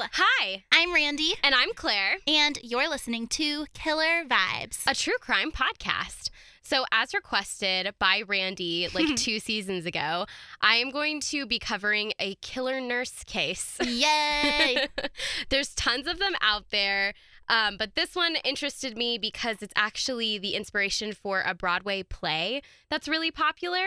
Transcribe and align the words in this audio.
Hi, 0.00 0.62
I'm 0.70 0.94
Randy, 0.94 1.34
and 1.42 1.56
I'm 1.56 1.74
Claire, 1.74 2.18
and 2.28 2.56
you're 2.62 2.88
listening 2.88 3.26
to 3.28 3.66
Killer 3.74 4.24
Vibes. 4.24 4.86
a 4.86 4.94
true 4.94 5.18
crime 5.20 5.50
podcast. 5.50 6.30
So, 6.62 6.84
as 6.92 7.14
requested 7.14 7.94
by 7.98 8.22
Randy 8.26 8.88
like 8.94 9.16
two 9.16 9.40
seasons 9.40 9.86
ago, 9.86 10.26
I 10.60 10.76
am 10.76 10.90
going 10.90 11.20
to 11.22 11.46
be 11.46 11.58
covering 11.58 12.12
a 12.20 12.36
killer 12.36 12.80
nurse 12.80 13.24
case. 13.24 13.76
Yay! 13.84 14.86
There's 15.48 15.74
tons 15.74 16.06
of 16.06 16.20
them 16.20 16.34
out 16.40 16.70
there. 16.70 17.14
Um, 17.48 17.76
but 17.76 17.94
this 17.94 18.14
one 18.14 18.36
interested 18.44 18.96
me 18.96 19.18
because 19.18 19.62
it's 19.62 19.72
actually 19.76 20.38
the 20.38 20.54
inspiration 20.54 21.12
for 21.12 21.42
a 21.46 21.54
Broadway 21.54 22.02
play 22.02 22.62
that's 22.90 23.08
really 23.08 23.30
popular. 23.30 23.86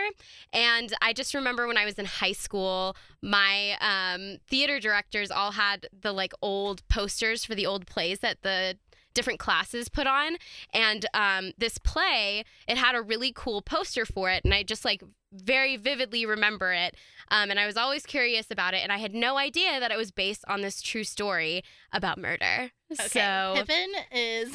And 0.52 0.92
I 1.00 1.12
just 1.12 1.34
remember 1.34 1.66
when 1.66 1.78
I 1.78 1.84
was 1.84 1.98
in 1.98 2.04
high 2.04 2.32
school, 2.32 2.96
my 3.22 3.76
um, 3.80 4.38
theater 4.48 4.80
directors 4.80 5.30
all 5.30 5.52
had 5.52 5.86
the 5.98 6.12
like 6.12 6.32
old 6.42 6.86
posters 6.88 7.44
for 7.44 7.54
the 7.54 7.66
old 7.66 7.86
plays 7.86 8.20
that 8.20 8.42
the 8.42 8.76
different 9.14 9.38
classes 9.38 9.88
put 9.88 10.06
on. 10.06 10.36
And 10.72 11.06
um, 11.14 11.52
this 11.58 11.78
play, 11.78 12.44
it 12.66 12.78
had 12.78 12.94
a 12.94 13.02
really 13.02 13.32
cool 13.34 13.62
poster 13.62 14.06
for 14.06 14.30
it. 14.30 14.44
And 14.44 14.54
I 14.54 14.62
just 14.62 14.84
like 14.84 15.02
very 15.32 15.76
vividly 15.76 16.26
remember 16.26 16.72
it. 16.72 16.94
Um, 17.30 17.50
and 17.50 17.58
I 17.58 17.66
was 17.66 17.76
always 17.76 18.04
curious 18.04 18.50
about 18.50 18.74
it. 18.74 18.78
And 18.82 18.92
I 18.92 18.98
had 18.98 19.14
no 19.14 19.38
idea 19.38 19.80
that 19.80 19.90
it 19.90 19.96
was 19.96 20.10
based 20.10 20.44
on 20.48 20.60
this 20.60 20.82
true 20.82 21.04
story 21.04 21.62
about 21.92 22.18
murder. 22.18 22.70
Okay, 22.92 23.08
So. 23.08 23.54
Pippin 23.56 23.92
is 24.12 24.54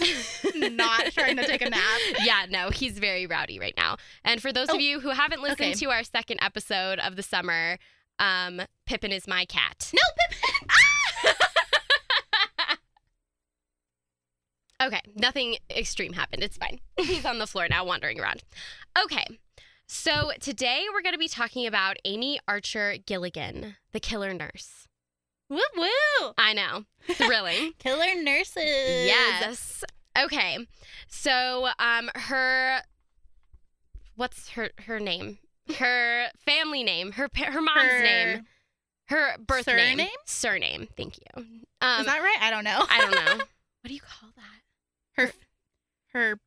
not 0.75 1.05
trying 1.13 1.37
to 1.37 1.45
take 1.45 1.61
a 1.61 1.69
nap. 1.69 1.81
Yeah, 2.23 2.45
no, 2.49 2.69
he's 2.69 2.99
very 2.99 3.25
rowdy 3.25 3.59
right 3.59 3.73
now. 3.77 3.97
And 4.23 4.41
for 4.41 4.53
those 4.53 4.67
Oh, 4.69 4.75
of 4.75 4.81
you 4.81 4.99
who 4.99 5.09
haven't 5.09 5.41
listened 5.41 5.61
okay. 5.61 5.73
to 5.73 5.89
our 5.89 6.03
second 6.03 6.39
episode 6.41 6.99
of 6.99 7.15
the 7.15 7.23
summer, 7.23 7.77
um, 8.19 8.61
Pippin 8.85 9.11
is 9.11 9.27
my 9.27 9.45
cat. 9.45 9.91
No, 9.93 9.99
Pippin! 10.29 11.33
Okay, 14.81 15.01
nothing 15.15 15.55
extreme 15.75 16.13
happened. 16.13 16.43
It's 16.43 16.57
fine. 16.57 16.79
He's 16.97 17.25
on 17.25 17.39
the 17.39 17.47
floor 17.47 17.67
now, 17.67 17.83
wandering 17.83 18.19
around. 18.19 18.43
Okay, 19.03 19.25
so 19.87 20.31
today 20.39 20.85
we're 20.93 21.01
going 21.01 21.13
to 21.13 21.19
be 21.19 21.27
talking 21.27 21.65
about 21.65 21.97
Amy 22.05 22.39
Archer 22.47 22.97
Gilligan, 23.05 23.75
the 23.93 23.99
killer 23.99 24.33
nurse. 24.33 24.87
Woo 25.49 25.59
woo! 25.77 26.33
I 26.37 26.53
know, 26.53 26.83
thrilling. 27.13 27.71
Killer 27.79 28.21
nurses. 28.21 28.65
yes. 28.65 29.83
Okay, 30.21 30.57
so 31.07 31.69
um, 31.79 32.09
her, 32.15 32.81
what's 34.15 34.49
her 34.49 34.71
her 34.87 34.99
name? 34.99 35.37
Her 35.77 36.27
family 36.45 36.83
name, 36.83 37.13
her 37.13 37.29
her 37.33 37.61
mom's 37.61 37.81
Her 37.81 38.03
name, 38.03 38.45
her 39.05 39.37
birth 39.37 39.67
name, 39.67 39.77
surname? 39.97 40.09
surname. 40.25 40.87
Thank 40.97 41.17
you. 41.17 41.43
Um, 41.81 42.01
Is 42.01 42.05
that 42.07 42.19
right? 42.21 42.37
I 42.41 42.49
don't 42.49 42.63
know. 42.65 42.83
I 42.89 42.99
don't 42.99 43.11
know. 43.39 43.43
What 43.81 43.89
do 43.89 43.93
you 43.93 44.01
call 44.01 44.29
that? 44.35 45.21
her 45.21 45.31
her 46.13 46.39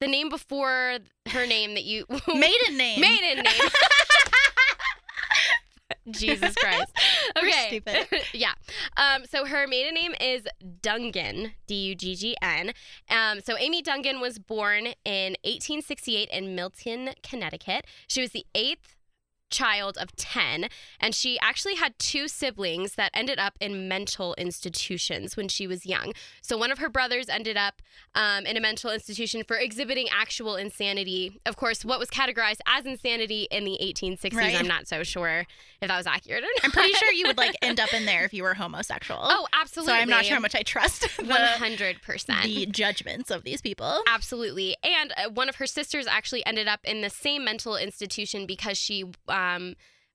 The 0.00 0.06
name 0.06 0.28
before 0.28 0.98
her 1.28 1.46
name 1.46 1.74
that 1.74 1.84
you 1.84 2.04
maiden 2.28 2.76
name. 2.76 3.00
maiden 3.00 3.42
name. 3.42 3.70
Jesus 6.10 6.54
Christ. 6.54 6.92
Okay. 7.36 7.66
stupid. 7.68 8.06
yeah. 8.32 8.52
Um, 8.96 9.24
so 9.24 9.44
her 9.44 9.66
maiden 9.66 9.94
name 9.94 10.14
is 10.20 10.44
Duggan, 10.82 11.52
D 11.66 11.74
U 11.74 11.94
G 11.94 12.14
G 12.14 12.36
N. 12.40 12.72
Um, 13.10 13.40
so 13.40 13.56
Amy 13.58 13.82
Duggan 13.82 14.20
was 14.20 14.38
born 14.38 14.88
in 15.04 15.36
1868 15.44 16.28
in 16.30 16.54
Milton, 16.54 17.10
Connecticut. 17.22 17.84
She 18.06 18.20
was 18.20 18.30
the 18.30 18.46
eighth 18.54 18.94
child 19.50 19.96
of 19.98 20.14
10 20.16 20.68
and 21.00 21.14
she 21.14 21.38
actually 21.40 21.74
had 21.76 21.98
two 21.98 22.28
siblings 22.28 22.94
that 22.94 23.10
ended 23.14 23.38
up 23.38 23.54
in 23.60 23.88
mental 23.88 24.34
institutions 24.36 25.36
when 25.36 25.48
she 25.48 25.66
was 25.66 25.86
young 25.86 26.12
so 26.42 26.56
one 26.56 26.70
of 26.70 26.78
her 26.78 26.88
brothers 26.88 27.28
ended 27.28 27.56
up 27.56 27.80
um, 28.14 28.44
in 28.46 28.56
a 28.56 28.60
mental 28.60 28.90
institution 28.90 29.42
for 29.46 29.56
exhibiting 29.56 30.06
actual 30.10 30.56
insanity 30.56 31.40
of 31.46 31.56
course 31.56 31.84
what 31.84 31.98
was 31.98 32.08
categorized 32.10 32.58
as 32.66 32.84
insanity 32.86 33.48
in 33.50 33.64
the 33.64 33.78
1860s 33.82 34.34
Right. 34.34 34.58
i'm 34.58 34.66
not 34.68 34.86
so 34.86 35.02
sure 35.02 35.46
if 35.80 35.88
that 35.88 35.96
was 35.96 36.06
accurate 36.06 36.42
or 36.42 36.46
not 36.56 36.64
I'm 36.64 36.70
pretty 36.72 36.92
sure 36.94 37.10
you 37.12 37.26
would 37.26 37.36
like 37.38 37.54
end 37.62 37.80
up 37.80 37.92
in 37.94 38.04
there 38.04 38.24
if 38.24 38.34
you 38.34 38.42
were 38.42 38.54
homosexual. 38.54 39.20
oh 39.22 39.46
absolutely 39.52 39.94
so 39.94 39.98
I'm 40.00 40.08
not 40.08 40.24
sure 40.24 40.34
how 40.34 40.40
much 40.40 40.54
I 40.54 40.62
trust 40.62 41.02
the, 41.16 41.22
100% 41.22 42.42
the 42.42 42.66
judgments 42.66 43.30
of 43.30 43.44
these 43.44 43.60
people. 43.62 44.02
Absolutely. 44.08 44.76
And 44.82 45.12
uh, 45.16 45.30
one 45.30 45.48
of 45.48 45.56
her 45.56 45.66
sisters 45.66 46.06
actually 46.06 46.44
ended 46.46 46.66
up 46.66 46.80
in 46.84 47.00
the 47.00 47.10
same 47.10 47.44
mental 47.44 47.76
institution 47.76 48.44
because 48.46 48.76
she 48.76 49.04
um, 49.28 49.37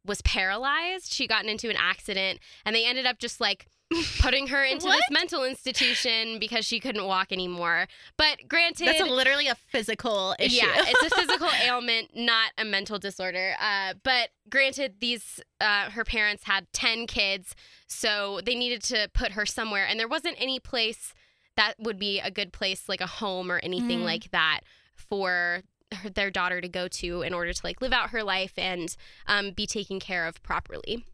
was 0.06 0.22
paralyzed. 0.23 1.11
She 1.13 1.28
gotten 1.28 1.50
into 1.50 1.69
an 1.69 1.78
accident 1.78 2.39
and 2.66 2.75
they 2.75 2.85
ended 2.85 3.06
up 3.06 3.19
just 3.19 3.39
like 3.39 3.67
putting 4.19 4.47
her 4.47 4.63
into 4.63 4.88
this 4.88 5.03
mental 5.11 5.44
institution 5.45 6.39
because 6.39 6.66
she 6.66 6.79
couldn't 6.79 7.06
walk 7.06 7.31
anymore. 7.31 7.88
But 8.17 8.39
granted, 8.50 8.88
That's 8.88 9.00
a, 9.01 9.06
literally 9.06 9.47
a 9.47 9.56
physical 9.56 10.35
issue. 10.39 10.57
yeah, 10.66 10.73
it's 10.88 11.13
a 11.13 11.16
physical 11.19 11.47
ailment, 11.66 12.09
not 12.16 12.51
a 12.57 12.66
mental 12.66 12.97
disorder. 13.00 13.53
Uh, 13.61 13.94
but 14.03 14.29
granted, 14.50 14.95
these 15.00 15.40
uh, 15.61 15.90
her 15.91 16.03
parents 16.03 16.44
had 16.45 16.66
ten 16.73 17.05
kids, 17.07 17.55
so 17.88 18.40
they 18.45 18.55
needed 18.55 18.81
to 18.84 19.09
put 19.13 19.34
her 19.34 19.45
somewhere, 19.45 19.85
and 19.88 20.00
there 20.00 20.07
wasn't 20.07 20.35
any 20.40 20.59
place 20.59 21.13
that 21.55 21.75
would 21.78 22.00
be 22.00 22.19
a 22.19 22.31
good 22.31 22.51
place, 22.51 22.90
like 22.90 23.01
a 23.01 23.05
home 23.07 23.51
or 23.51 23.59
anything 23.59 24.00
Mhm. 24.00 24.05
like 24.05 24.31
that, 24.31 24.61
for 24.95 25.61
her, 25.95 26.09
their 26.09 26.29
daughter 26.31 26.61
to 26.61 26.67
go 26.67 26.87
to 26.87 27.21
in 27.21 27.33
order 27.33 27.53
to 27.53 27.61
like 27.63 27.81
live 27.81 27.93
out 27.93 28.09
her 28.11 28.23
life 28.23 28.53
and 28.57 28.95
um, 29.27 29.51
be 29.51 29.65
taken 29.65 29.99
care 29.99 30.25
of 30.25 30.41
properly. 30.43 31.05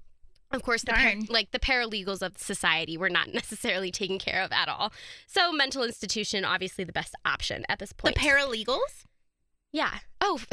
Of 0.51 0.63
course, 0.63 0.81
the 0.83 0.93
par- 0.93 1.13
like 1.29 1.51
the 1.51 1.59
paralegals 1.59 2.21
of 2.23 2.37
society 2.39 2.97
were 2.97 3.09
not 3.09 3.31
necessarily 3.33 3.91
taken 3.91 4.17
care 4.17 4.41
of 4.41 4.51
at 4.51 4.67
all. 4.67 4.91
So, 5.27 5.51
mental 5.51 5.83
institution, 5.83 6.43
obviously, 6.43 6.83
the 6.83 6.91
best 6.91 7.13
option 7.23 7.65
at 7.69 7.77
this 7.79 7.93
point. 7.93 8.15
the 8.15 8.21
paralegals. 8.21 9.05
Yeah. 9.71 9.99
Oh. 10.21 10.39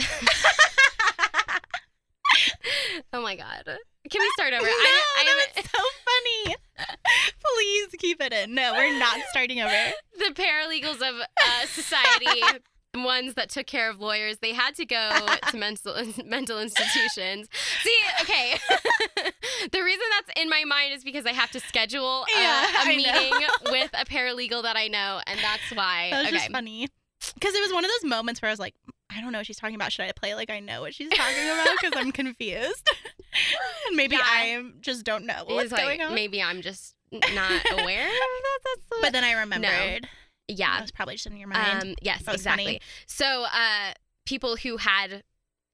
oh 3.12 3.22
my 3.22 3.37
God. 3.37 3.62
Can 4.10 4.20
we 4.20 4.31
start 4.38 4.53
over? 4.53 4.62
no, 4.66 4.69
I, 4.70 5.03
I 5.19 5.25
that 5.25 5.28
haven't- 5.28 5.56
was 5.56 5.70
so 5.70 5.82
funny. 6.04 6.56
Please 7.41 7.88
keep 7.98 8.20
it 8.20 8.32
in. 8.32 8.54
No, 8.54 8.72
we're 8.75 8.98
not 8.98 9.19
starting 9.31 9.60
over. 9.60 9.72
the 10.19 10.32
paralegals 10.34 10.97
of 10.97 11.14
uh, 11.20 11.66
society, 11.66 12.43
ones 13.05 13.34
that 13.34 13.51
took 13.51 13.67
care 13.67 13.91
of 13.91 14.01
lawyers, 14.01 14.39
they 14.39 14.53
had 14.53 14.75
to 14.77 14.84
go 14.84 15.27
to 15.51 15.57
mental 15.57 15.95
mental 16.25 16.59
institutions. 16.61 17.49
See, 17.83 17.97
okay. 18.23 18.55
the 19.73 19.83
reason 19.83 20.05
that's 20.11 20.41
in 20.41 20.49
my 20.49 20.65
mind 20.65 20.93
is 20.95 21.05
because 21.05 21.27
I 21.27 21.33
have 21.33 21.51
to 21.53 21.61
schedule 21.61 22.25
a, 22.37 22.41
Yeah, 22.41 22.83
a 22.83 22.87
meeting 22.87 23.33
with 23.71 23.91
a 23.95 24.05
paralegal 24.05 24.62
that 24.62 24.77
I 24.77 24.89
know, 24.89 25.21
and 25.27 25.39
that's 25.41 25.71
why. 25.75 26.09
That 26.11 26.19
was 26.19 26.29
okay. 26.29 26.37
just 26.39 26.51
funny. 26.51 26.89
Because 27.35 27.55
it 27.55 27.61
was 27.62 27.73
one 27.73 27.85
of 27.85 27.91
those 28.01 28.09
moments 28.09 28.41
where 28.41 28.49
I 28.49 28.53
was 28.53 28.61
like, 28.61 28.75
I 29.11 29.21
don't 29.21 29.33
know 29.33 29.39
what 29.39 29.47
she's 29.47 29.56
talking 29.56 29.75
about. 29.75 29.93
Should 29.93 30.05
I 30.05 30.12
play 30.12 30.35
like 30.35 30.51
I 30.51 30.61
know 30.61 30.81
what 30.83 30.95
she's 30.95 31.11
talking 31.11 31.45
about? 31.45 31.67
Because 31.81 31.93
I'm 31.97 32.12
confused. 32.12 32.91
and 33.89 33.97
maybe 33.97 34.17
Yeah. 34.17 34.23
I 34.25 34.62
just 34.81 35.05
don't 35.05 35.25
know 35.27 35.45
what's 35.47 35.73
like, 35.73 35.83
going 35.83 36.03
on. 36.03 36.15
Maybe 36.15 36.43
I'm 36.43 36.61
just 36.62 36.95
not 37.12 37.62
aware 37.73 38.06
of 38.06 38.12
that. 38.12 38.77
The 38.91 38.97
But 39.01 39.12
then 39.12 39.25
I 39.25 39.33
remembered. 39.33 40.09
Yeah. 40.49 40.77
That 40.77 40.83
was 40.83 40.93
probably 40.93 41.15
just 41.15 41.27
in 41.27 41.37
your 41.37 41.49
mind. 41.49 41.83
Um, 41.83 41.95
yes, 42.03 42.23
exactly. 42.27 42.65
funny. 42.65 42.81
So, 43.07 43.45
uh, 43.45 43.93
people 44.25 44.57
who 44.57 44.77
had 44.77 45.23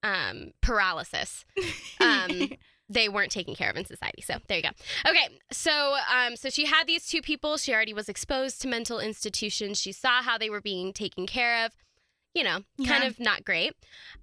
um, 0.03 0.53
paralysis, 0.61 1.45
um, 2.01 2.51
they 2.89 3.09
weren't 3.09 3.33
taken 3.33 3.55
care 3.55 3.71
of 3.71 3.77
in 3.77 3.85
society. 3.85 4.23
So 4.23 4.35
there 4.49 4.59
you 4.59 4.63
go. 4.63 4.71
Okay, 5.09 5.29
so 5.51 5.97
um, 6.15 6.37
so 6.37 6.51
she 6.51 6.67
had 6.67 6.87
these 6.87 7.07
two 7.07 7.23
people. 7.23 7.57
She 7.57 7.73
already 7.73 7.95
was 7.95 8.09
exposed 8.09 8.61
to 8.63 8.69
mental 8.69 9.01
institutions. 9.01 9.81
She 9.81 9.93
saw 9.93 10.23
how 10.23 10.39
they 10.39 10.51
were 10.51 10.61
being 10.61 10.93
taken 10.93 11.27
care 11.27 11.65
of. 11.65 11.73
You 12.35 12.45
know, 12.45 12.61
kind 12.87 13.03
Yeah. 13.03 13.09
of 13.09 13.21
not 13.21 13.45
great. 13.45 13.75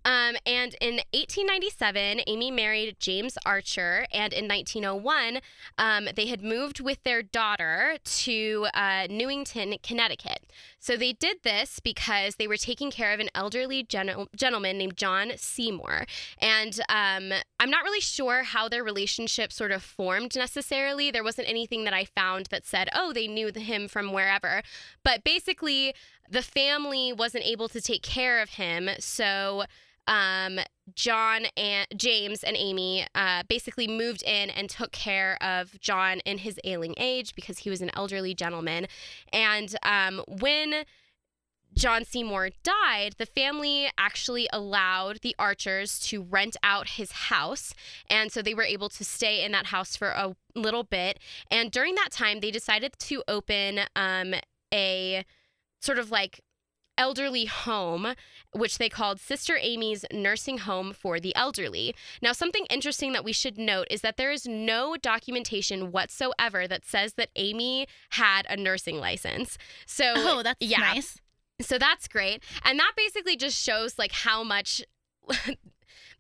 Um, 0.04 0.36
and 0.46 0.76
in 0.82 1.02
1897, 1.14 2.22
Amy 2.26 2.50
married 2.50 2.96
James 3.00 3.38
Archer, 3.46 4.08
and 4.12 4.34
in 4.34 4.48
1901, 4.48 5.42
um, 5.78 6.08
they 6.16 6.26
had 6.26 6.42
moved 6.42 6.80
with 6.80 7.04
their 7.04 7.22
daughter 7.22 7.98
to 8.04 8.66
uh, 8.74 9.06
Newington, 9.12 9.76
Connecticut. 9.84 10.46
So 10.80 10.96
they 10.96 11.14
did 11.14 11.44
this 11.44 11.80
because 11.80 12.36
they 12.38 12.48
were 12.48 12.58
taking 12.58 12.90
care 12.90 13.14
of 13.14 13.20
an 13.20 13.30
elderly 13.36 13.84
gen- 13.84 14.26
gentleman 14.36 14.78
named 14.80 14.98
John 14.98 15.34
Seymour. 15.36 16.06
And 16.40 16.80
um, 16.90 17.32
I'm 17.60 17.70
not 17.70 17.84
really 17.84 18.00
sure 18.02 18.42
how 18.44 18.70
their 18.70 18.84
relationship 18.84 19.52
sort 19.54 19.72
of 19.72 19.84
formed 19.84 20.36
necessarily. 20.36 21.12
There 21.12 21.24
wasn't 21.24 21.50
anything 21.50 21.84
that 21.84 21.94
I 21.94 22.06
found 22.06 22.48
that 22.48 22.66
said, 22.66 22.90
oh, 22.96 23.14
they 23.14 23.28
knew 23.28 23.52
him 23.54 23.88
from 23.88 24.14
wherever. 24.14 24.64
But 25.04 25.24
basically, 25.24 25.94
the 26.30 26.42
family 26.42 27.12
wasn't 27.14 27.46
able 27.46 27.68
to 27.70 27.82
take 27.82 28.04
care 28.04 28.42
of 28.42 28.52
him. 28.52 28.90
So 29.00 29.64
um, 30.08 30.60
John 30.96 31.46
and 31.56 31.88
James 31.96 32.44
and 32.44 32.58
Amy 32.58 33.06
uh, 33.14 33.44
basically 33.48 33.88
moved 33.88 34.24
in 34.24 34.50
and 34.50 34.70
took 34.70 34.92
care 34.92 35.38
of 35.42 35.80
John 35.80 36.20
in 36.26 36.40
his 36.40 36.60
ailing 36.64 36.96
age 36.98 37.36
because 37.36 37.60
he 37.60 37.70
was 37.70 37.82
an 37.82 37.92
elderly 37.96 38.34
gentleman. 38.34 38.88
And 39.32 39.76
um, 39.84 40.24
when 40.28 40.84
John 41.76 42.04
Seymour 42.06 42.50
died, 42.64 43.16
the 43.20 43.28
family 43.28 43.90
actually 43.98 44.50
allowed 44.52 45.20
the 45.22 45.36
Archers 45.38 46.00
to 46.00 46.24
rent 46.24 46.58
out 46.64 46.90
his 46.90 47.12
house. 47.12 47.76
And 48.10 48.32
so 48.32 48.42
they 48.42 48.56
were 48.56 48.64
able 48.64 48.90
to 48.90 49.04
stay 49.04 49.46
in 49.46 49.52
that 49.52 49.68
house 49.68 49.96
for 49.96 50.10
a 50.10 50.36
little 50.56 50.84
bit. 50.84 51.20
And 51.52 51.70
during 51.70 51.94
that 51.96 52.12
time, 52.12 52.40
they 52.40 52.50
decided 52.50 52.94
to 52.98 53.24
open 53.28 53.82
um, 53.96 54.34
a 54.74 55.24
sort 55.80 56.00
of 56.00 56.12
like 56.12 56.42
elderly 56.98 57.46
home, 57.46 58.14
which 58.52 58.78
they 58.78 58.90
called 58.90 59.22
Sister 59.22 59.58
Amy's 59.62 60.04
Nursing 60.12 60.58
Home 60.60 60.92
for 60.92 61.18
the 61.20 61.34
Elderly. 61.34 61.96
Now, 62.22 62.34
something 62.34 62.66
interesting 62.70 63.14
that 63.14 63.24
we 63.24 63.32
should 63.32 63.58
note 63.58 63.88
is 63.90 64.02
that 64.02 64.18
there 64.18 64.32
is 64.32 64.46
no 64.46 64.98
documentation 64.98 65.94
whatsoever 65.94 66.68
that 66.68 66.86
says 66.86 67.14
that 67.14 67.30
Amy 67.38 67.88
had 68.12 68.46
a 68.50 68.58
nursing 68.58 68.98
license. 68.98 69.58
So, 69.86 70.14
Oh, 70.18 70.44
that's 70.44 70.58
yeah. 70.62 70.80
nice. 70.80 71.22
so 71.62 71.78
that's 71.78 72.10
great. 72.10 72.44
And 72.66 72.78
that 72.80 72.92
basically 72.98 73.38
just 73.38 73.58
shows 73.64 73.98
like 73.98 74.12
how 74.12 74.44
much 74.44 74.84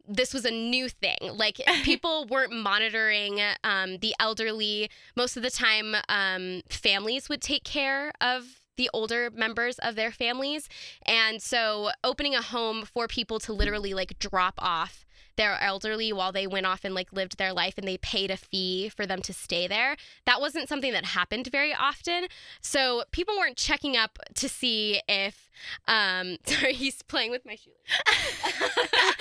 this 0.07 0.33
was 0.33 0.45
a 0.45 0.51
new 0.51 0.89
thing. 0.89 1.17
Like 1.33 1.59
people 1.83 2.25
weren't 2.29 2.53
monitoring 2.53 3.39
um, 3.63 3.97
the 3.97 4.15
elderly. 4.19 4.89
Most 5.15 5.37
of 5.37 5.43
the 5.43 5.51
time, 5.51 5.95
um, 6.07 6.61
families 6.69 7.29
would 7.29 7.41
take 7.41 7.63
care 7.63 8.11
of 8.21 8.58
the 8.79 8.89
older 8.93 9.29
members 9.29 9.77
of 9.79 9.95
their 9.95 10.09
families. 10.09 10.69
And 11.05 11.41
so 11.41 11.89
opening 12.01 12.33
a 12.33 12.41
home 12.41 12.85
for 12.85 13.07
people 13.07 13.37
to 13.39 13.51
literally 13.51 13.93
like 13.93 14.17
drop 14.19 14.53
off 14.57 15.05
their 15.39 15.57
elderly 15.61 16.11
while 16.11 16.33
they 16.33 16.45
went 16.45 16.65
off 16.65 16.83
and 16.83 16.93
like 16.93 17.13
lived 17.13 17.37
their 17.37 17.53
life 17.53 17.75
and 17.77 17.87
they 17.87 17.97
paid 17.97 18.29
a 18.29 18.35
fee 18.35 18.89
for 18.89 19.05
them 19.05 19.21
to 19.21 19.31
stay 19.31 19.67
there. 19.67 19.95
That 20.25 20.41
wasn't 20.41 20.67
something 20.67 20.91
that 20.91 21.05
happened 21.05 21.47
very 21.49 21.73
often. 21.73 22.25
So 22.61 23.03
people 23.11 23.37
weren't 23.37 23.55
checking 23.55 23.95
up 23.95 24.19
to 24.35 24.49
see 24.49 25.01
if 25.07 25.49
um 25.87 26.35
sorry, 26.45 26.73
he's 26.73 27.01
playing 27.03 27.31
with 27.31 27.45
my 27.45 27.55
shoelace. 27.55 29.15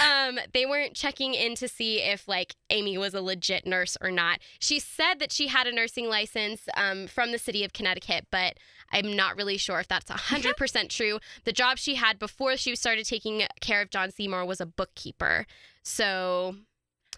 um 0.08 0.38
they 0.52 0.64
weren't 0.64 0.94
checking 0.94 1.34
in 1.34 1.56
to 1.56 1.66
see 1.66 2.00
if 2.00 2.28
like 2.28 2.54
Amy 2.70 2.96
was 2.96 3.12
a 3.12 3.20
legit 3.20 3.66
nurse 3.66 3.96
or 4.00 4.12
not. 4.12 4.38
She 4.60 4.78
said 4.78 5.14
that 5.18 5.32
she 5.32 5.48
had 5.48 5.66
a 5.66 5.72
nursing 5.72 6.08
license 6.08 6.68
um 6.76 7.08
from 7.08 7.32
the 7.32 7.38
city 7.38 7.64
of 7.64 7.72
Connecticut, 7.72 8.28
but 8.30 8.58
I'm 8.92 9.14
not 9.16 9.36
really 9.36 9.56
sure 9.56 9.80
if 9.80 9.88
that's 9.88 10.10
100% 10.10 10.88
true. 10.88 11.18
The 11.44 11.52
job 11.52 11.78
she 11.78 11.96
had 11.96 12.18
before 12.18 12.56
she 12.56 12.74
started 12.76 13.06
taking 13.06 13.42
care 13.60 13.82
of 13.82 13.90
John 13.90 14.10
Seymour 14.10 14.44
was 14.44 14.60
a 14.60 14.66
bookkeeper. 14.66 15.46
So, 15.82 16.56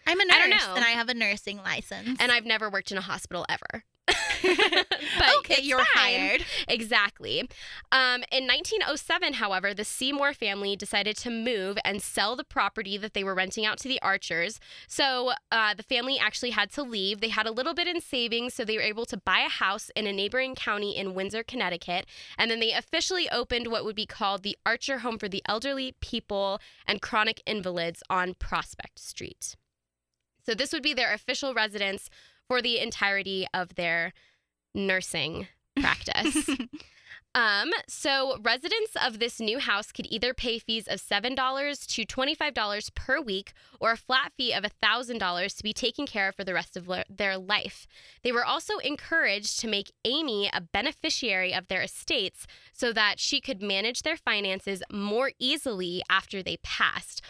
I'm 0.06 0.20
a 0.20 0.24
nurse 0.24 0.64
I 0.64 0.74
and 0.76 0.84
I 0.84 0.90
have 0.90 1.08
a 1.08 1.14
nursing 1.14 1.58
license. 1.58 2.18
and 2.20 2.30
I've 2.30 2.44
never 2.44 2.70
worked 2.70 2.92
in 2.92 2.98
a 2.98 3.02
hospital 3.02 3.44
ever. 3.48 3.84
but 5.18 5.36
okay, 5.38 5.62
you're 5.62 5.84
hired. 5.94 6.44
Exactly. 6.68 7.40
Um, 7.92 8.24
in 8.30 8.46
1907, 8.46 9.34
however, 9.34 9.74
the 9.74 9.84
Seymour 9.84 10.32
family 10.34 10.76
decided 10.76 11.16
to 11.18 11.30
move 11.30 11.78
and 11.84 12.02
sell 12.02 12.36
the 12.36 12.44
property 12.44 12.96
that 12.98 13.14
they 13.14 13.24
were 13.24 13.34
renting 13.34 13.64
out 13.64 13.78
to 13.78 13.88
the 13.88 14.00
Archers. 14.02 14.60
So 14.88 15.32
uh, 15.50 15.74
the 15.74 15.82
family 15.82 16.18
actually 16.18 16.50
had 16.50 16.70
to 16.72 16.82
leave. 16.82 17.20
They 17.20 17.28
had 17.28 17.46
a 17.46 17.52
little 17.52 17.74
bit 17.74 17.88
in 17.88 18.00
savings, 18.00 18.54
so 18.54 18.64
they 18.64 18.76
were 18.76 18.82
able 18.82 19.06
to 19.06 19.16
buy 19.16 19.40
a 19.40 19.48
house 19.48 19.90
in 19.94 20.06
a 20.06 20.12
neighboring 20.12 20.54
county 20.54 20.96
in 20.96 21.14
Windsor, 21.14 21.42
Connecticut. 21.42 22.06
And 22.38 22.50
then 22.50 22.60
they 22.60 22.72
officially 22.72 23.28
opened 23.30 23.68
what 23.68 23.84
would 23.84 23.96
be 23.96 24.06
called 24.06 24.42
the 24.42 24.56
Archer 24.64 24.98
Home 24.98 25.18
for 25.18 25.28
the 25.28 25.42
Elderly 25.46 25.94
People 26.00 26.60
and 26.86 27.02
Chronic 27.02 27.42
Invalids 27.46 28.02
on 28.08 28.34
Prospect 28.34 28.98
Street. 28.98 29.56
So 30.44 30.54
this 30.54 30.72
would 30.72 30.82
be 30.82 30.94
their 30.94 31.12
official 31.12 31.54
residence 31.54 32.08
for 32.46 32.62
the 32.62 32.78
entirety 32.78 33.46
of 33.52 33.74
their 33.74 34.12
nursing 34.76 35.48
practice. 35.80 36.48
um, 37.34 37.70
so 37.88 38.38
residents 38.42 38.92
of 39.04 39.18
this 39.18 39.40
new 39.40 39.58
house 39.58 39.90
could 39.92 40.06
either 40.10 40.32
pay 40.32 40.58
fees 40.58 40.86
of 40.86 41.00
$7 41.00 41.86
to 41.86 42.04
$25 42.06 42.94
per 42.94 43.20
week 43.20 43.52
or 43.80 43.90
a 43.92 43.96
flat 43.96 44.32
fee 44.36 44.52
of 44.52 44.64
$1,000 44.64 45.56
to 45.56 45.62
be 45.62 45.72
taken 45.72 46.06
care 46.06 46.28
of 46.28 46.34
for 46.36 46.44
the 46.44 46.54
rest 46.54 46.76
of 46.76 46.88
le- 46.88 47.04
their 47.10 47.36
life. 47.36 47.86
They 48.22 48.32
were 48.32 48.44
also 48.44 48.78
encouraged 48.78 49.58
to 49.60 49.68
make 49.68 49.92
Amy 50.04 50.48
a 50.52 50.60
beneficiary 50.60 51.52
of 51.52 51.68
their 51.68 51.82
estates 51.82 52.46
so 52.72 52.92
that 52.92 53.18
she 53.18 53.40
could 53.40 53.60
manage 53.62 54.02
their 54.02 54.16
finances 54.16 54.82
more 54.92 55.32
easily 55.38 56.02
after 56.08 56.42
they 56.42 56.58
passed. 56.62 57.20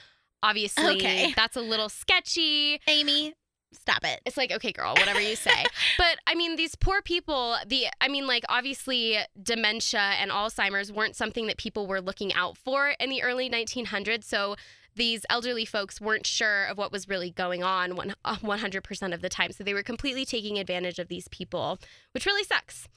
Obviously, 0.42 0.96
Okay. 0.96 1.32
that's 1.34 1.56
a 1.56 1.62
little 1.62 1.88
sketchy 1.88 2.78
Amy, 2.86 3.34
stop 3.76 4.04
it. 4.04 4.20
it's 4.24 4.36
like 4.36 4.52
okay 4.52 4.72
girl 4.72 4.94
whatever 4.94 5.20
you 5.20 5.36
say. 5.36 5.64
But 5.98 6.18
i 6.26 6.34
mean 6.34 6.56
these 6.56 6.74
poor 6.74 7.02
people 7.02 7.56
the 7.66 7.86
i 8.00 8.08
mean 8.08 8.26
like 8.26 8.44
obviously 8.48 9.18
dementia 9.40 10.00
and 10.20 10.30
alzheimer's 10.30 10.92
weren't 10.92 11.16
something 11.16 11.46
that 11.46 11.56
people 11.56 11.86
were 11.86 12.00
looking 12.00 12.32
out 12.34 12.56
for 12.56 12.94
in 13.00 13.10
the 13.10 13.22
early 13.22 13.48
1900s 13.48 14.24
so 14.24 14.56
these 14.96 15.24
elderly 15.28 15.64
folks 15.64 16.00
weren't 16.00 16.26
sure 16.26 16.64
of 16.64 16.78
what 16.78 16.90
was 16.90 17.06
really 17.06 17.30
going 17.30 17.62
on 17.62 17.96
one, 17.96 18.14
uh, 18.24 18.36
100% 18.36 19.12
of 19.14 19.20
the 19.20 19.28
time. 19.28 19.52
So 19.52 19.62
they 19.62 19.74
were 19.74 19.82
completely 19.82 20.24
taking 20.24 20.58
advantage 20.58 20.98
of 20.98 21.08
these 21.08 21.28
people 21.28 21.78
which 22.12 22.26
really 22.26 22.44
sucks. 22.44 22.88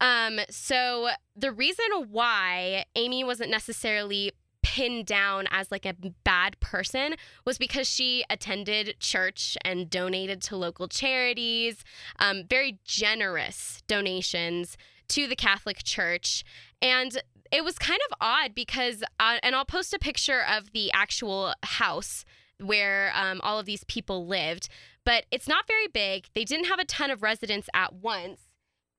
Um, 0.00 0.38
so 0.48 1.08
the 1.34 1.50
reason 1.50 1.86
why 2.10 2.84
amy 2.94 3.24
wasn't 3.24 3.50
necessarily 3.50 4.32
pinned 4.62 5.06
down 5.06 5.46
as 5.50 5.70
like 5.70 5.86
a 5.86 5.94
bad 6.24 6.58
person 6.60 7.14
was 7.44 7.58
because 7.58 7.88
she 7.88 8.24
attended 8.28 8.96
church 9.00 9.56
and 9.64 9.88
donated 9.88 10.42
to 10.42 10.56
local 10.56 10.88
charities, 10.88 11.84
um, 12.18 12.44
very 12.48 12.78
generous 12.84 13.82
donations 13.86 14.76
to 15.08 15.26
the 15.26 15.36
Catholic 15.36 15.82
Church. 15.82 16.44
And 16.82 17.20
it 17.50 17.64
was 17.64 17.78
kind 17.78 18.00
of 18.10 18.16
odd 18.20 18.54
because, 18.54 19.02
uh, 19.18 19.38
and 19.42 19.54
I'll 19.54 19.64
post 19.64 19.94
a 19.94 19.98
picture 19.98 20.42
of 20.42 20.72
the 20.72 20.92
actual 20.92 21.54
house 21.62 22.24
where 22.60 23.12
um, 23.14 23.40
all 23.42 23.58
of 23.58 23.66
these 23.66 23.84
people 23.84 24.26
lived, 24.26 24.68
but 25.04 25.24
it's 25.30 25.48
not 25.48 25.66
very 25.66 25.86
big. 25.86 26.26
They 26.34 26.44
didn't 26.44 26.66
have 26.66 26.78
a 26.78 26.84
ton 26.84 27.10
of 27.10 27.22
residents 27.22 27.68
at 27.72 27.94
once. 27.94 28.40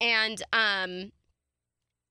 And 0.01 0.41
um, 0.53 1.11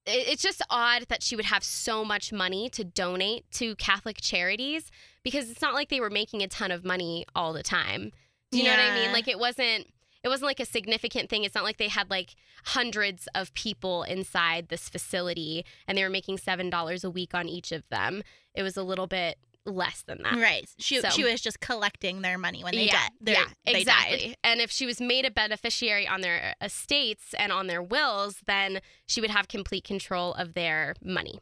it's 0.05 0.41
just 0.41 0.61
odd 0.69 1.05
that 1.09 1.21
she 1.21 1.35
would 1.35 1.45
have 1.45 1.63
so 1.63 2.03
much 2.03 2.31
money 2.33 2.69
to 2.69 2.83
donate 2.83 3.49
to 3.51 3.75
Catholic 3.75 4.17
charities 4.21 4.91
because 5.23 5.49
it's 5.49 5.61
not 5.61 5.73
like 5.73 5.89
they 5.89 5.99
were 5.99 6.09
making 6.09 6.41
a 6.41 6.47
ton 6.47 6.71
of 6.71 6.83
money 6.83 7.25
all 7.35 7.53
the 7.53 7.63
time. 7.63 8.11
Do 8.51 8.57
you 8.57 8.63
know 8.63 8.71
what 8.71 8.79
I 8.79 8.95
mean? 8.95 9.11
Like 9.11 9.27
it 9.27 9.37
wasn't 9.37 9.87
it 10.23 10.27
wasn't 10.27 10.47
like 10.47 10.59
a 10.59 10.65
significant 10.65 11.29
thing. 11.29 11.43
It's 11.43 11.55
not 11.55 11.63
like 11.63 11.77
they 11.77 11.87
had 11.87 12.09
like 12.09 12.35
hundreds 12.65 13.27
of 13.33 13.53
people 13.53 14.03
inside 14.03 14.67
this 14.67 14.89
facility 14.89 15.65
and 15.87 15.97
they 15.97 16.03
were 16.03 16.09
making 16.09 16.37
$7 16.37 17.03
a 17.03 17.09
week 17.09 17.33
on 17.33 17.47
each 17.47 17.71
of 17.71 17.87
them. 17.89 18.23
It 18.53 18.63
was 18.63 18.75
a 18.75 18.83
little 18.83 19.07
bit 19.07 19.37
less 19.69 20.01
than 20.03 20.21
that. 20.23 20.35
Right. 20.35 20.67
She 20.79 20.99
So- 20.99 21.09
she 21.09 21.23
was 21.23 21.39
just 21.41 21.59
collecting 21.59 22.21
their 22.21 22.37
money 22.37 22.63
when 22.63 22.73
they 22.75 22.85
yeah, 22.87 22.91
died. 22.93 23.11
Yeah, 23.25 23.45
they 23.65 23.79
exactly. 23.81 24.17
died. 24.29 24.37
And 24.43 24.59
if 24.61 24.71
she 24.71 24.85
was 24.85 24.99
made 24.99 25.25
a 25.25 25.31
beneficiary 25.31 26.07
on 26.07 26.21
their 26.21 26.55
estates 26.61 27.33
and 27.37 27.51
on 27.51 27.67
their 27.67 27.81
wills, 27.81 28.37
then 28.47 28.81
she 29.07 29.21
would 29.21 29.29
have 29.29 29.47
complete 29.47 29.83
control 29.83 30.33
of 30.33 30.53
their 30.53 30.95
money. 31.03 31.39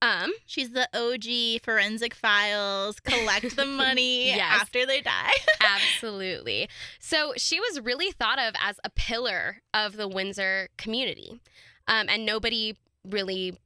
Um, 0.00 0.30
She's 0.46 0.70
the 0.70 0.88
OG 0.94 1.60
forensic 1.64 2.14
files, 2.14 3.00
collect 3.00 3.56
the 3.56 3.64
money 3.84 4.26
Yes. 4.28 4.60
after 4.60 4.86
they 4.86 5.00
die. 5.00 5.32
absolutely. 5.60 6.68
So 7.00 7.32
she 7.36 7.58
was 7.58 7.80
really 7.80 8.12
thought 8.12 8.38
of 8.38 8.54
as 8.60 8.78
a 8.84 8.90
pillar 8.90 9.60
of 9.74 9.96
the 9.96 10.06
Windsor 10.06 10.68
community, 10.78 11.40
um, 11.88 12.06
and 12.08 12.24
nobody 12.24 12.76
really 13.04 13.58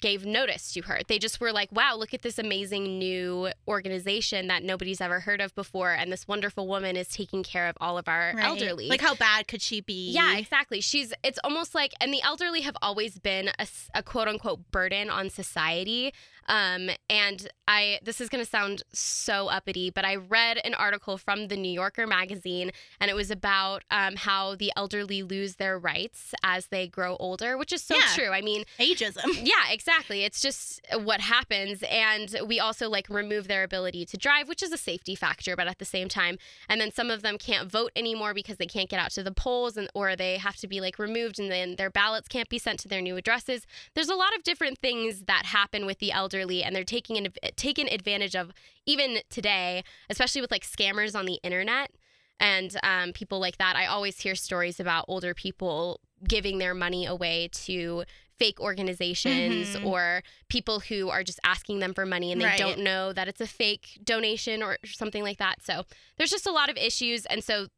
gave 0.00 0.24
notice 0.24 0.72
to 0.72 0.82
her. 0.82 1.00
They 1.06 1.18
just 1.18 1.40
were 1.40 1.52
like, 1.52 1.70
wow, 1.72 1.94
look 1.96 2.12
at 2.14 2.22
this 2.22 2.38
amazing 2.38 2.98
new 2.98 3.50
organization 3.68 4.48
that 4.48 4.62
nobody's 4.62 5.00
ever 5.00 5.20
heard 5.20 5.40
of 5.40 5.54
before. 5.54 5.92
And 5.92 6.10
this 6.12 6.26
wonderful 6.26 6.66
woman 6.66 6.96
is 6.96 7.08
taking 7.08 7.42
care 7.42 7.68
of 7.68 7.76
all 7.80 7.98
of 7.98 8.08
our 8.08 8.32
Right. 8.34 8.44
elderly. 8.44 8.88
Like 8.88 9.00
how 9.00 9.14
bad 9.14 9.46
could 9.48 9.62
she 9.62 9.80
be? 9.80 10.10
Yeah, 10.12 10.36
exactly. 10.36 10.80
She's 10.80 11.12
it's 11.22 11.38
almost 11.44 11.74
like 11.74 11.92
and 12.00 12.12
the 12.12 12.22
elderly 12.22 12.62
have 12.62 12.76
always 12.82 13.18
been 13.18 13.50
a 13.94 14.02
quote 14.02 14.28
unquote 14.28 14.70
burden 14.70 15.10
on 15.10 15.30
society. 15.30 16.12
Um 16.50 16.90
and 17.08 17.48
I 17.68 18.00
this 18.02 18.20
is 18.20 18.28
going 18.28 18.44
to 18.44 18.50
sound 18.50 18.82
so 18.92 19.46
uppity, 19.46 19.90
but 19.90 20.04
I 20.04 20.16
read 20.16 20.58
an 20.64 20.74
article 20.74 21.16
from 21.16 21.46
the 21.46 21.56
New 21.56 21.70
Yorker 21.70 22.04
magazine 22.06 22.72
and 23.00 23.08
it 23.08 23.14
was 23.14 23.30
about 23.30 23.84
um, 23.92 24.16
how 24.16 24.56
the 24.56 24.72
elderly 24.76 25.22
lose 25.22 25.54
their 25.54 25.78
rights 25.78 26.34
as 26.42 26.66
they 26.66 26.88
grow 26.88 27.16
older, 27.20 27.56
which 27.56 27.72
is 27.72 27.80
so 27.82 27.94
Yeah. 27.94 28.12
true. 28.16 28.30
I 28.30 28.40
mean, 28.40 28.64
Ageism. 28.80 29.22
yeah, 29.44 29.70
exactly. 29.70 30.24
It's 30.24 30.42
just 30.42 30.80
what 31.04 31.20
happens. 31.20 31.84
And 31.88 32.34
we 32.44 32.58
also 32.58 32.88
like 32.90 33.08
remove 33.08 33.46
their 33.46 33.62
ability 33.62 34.04
to 34.06 34.16
drive, 34.16 34.48
which 34.48 34.62
is 34.64 34.72
a 34.72 34.76
safety 34.76 35.14
factor, 35.14 35.54
but 35.54 35.68
at 35.68 35.78
the 35.78 35.84
same 35.84 36.08
time, 36.08 36.38
and 36.68 36.80
then 36.80 36.90
some 36.90 37.08
of 37.08 37.22
them 37.22 37.38
can't 37.38 37.70
vote 37.70 37.92
anymore 37.94 38.34
because 38.34 38.56
they 38.56 38.66
can't 38.66 38.88
get 38.90 38.98
out 38.98 39.12
to 39.12 39.22
the 39.22 39.30
polls 39.32 39.76
and 39.76 39.88
or 39.94 40.16
they 40.16 40.38
have 40.38 40.56
to 40.56 40.66
be 40.66 40.80
like 40.80 40.98
removed 40.98 41.38
and 41.38 41.52
then 41.52 41.76
their 41.76 41.90
ballots 41.90 42.26
can't 42.26 42.48
be 42.48 42.58
sent 42.58 42.80
to 42.80 42.88
their 42.88 43.00
new 43.00 43.16
addresses. 43.16 43.64
There's 43.94 44.08
a 44.08 44.16
lot 44.16 44.34
of 44.36 44.42
different 44.42 44.78
things 44.78 45.22
that 45.26 45.46
happen 45.46 45.86
with 45.86 46.00
the 46.00 46.10
elderly 46.10 46.39
and 46.48 46.74
they're 46.74 46.84
taking 46.84 47.16
an, 47.16 47.28
taken 47.56 47.88
advantage 47.88 48.34
of 48.34 48.52
even 48.86 49.18
today, 49.30 49.82
especially 50.08 50.40
with 50.40 50.50
like 50.50 50.64
scammers 50.64 51.14
on 51.18 51.26
the 51.26 51.38
internet 51.42 51.90
and 52.38 52.76
um, 52.82 53.12
people 53.12 53.38
like 53.38 53.58
that. 53.58 53.76
I 53.76 53.86
always 53.86 54.20
hear 54.20 54.34
stories 54.34 54.80
about 54.80 55.04
older 55.08 55.34
people 55.34 56.00
giving 56.26 56.58
their 56.58 56.74
money 56.74 57.06
away 57.06 57.48
to 57.52 58.04
fake 58.38 58.58
organizations 58.60 59.76
Mhm. 59.76 59.84
or 59.84 60.22
people 60.48 60.80
who 60.80 61.10
are 61.10 61.22
just 61.22 61.38
asking 61.44 61.80
them 61.80 61.92
for 61.92 62.06
money 62.06 62.32
and 62.32 62.40
they 62.40 62.46
Right. 62.46 62.58
don't 62.58 62.78
know 62.80 63.12
that 63.12 63.28
it's 63.28 63.40
a 63.40 63.46
fake 63.46 63.98
donation 64.02 64.62
or 64.62 64.78
something 64.86 65.22
like 65.22 65.36
that. 65.38 65.62
So 65.62 65.84
there's 66.16 66.30
just 66.30 66.46
a 66.46 66.50
lot 66.50 66.70
of 66.70 66.76
issues. 66.78 67.26
And 67.26 67.44
so 67.44 67.68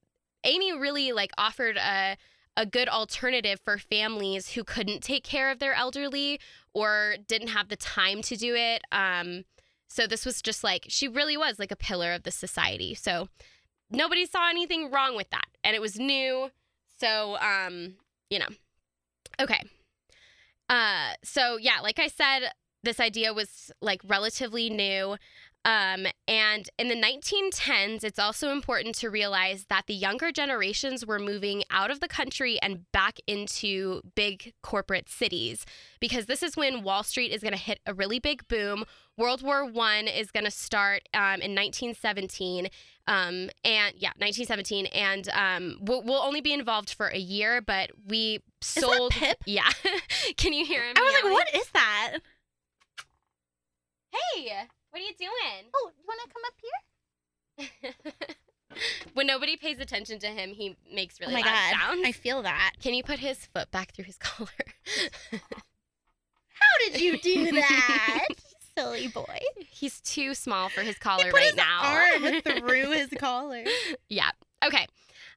Amy 0.44 0.72
really 0.72 1.12
like 1.12 1.32
offered 1.36 1.76
a 1.76 2.16
a 2.56 2.66
good 2.66 2.88
alternative 2.88 3.60
for 3.64 3.78
families 3.78 4.50
who 4.50 4.64
couldn't 4.64 5.02
take 5.02 5.24
care 5.24 5.50
of 5.50 5.58
their 5.58 5.74
elderly 5.74 6.38
or 6.74 7.16
didn't 7.26 7.48
have 7.48 7.68
the 7.68 7.76
time 7.76 8.22
to 8.22 8.36
do 8.36 8.54
it. 8.54 8.82
Um, 8.92 9.44
so 9.88 10.06
this 10.06 10.24
was 10.24 10.40
just 10.42 10.64
like 10.64 10.86
she 10.88 11.08
really 11.08 11.36
was 11.36 11.58
like 11.58 11.70
a 11.70 11.76
pillar 11.76 12.12
of 12.12 12.22
the 12.22 12.30
society. 12.30 12.94
So 12.94 13.28
nobody 13.90 14.26
saw 14.26 14.48
anything 14.48 14.90
wrong 14.90 15.16
with 15.16 15.30
that, 15.30 15.46
and 15.62 15.76
it 15.76 15.80
was 15.80 15.98
new. 15.98 16.50
So 16.98 17.36
um, 17.38 17.94
you 18.30 18.38
know, 18.38 18.48
okay. 19.40 19.62
Uh, 20.68 21.12
so 21.22 21.58
yeah, 21.58 21.80
like 21.82 21.98
I 21.98 22.06
said, 22.06 22.50
this 22.82 23.00
idea 23.00 23.34
was 23.34 23.70
like 23.80 24.00
relatively 24.06 24.70
new. 24.70 25.16
Um, 25.64 26.06
and 26.26 26.68
in 26.76 26.88
the 26.88 26.96
1910s, 26.96 28.02
it's 28.02 28.18
also 28.18 28.50
important 28.50 28.96
to 28.96 29.10
realize 29.10 29.66
that 29.68 29.86
the 29.86 29.94
younger 29.94 30.32
generations 30.32 31.06
were 31.06 31.20
moving 31.20 31.62
out 31.70 31.90
of 31.90 32.00
the 32.00 32.08
country 32.08 32.58
and 32.60 32.90
back 32.90 33.20
into 33.26 34.02
big 34.16 34.54
corporate 34.62 35.08
cities 35.08 35.64
because 36.00 36.26
this 36.26 36.42
is 36.42 36.56
when 36.56 36.82
Wall 36.82 37.04
Street 37.04 37.30
is 37.30 37.42
going 37.42 37.52
to 37.52 37.58
hit 37.58 37.78
a 37.86 37.94
really 37.94 38.18
big 38.18 38.46
boom. 38.48 38.84
World 39.16 39.42
War 39.42 39.64
One 39.64 40.08
is 40.08 40.32
going 40.32 40.44
to 40.44 40.50
start 40.50 41.02
um, 41.14 41.40
in 41.40 41.54
1917, 41.54 42.68
um, 43.06 43.50
and 43.64 43.94
yeah, 43.96 44.12
1917, 44.18 44.86
and 44.86 45.28
um, 45.28 45.78
we'll, 45.80 46.02
we'll 46.02 46.22
only 46.22 46.40
be 46.40 46.52
involved 46.52 46.92
for 46.94 47.08
a 47.08 47.18
year, 47.18 47.60
but 47.60 47.90
we 48.08 48.38
that 48.38 48.44
sold. 48.64 49.12
Pip? 49.12 49.36
Yeah, 49.46 49.68
can 50.36 50.52
you 50.52 50.64
hear 50.64 50.82
him? 50.82 50.94
I 50.96 51.00
was 51.00 51.22
like, 51.22 51.32
what 51.32 51.54
is 51.54 51.68
that? 51.70 52.18
Hey, 54.34 54.66
what 54.92 55.00
are 55.00 55.04
you 55.04 55.14
doing? 55.18 55.70
Oh, 55.74 55.90
you 55.98 56.04
want 56.06 56.20
to 56.24 56.32
come 56.32 56.42
up 56.46 57.90
here? 58.28 58.36
when 59.14 59.26
nobody 59.26 59.56
pays 59.56 59.80
attention 59.80 60.18
to 60.20 60.26
him, 60.28 60.50
he 60.50 60.76
makes 60.92 61.18
really 61.20 61.32
oh 61.32 61.36
my 61.38 61.40
loud 61.42 61.46
god, 61.72 61.80
sounds. 61.80 62.02
I 62.06 62.12
feel 62.12 62.42
that. 62.42 62.74
Can 62.82 62.92
you 62.94 63.02
put 63.02 63.18
his 63.18 63.46
foot 63.46 63.70
back 63.70 63.94
through 63.94 64.04
his 64.04 64.16
collar? 64.20 64.48
How 65.32 66.90
did 66.90 67.00
you 67.00 67.18
do 67.18 67.50
that, 67.52 68.26
silly 68.78 69.08
boy? 69.08 69.38
He's 69.70 70.00
too 70.02 70.34
small 70.34 70.68
for 70.68 70.82
his 70.82 70.98
collar 70.98 71.24
he 71.24 71.30
put 71.30 71.36
right 71.36 71.46
his 71.46 71.56
now. 71.56 71.80
arm 71.82 72.40
through 72.68 72.90
his 72.92 73.08
collar. 73.18 73.64
yeah. 74.08 74.30
Okay. 74.64 74.86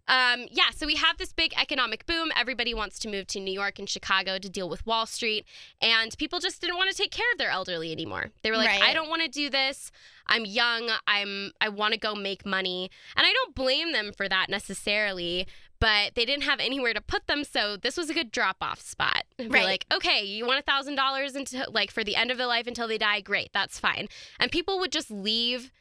Um, 0.08 0.46
yeah, 0.52 0.70
so 0.76 0.86
we 0.86 0.96
have 0.96 1.18
this 1.18 1.34
big 1.34 1.54
economic 1.60 2.06
boom. 2.06 2.32
Everybody 2.36 2.74
wants 2.74 3.00
to 3.00 3.10
move 3.10 3.26
to 3.28 3.40
New 3.40 3.54
York 3.54 3.80
and 3.80 3.90
Chicago 3.90 4.38
to 4.38 4.50
deal 4.50 4.70
with 4.70 4.86
Wall 4.86 5.06
Street, 5.06 5.46
and 5.82 6.16
people 6.18 6.40
just 6.40 6.62
didn't 6.62 6.78
want 6.78 6.92
to 6.92 6.96
take 6.98 7.12
care 7.12 7.26
of 7.32 7.38
their 7.40 7.50
elderly 7.50 7.92
anymore. 7.92 8.32
They 8.44 8.52
were 8.52 8.58
like, 8.58 8.70
Right. 8.70 8.84
"I 8.84 8.94
don't 8.94 9.10
want 9.10 9.24
to 9.24 9.28
do 9.28 9.50
this. 9.50 9.92
I'm 10.28 10.46
young. 10.46 10.90
I'm 11.08 11.52
I 11.60 11.70
want 11.70 11.94
to 11.94 12.00
go 12.00 12.14
make 12.14 12.46
money." 12.46 12.92
And 13.16 13.26
I 13.26 13.34
don't 13.34 13.56
blame 13.56 13.94
them 13.94 14.12
for 14.16 14.30
that 14.30 14.48
necessarily, 14.50 15.48
but 15.80 16.14
they 16.16 16.26
didn't 16.26 16.44
have 16.44 16.60
anywhere 16.60 16.94
to 16.94 17.02
put 17.02 17.26
them, 17.28 17.44
so 17.44 17.76
this 17.76 17.98
was 17.98 18.10
a 18.10 18.14
good 18.14 18.32
drop-off 18.32 18.80
spot. 18.80 19.24
Right. 19.40 19.64
like, 19.64 19.86
"Okay, 19.92 20.24
you 20.24 20.46
want 20.46 20.60
a 20.60 20.64
thousand 20.64 20.96
dollars 20.96 21.36
until 21.36 21.66
like 21.72 21.90
for 21.90 22.04
the 22.04 22.16
end 22.16 22.30
of 22.30 22.38
their 22.38 22.48
life 22.48 22.68
until 22.68 22.88
they 22.88 22.98
die? 23.00 23.22
Great, 23.22 23.50
that's 23.54 23.80
fine." 23.80 24.08
And 24.40 24.52
people 24.52 24.78
would 24.80 24.92
just 24.92 25.10
leave 25.10 25.72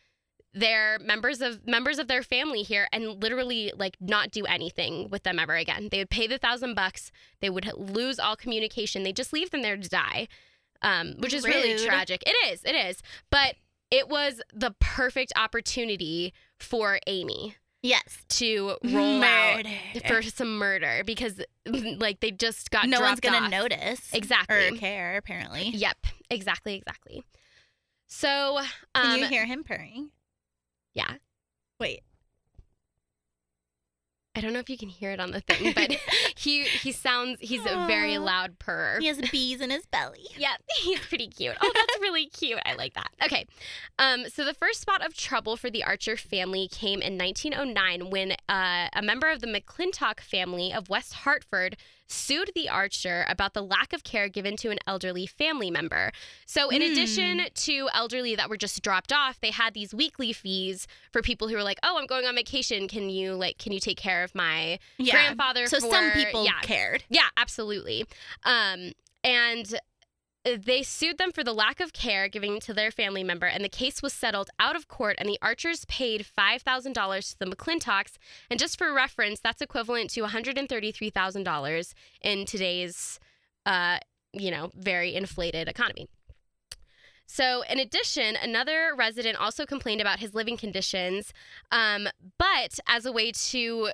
their 0.54 0.98
members 1.00 1.40
of 1.40 1.66
members 1.66 1.98
of 1.98 2.06
their 2.08 2.22
family 2.22 2.62
here 2.62 2.86
and 2.92 3.20
literally 3.22 3.72
like 3.76 3.96
not 4.00 4.30
do 4.30 4.44
anything 4.46 5.10
with 5.10 5.24
them 5.24 5.38
ever 5.38 5.54
again. 5.54 5.88
They 5.90 5.98
would 5.98 6.10
pay 6.10 6.26
the 6.26 6.38
thousand 6.38 6.74
bucks. 6.74 7.10
They 7.40 7.50
would 7.50 7.70
lose 7.76 8.18
all 8.20 8.36
communication. 8.36 9.02
They 9.02 9.12
just 9.12 9.32
leave 9.32 9.50
them 9.50 9.62
there 9.62 9.76
to 9.76 9.88
die, 9.88 10.28
um, 10.82 11.14
which 11.18 11.34
is 11.34 11.44
really 11.44 11.76
tragic. 11.84 12.22
It 12.24 12.36
is. 12.52 12.62
It 12.64 12.74
is. 12.74 13.02
But 13.30 13.56
it 13.90 14.08
was 14.08 14.40
the 14.52 14.74
perfect 14.80 15.32
opportunity 15.36 16.32
for 16.58 16.98
Amy 17.06 17.56
Yes. 17.82 18.24
to 18.30 18.76
roll 18.82 19.22
out 19.22 19.56
Murder. 19.64 20.08
for 20.08 20.22
some 20.22 20.56
murder 20.56 21.02
because 21.04 21.38
like 21.66 22.20
they 22.20 22.30
just 22.30 22.70
got 22.70 22.88
no 22.88 23.00
one's 23.00 23.20
gonna 23.20 23.44
off. 23.44 23.50
notice 23.50 24.08
exactly. 24.12 24.68
or 24.68 24.76
care. 24.76 25.16
Apparently. 25.16 25.68
Yep. 25.68 25.96
Exactly. 26.30 26.76
Exactly. 26.76 27.24
So 28.06 28.58
um, 28.58 28.66
Can 29.02 29.18
you 29.18 29.26
hear 29.26 29.44
him 29.44 29.64
purring? 29.64 30.10
Yeah. 30.94 31.14
Wait. 31.78 32.02
I 34.36 34.40
don't 34.40 34.52
know 34.52 34.58
if 34.58 34.68
you 34.68 34.76
can 34.76 34.88
hear 34.88 35.12
it 35.12 35.20
on 35.20 35.30
the 35.30 35.40
thing, 35.40 35.72
but 35.74 35.92
he 36.36 36.64
he 36.64 36.90
sounds 36.90 37.38
he's 37.40 37.64
a 37.64 37.86
very 37.86 38.18
loud 38.18 38.58
purr. 38.58 38.98
He 39.00 39.06
has 39.06 39.20
bees 39.30 39.60
in 39.60 39.70
his 39.70 39.86
belly. 39.86 40.26
Yeah, 40.36 40.56
he's 40.80 40.98
pretty 40.98 41.28
cute. 41.28 41.56
Oh, 41.62 41.72
that's 41.72 42.00
really 42.00 42.26
cute. 42.26 42.58
I 42.66 42.74
like 42.74 42.94
that. 42.94 43.08
Okay. 43.24 43.46
Um, 43.98 44.28
so 44.28 44.44
the 44.44 44.52
first 44.52 44.80
spot 44.80 45.04
of 45.06 45.14
trouble 45.14 45.56
for 45.56 45.70
the 45.70 45.84
Archer 45.84 46.16
family 46.16 46.68
came 46.68 47.00
in 47.00 47.16
1909 47.16 48.10
when 48.10 48.32
uh, 48.48 48.88
a 48.92 49.00
member 49.02 49.30
of 49.30 49.40
the 49.40 49.46
McClintock 49.46 50.20
family 50.20 50.72
of 50.72 50.88
West 50.88 51.14
Hartford 51.14 51.76
sued 52.06 52.50
the 52.54 52.68
Archer 52.68 53.24
about 53.28 53.54
the 53.54 53.62
lack 53.62 53.92
of 53.92 54.04
care 54.04 54.28
given 54.28 54.56
to 54.58 54.70
an 54.70 54.78
elderly 54.86 55.26
family 55.26 55.70
member. 55.70 56.12
So, 56.46 56.70
in 56.70 56.82
Hmm. 56.82 56.92
addition 56.92 57.40
to 57.54 57.88
elderly 57.94 58.34
that 58.36 58.48
were 58.48 58.56
just 58.56 58.82
dropped 58.82 59.12
off, 59.12 59.40
they 59.40 59.50
had 59.50 59.74
these 59.74 59.94
weekly 59.94 60.32
fees 60.32 60.86
for 61.12 61.22
people 61.22 61.48
who 61.48 61.54
were 61.56 61.62
like, 61.62 61.78
"Oh, 61.82 61.98
I'm 61.98 62.06
going 62.06 62.26
on 62.26 62.34
vacation. 62.34 62.88
Can 62.88 63.08
you 63.10 63.34
like 63.34 63.58
can 63.58 63.72
you 63.72 63.80
take 63.80 63.96
care 63.96 64.22
of 64.24 64.34
my 64.34 64.78
Yeah. 64.98 65.12
grandfather?" 65.12 65.66
So 65.66 65.78
some 65.78 66.10
people 66.12 66.44
yeah, 66.44 66.60
cared. 66.62 67.04
yeah, 67.08 67.28
absolutely. 67.36 68.04
Um, 68.44 68.92
and 69.22 69.78
they 70.44 70.82
sued 70.82 71.18
them 71.18 71.32
for 71.32 71.42
the 71.42 71.54
lack 71.54 71.80
of 71.80 71.92
care 71.92 72.28
given 72.28 72.60
to 72.60 72.74
their 72.74 72.90
family 72.90 73.24
member, 73.24 73.46
and 73.46 73.64
the 73.64 73.68
case 73.68 74.02
was 74.02 74.12
settled 74.12 74.50
out 74.58 74.76
of 74.76 74.88
court. 74.88 75.16
And 75.18 75.28
the 75.28 75.38
Archers 75.40 75.84
paid 75.86 76.26
five 76.26 76.62
thousand 76.62 76.92
dollars 76.92 77.30
to 77.30 77.38
the 77.38 77.46
McClintocks, 77.46 78.18
and 78.50 78.60
just 78.60 78.78
for 78.78 78.92
reference, 78.92 79.40
that's 79.40 79.62
equivalent 79.62 80.10
to 80.10 80.20
one 80.22 80.30
hundred 80.30 80.58
and 80.58 80.68
thirty-three 80.68 81.10
thousand 81.10 81.44
dollars 81.44 81.94
in 82.20 82.44
today's, 82.44 83.18
uh, 83.64 83.98
you 84.32 84.50
know, 84.50 84.70
very 84.74 85.14
inflated 85.14 85.68
economy. 85.68 86.08
So, 87.26 87.62
in 87.62 87.78
addition, 87.78 88.36
another 88.36 88.92
resident 88.96 89.38
also 89.40 89.64
complained 89.64 90.02
about 90.02 90.18
his 90.18 90.34
living 90.34 90.58
conditions, 90.58 91.32
um, 91.72 92.06
but 92.38 92.78
as 92.86 93.06
a 93.06 93.12
way 93.12 93.32
to 93.32 93.90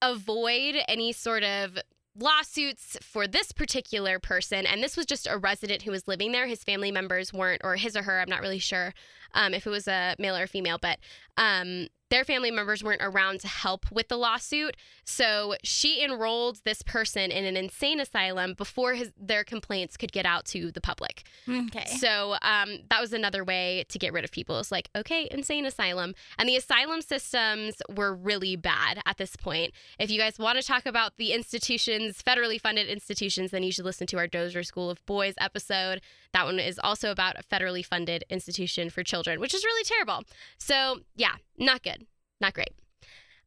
avoid 0.00 0.76
any 0.88 1.12
sort 1.12 1.44
of 1.44 1.78
lawsuits 2.18 2.96
for 3.02 3.26
this 3.26 3.52
particular 3.52 4.18
person 4.18 4.66
and 4.66 4.82
this 4.82 4.96
was 4.96 5.06
just 5.06 5.26
a 5.26 5.38
resident 5.38 5.82
who 5.82 5.90
was 5.90 6.06
living 6.06 6.32
there. 6.32 6.46
His 6.46 6.62
family 6.62 6.92
members 6.92 7.32
weren't 7.32 7.62
or 7.64 7.76
his 7.76 7.96
or 7.96 8.02
her 8.02 8.20
i'm 8.20 8.28
not 8.28 8.40
really 8.40 8.58
sure 8.58 8.94
um, 9.34 9.54
if 9.54 9.66
it 9.66 9.70
was 9.70 9.88
a 9.88 10.14
male 10.18 10.36
or 10.36 10.46
female 10.46 10.78
but 10.80 10.98
um, 11.36 11.88
their 12.12 12.24
family 12.24 12.50
members 12.50 12.84
weren't 12.84 13.02
around 13.02 13.40
to 13.40 13.48
help 13.48 13.90
with 13.90 14.08
the 14.08 14.16
lawsuit 14.16 14.76
so 15.04 15.54
she 15.64 16.04
enrolled 16.04 16.60
this 16.64 16.82
person 16.82 17.30
in 17.30 17.44
an 17.44 17.56
insane 17.56 17.98
asylum 17.98 18.54
before 18.54 18.94
his, 18.94 19.10
their 19.20 19.42
complaints 19.42 19.96
could 19.96 20.12
get 20.12 20.26
out 20.26 20.44
to 20.44 20.70
the 20.70 20.80
public 20.80 21.24
Okay. 21.48 21.86
so 21.86 22.34
um, 22.42 22.78
that 22.90 23.00
was 23.00 23.12
another 23.12 23.42
way 23.44 23.84
to 23.88 23.98
get 23.98 24.12
rid 24.12 24.24
of 24.24 24.30
people. 24.30 24.58
It's 24.58 24.70
like, 24.70 24.88
okay, 24.94 25.26
insane 25.30 25.64
asylum. 25.64 26.14
And 26.38 26.48
the 26.48 26.56
asylum 26.56 27.00
systems 27.02 27.76
were 27.88 28.14
really 28.14 28.56
bad 28.56 29.00
at 29.06 29.16
this 29.16 29.36
point. 29.36 29.72
If 29.98 30.10
you 30.10 30.18
guys 30.18 30.38
want 30.38 30.58
to 30.60 30.66
talk 30.66 30.86
about 30.86 31.16
the 31.16 31.32
institutions, 31.32 32.22
federally 32.22 32.60
funded 32.60 32.88
institutions, 32.88 33.50
then 33.50 33.62
you 33.62 33.72
should 33.72 33.84
listen 33.84 34.06
to 34.08 34.18
our 34.18 34.26
Dozier 34.26 34.62
School 34.62 34.90
of 34.90 35.04
Boys 35.06 35.34
episode. 35.38 36.00
That 36.32 36.46
one 36.46 36.58
is 36.58 36.80
also 36.82 37.10
about 37.10 37.36
a 37.38 37.42
federally 37.42 37.84
funded 37.84 38.24
institution 38.30 38.88
for 38.90 39.02
children, 39.02 39.38
which 39.40 39.54
is 39.54 39.64
really 39.64 39.84
terrible. 39.84 40.22
So 40.58 41.00
yeah, 41.14 41.34
not 41.58 41.82
good, 41.82 42.06
not 42.40 42.54
great. 42.54 42.72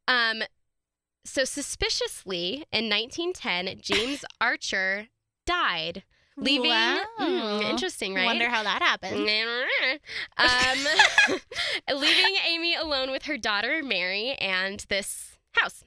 Um, 0.07 0.43
so 1.25 1.43
suspiciously, 1.43 2.65
in 2.71 2.89
1910, 2.89 3.79
James 3.81 4.23
Archer 4.41 5.07
died 5.45 6.03
leaving 6.37 6.69
Wow. 6.69 7.05
Mm, 7.19 7.63
interesting 7.69 8.13
right 8.13 8.25
Wonder 8.25 8.49
how 8.49 8.61
that 8.63 8.81
happened. 8.81 9.27
um, 10.37 11.39
leaving 12.01 12.35
amy 12.47 12.75
alone 12.75 13.09
with 13.09 13.23
her 13.23 13.37
daughter 13.37 13.81
mary 13.81 14.33
and 14.33 14.85
this 14.89 15.37
house 15.53 15.84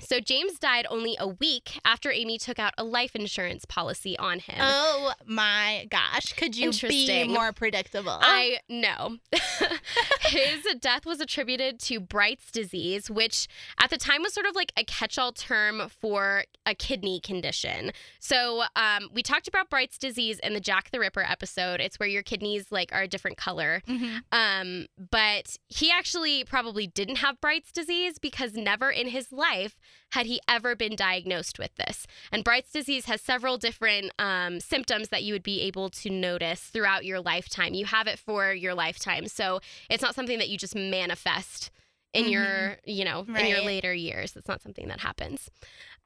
so 0.00 0.20
james 0.20 0.58
died 0.58 0.86
only 0.90 1.16
a 1.18 1.26
week 1.26 1.78
after 1.84 2.10
amy 2.10 2.38
took 2.38 2.58
out 2.58 2.72
a 2.78 2.84
life 2.84 3.14
insurance 3.16 3.64
policy 3.64 4.16
on 4.18 4.38
him 4.38 4.56
Oh 4.60 5.12
my 5.26 5.86
gosh. 5.90 6.32
Could 6.34 6.56
you 6.56 6.72
be 6.72 7.26
more 7.28 7.52
predictable? 7.52 8.18
I 8.20 8.58
know. 8.68 9.18
His 10.22 10.66
death 10.80 11.06
was 11.06 11.20
attributed 11.20 11.78
to 11.80 12.00
Bright's 12.00 12.50
disease, 12.50 13.10
which 13.10 13.46
at 13.80 13.90
the 13.90 13.96
time 13.96 14.22
was 14.22 14.32
sort 14.34 14.46
of 14.46 14.54
like 14.54 14.72
a 14.76 14.84
catch 14.84 15.18
all 15.18 15.32
term 15.32 15.88
for 16.00 16.44
a 16.66 16.74
kidney 16.74 17.20
condition. 17.20 17.92
So 18.18 18.62
um, 18.76 19.08
we 19.12 19.22
talked 19.22 19.48
about 19.48 19.70
Bright's 19.70 19.98
disease 19.98 20.38
in 20.40 20.54
the 20.54 20.60
Jack 20.60 20.90
the 20.90 21.00
Ripper 21.00 21.22
episode. 21.22 21.80
It's 21.80 21.98
where 21.98 22.08
your 22.08 22.22
kidneys 22.22 22.70
like 22.70 22.92
are 22.92 23.02
a 23.02 23.08
different 23.08 23.36
color. 23.36 23.82
Mhm. 23.88 24.22
Um, 24.32 24.86
but 25.10 25.56
he 25.68 25.90
actually 25.90 26.44
probably 26.44 26.86
didn't 26.86 27.16
have 27.16 27.40
Bright's 27.40 27.72
disease 27.72 28.18
because 28.18 28.54
never 28.54 28.90
in 28.90 29.08
his 29.08 29.32
life 29.32 29.78
had 30.12 30.26
he 30.26 30.40
ever 30.48 30.74
been 30.74 30.96
diagnosed 30.96 31.58
with 31.58 31.74
this. 31.76 32.06
And 32.32 32.42
Bright's 32.42 32.72
disease 32.72 33.04
has 33.06 33.20
several 33.20 33.58
different 33.58 34.10
um, 34.18 34.58
symptoms 34.60 35.08
that 35.08 35.22
you 35.22 35.34
would 35.34 35.42
be 35.42 35.60
able 35.62 35.90
to 35.90 36.10
notice 36.10 36.60
throughout 36.60 37.04
your 37.04 37.20
lifetime. 37.20 37.74
You 37.74 37.84
have 37.86 38.06
it 38.06 38.18
for 38.18 38.52
your 38.52 38.74
lifetime. 38.74 39.26
So 39.28 39.60
it's 39.90 40.02
not 40.02 40.14
something 40.14 40.38
that 40.38 40.48
you 40.48 40.56
just 40.56 40.74
manifest 40.74 41.70
in 42.14 42.24
Mhm. 42.24 42.30
your, 42.30 42.78
you 42.84 43.04
know, 43.04 43.26
in 43.28 43.46
your 43.46 43.60
later 43.60 43.92
years. 43.92 44.34
It's 44.34 44.48
not 44.48 44.62
something 44.62 44.88
that 44.88 45.00
happens. 45.00 45.50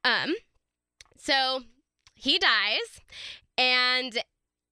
Um, 0.02 0.34
so 1.16 1.62
he 2.14 2.38
dies, 2.38 3.00
and 3.56 4.22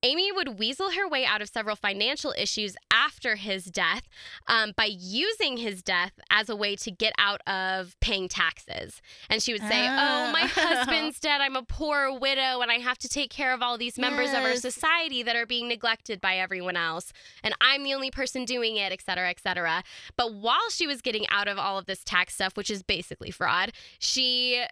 Amy 0.03 0.33
would 0.33 0.59
weasel 0.59 0.93
her 0.93 1.07
way 1.09 1.25
out 1.27 1.43
of 1.43 1.49
several 1.49 1.77
financial 1.77 2.33
issues 2.39 2.75
after 2.91 3.37
his 3.37 3.65
death 3.67 4.09
um, 4.47 4.73
by 4.77 4.87
using 4.91 5.59
his 5.59 5.83
death 5.83 6.13
as 6.31 6.49
a 6.49 6.57
way 6.57 6.75
to 6.77 6.91
get 6.91 7.13
out 7.19 7.41
of 7.47 7.95
paying 8.01 8.29
taxes. 8.29 9.03
And 9.29 9.43
she 9.43 9.53
would 9.53 9.63
say, 9.63 9.87
Oh, 9.87 10.31
my 10.33 10.43
Oh. 10.45 10.47
husband's 10.55 11.21
dead. 11.21 11.41
I'm 11.41 11.57
a 11.57 11.63
poor 11.63 12.13
widow, 12.19 12.61
and 12.61 12.71
I 12.71 12.79
have 12.79 12.99
to 12.99 13.09
take 13.09 13.31
care 13.31 13.53
of 13.53 13.63
all 13.63 13.77
these 13.77 13.99
members 13.99 14.31
of 14.31 14.37
our 14.37 14.57
society 14.57 15.23
that 15.23 15.37
are 15.37 15.47
being 15.47 15.69
neglected 15.69 16.21
by 16.21 16.37
everyone 16.37 16.77
else. 16.77 17.13
And 17.45 17.55
I'm 17.61 17.83
the 17.85 17.93
only 17.95 18.11
person 18.11 18.45
doing 18.45 18.77
it, 18.77 18.93
et 18.93 19.03
cetera, 19.03 19.29
et 19.29 19.41
cetera. 19.41 19.83
But 20.17 20.35
while 20.35 20.71
she 20.71 20.87
was 20.87 21.01
getting 21.03 21.27
out 21.29 21.47
of 21.49 21.59
all 21.59 21.79
of 21.79 21.87
this 21.87 22.03
tax 22.05 22.35
stuff, 22.35 22.57
which 22.57 22.71
is 22.71 22.83
basically 22.83 23.31
fraud, 23.31 23.73
she 23.99 24.65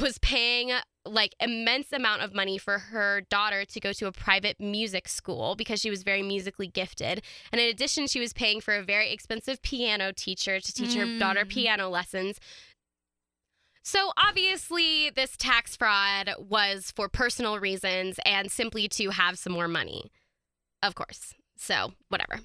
was 0.00 0.18
paying 0.18 0.70
like 1.04 1.34
immense 1.40 1.92
amount 1.92 2.22
of 2.22 2.34
money 2.34 2.58
for 2.58 2.78
her 2.78 3.22
daughter 3.22 3.64
to 3.64 3.80
go 3.80 3.92
to 3.92 4.06
a 4.06 4.12
private 4.12 4.60
music 4.60 5.08
school 5.08 5.54
because 5.56 5.80
she 5.80 5.90
was 5.90 6.02
very 6.02 6.22
musically 6.22 6.68
gifted. 6.68 7.22
And 7.50 7.60
in 7.60 7.68
addition 7.68 8.06
she 8.06 8.20
was 8.20 8.32
paying 8.32 8.60
for 8.60 8.74
a 8.74 8.82
very 8.82 9.10
expensive 9.12 9.62
piano 9.62 10.12
teacher 10.14 10.60
to 10.60 10.72
teach 10.72 10.94
her 10.94 11.18
daughter 11.18 11.44
Mm. 11.44 11.48
piano 11.48 11.88
lessons. 11.88 12.38
So 13.82 14.12
obviously 14.16 15.10
this 15.10 15.36
tax 15.36 15.74
fraud 15.74 16.34
was 16.38 16.92
for 16.94 17.08
personal 17.08 17.58
reasons 17.58 18.20
and 18.24 18.52
simply 18.52 18.88
to 18.88 19.10
have 19.10 19.38
some 19.38 19.52
more 19.52 19.68
money. 19.68 20.12
Of 20.82 20.94
course. 20.94 21.34
So 21.56 21.94
whatever 22.08 22.40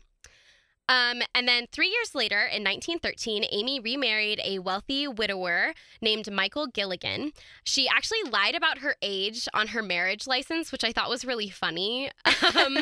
um, 0.89 1.21
and 1.35 1.47
then 1.47 1.67
three 1.71 1.89
years 1.89 2.15
later, 2.15 2.39
in 2.39 2.63
1913, 2.63 3.45
Amy 3.51 3.79
remarried 3.79 4.39
a 4.43 4.59
wealthy 4.59 5.07
widower 5.07 5.73
named 6.01 6.31
Michael 6.31 6.67
Gilligan. 6.67 7.33
She 7.63 7.87
actually 7.89 8.23
lied 8.29 8.55
about 8.55 8.79
her 8.79 8.95
age 9.01 9.47
on 9.53 9.67
her 9.69 9.81
marriage 9.81 10.27
license, 10.27 10.71
which 10.71 10.83
I 10.83 10.91
thought 10.91 11.09
was 11.09 11.25
really 11.25 11.49
funny. 11.49 12.11
Um, 12.55 12.77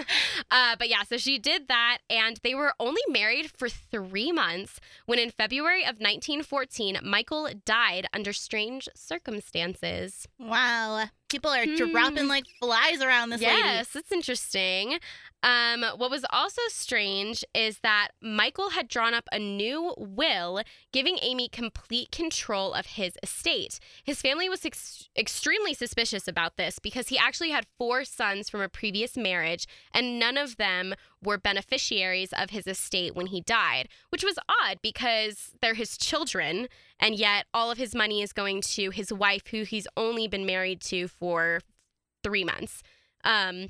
uh, 0.51 0.75
but 0.77 0.89
yeah, 0.89 1.03
so 1.03 1.17
she 1.17 1.39
did 1.39 1.67
that, 1.69 1.99
and 2.09 2.39
they 2.43 2.53
were 2.53 2.73
only 2.79 3.01
married 3.09 3.51
for 3.57 3.67
three 3.67 4.31
months 4.31 4.79
when, 5.05 5.17
in 5.17 5.31
February 5.31 5.81
of 5.81 5.99
1914, 5.99 6.99
Michael 7.03 7.49
died 7.65 8.05
under 8.13 8.31
strange 8.31 8.87
circumstances. 8.95 10.27
Wow. 10.39 11.05
People 11.29 11.51
are 11.51 11.65
dropping 11.65 12.27
like 12.27 12.45
flies 12.61 13.01
around 13.01 13.29
this 13.31 13.41
lady. 13.41 13.53
yes, 13.57 13.95
it's 13.95 14.11
interesting. 14.11 14.99
Um, 15.45 15.85
what 15.97 16.09
was 16.09 16.25
also 16.31 16.63
strange 16.69 17.45
is 17.53 17.77
that 17.83 18.09
Michael 18.19 18.71
had 18.71 18.87
drawn 18.87 19.13
up 19.13 19.29
a 19.31 19.37
new 19.37 19.93
will 19.95 20.63
giving 20.91 21.19
Amy 21.21 21.47
complete 21.47 22.09
control 22.09 22.73
of 22.73 22.87
his 22.87 23.13
estate. 23.21 23.79
His 24.03 24.23
family 24.23 24.49
was 24.49 24.65
ex- 24.65 25.07
extremely 25.15 25.75
suspicious 25.75 26.27
about 26.27 26.57
this 26.57 26.79
because 26.79 27.09
he 27.09 27.19
actually 27.19 27.51
had 27.51 27.67
four 27.77 28.05
sons 28.05 28.49
from 28.49 28.61
a 28.61 28.67
previous 28.67 29.15
marriage, 29.15 29.67
and 29.93 30.17
none 30.17 30.35
of 30.35 30.57
them 30.57 30.95
were 31.23 31.37
beneficiaries 31.37 32.33
of 32.33 32.49
his 32.49 32.65
estate 32.65 33.15
when 33.15 33.27
he 33.27 33.39
died, 33.39 33.87
which 34.09 34.23
was 34.23 34.39
odd 34.49 34.79
because 34.81 35.51
they're 35.61 35.75
his 35.75 35.95
children, 35.95 36.67
and 36.99 37.13
yet 37.13 37.45
all 37.53 37.69
of 37.69 37.77
his 37.77 37.93
money 37.93 38.23
is 38.23 38.33
going 38.33 38.61
to 38.61 38.89
his 38.89 39.13
wife, 39.13 39.45
who 39.51 39.61
he's 39.61 39.87
only 39.95 40.27
been 40.27 40.47
married 40.47 40.81
to 40.81 41.07
for 41.07 41.61
three 42.23 42.43
months. 42.43 42.81
Um, 43.23 43.67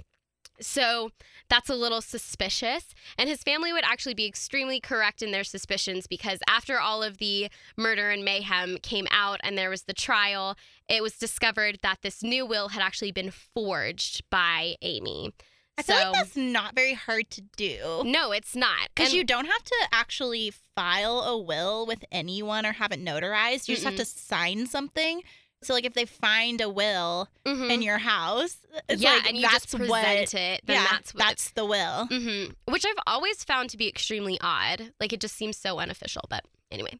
so 0.60 1.12
that's 1.50 1.70
a 1.70 1.76
little 1.76 2.02
suspicious. 2.02 2.94
And 3.18 3.30
his 3.30 3.44
family 3.44 3.72
would 3.74 3.84
actually 3.84 4.14
be 4.14 4.26
extremely 4.26 4.80
correct 4.80 5.22
in 5.22 5.32
their 5.32 5.44
suspicions 5.44 6.08
because 6.08 6.40
after 6.48 6.80
all 6.80 7.04
of 7.04 7.18
the 7.18 7.50
murder 7.78 8.10
and 8.10 8.24
mayhem 8.24 8.78
came 8.82 9.08
out 9.12 9.40
and 9.44 9.58
there 9.58 9.70
was 9.70 9.84
the 9.84 9.94
trial, 9.94 10.56
it 10.90 11.04
was 11.04 11.18
discovered 11.18 11.80
that 11.84 11.98
this 12.02 12.24
new 12.24 12.46
will 12.46 12.70
had 12.70 12.82
actually 12.82 13.12
been 13.12 13.32
forged 13.32 14.24
by 14.30 14.76
Amy. 14.82 15.32
I 15.78 15.82
feel 15.84 15.98
So- 15.98 16.04
like 16.06 16.14
that's 16.14 16.36
not 16.38 16.74
very 16.74 16.94
hard 16.94 17.30
to 17.32 17.42
do. 17.58 18.04
No, 18.06 18.32
it's 18.32 18.56
not. 18.56 18.90
Because 18.96 19.14
you 19.14 19.26
don't 19.26 19.46
have 19.46 19.64
to 19.64 19.76
actually 19.92 20.54
file 20.74 21.20
a 21.20 21.38
will 21.38 21.86
with 21.86 22.06
anyone 22.14 22.66
or 22.66 22.74
have 22.74 22.94
it 22.94 23.04
notarized. 23.04 23.68
You 23.68 23.76
just 23.76 23.86
have 23.86 23.98
to 23.98 24.06
sign 24.06 24.68
something. 24.68 25.22
So, 25.66 25.74
like, 25.74 25.86
if 25.86 25.94
they 25.94 26.06
find 26.06 26.62
a 26.62 26.70
will 26.70 27.28
Mhm. 27.46 27.72
in 27.72 27.82
your 27.82 27.98
house, 27.98 28.58
it's 28.88 29.02
yeah, 29.02 29.14
like 29.14 29.28
and 29.28 29.38
you 29.38 29.44
that's 29.44 29.66
just 29.66 29.76
present 29.76 29.90
what. 29.90 30.34
it, 30.34 30.62
then 30.66 30.76
yeah, 30.76 30.88
that's 30.92 31.14
what 31.14 31.20
that's 31.24 31.52
the 31.52 31.66
will. 31.66 32.06
hmm 32.08 32.46
Which 32.66 32.86
I've 32.86 33.02
always 33.08 33.44
found 33.44 33.70
to 33.72 33.78
be 33.78 33.88
extremely 33.88 34.38
odd. 34.42 34.94
Like 35.00 35.12
it 35.14 35.20
just 35.20 35.36
seems 35.36 35.58
so 35.58 35.80
unofficial. 35.80 36.24
But 36.30 36.46
anyway. 36.72 37.00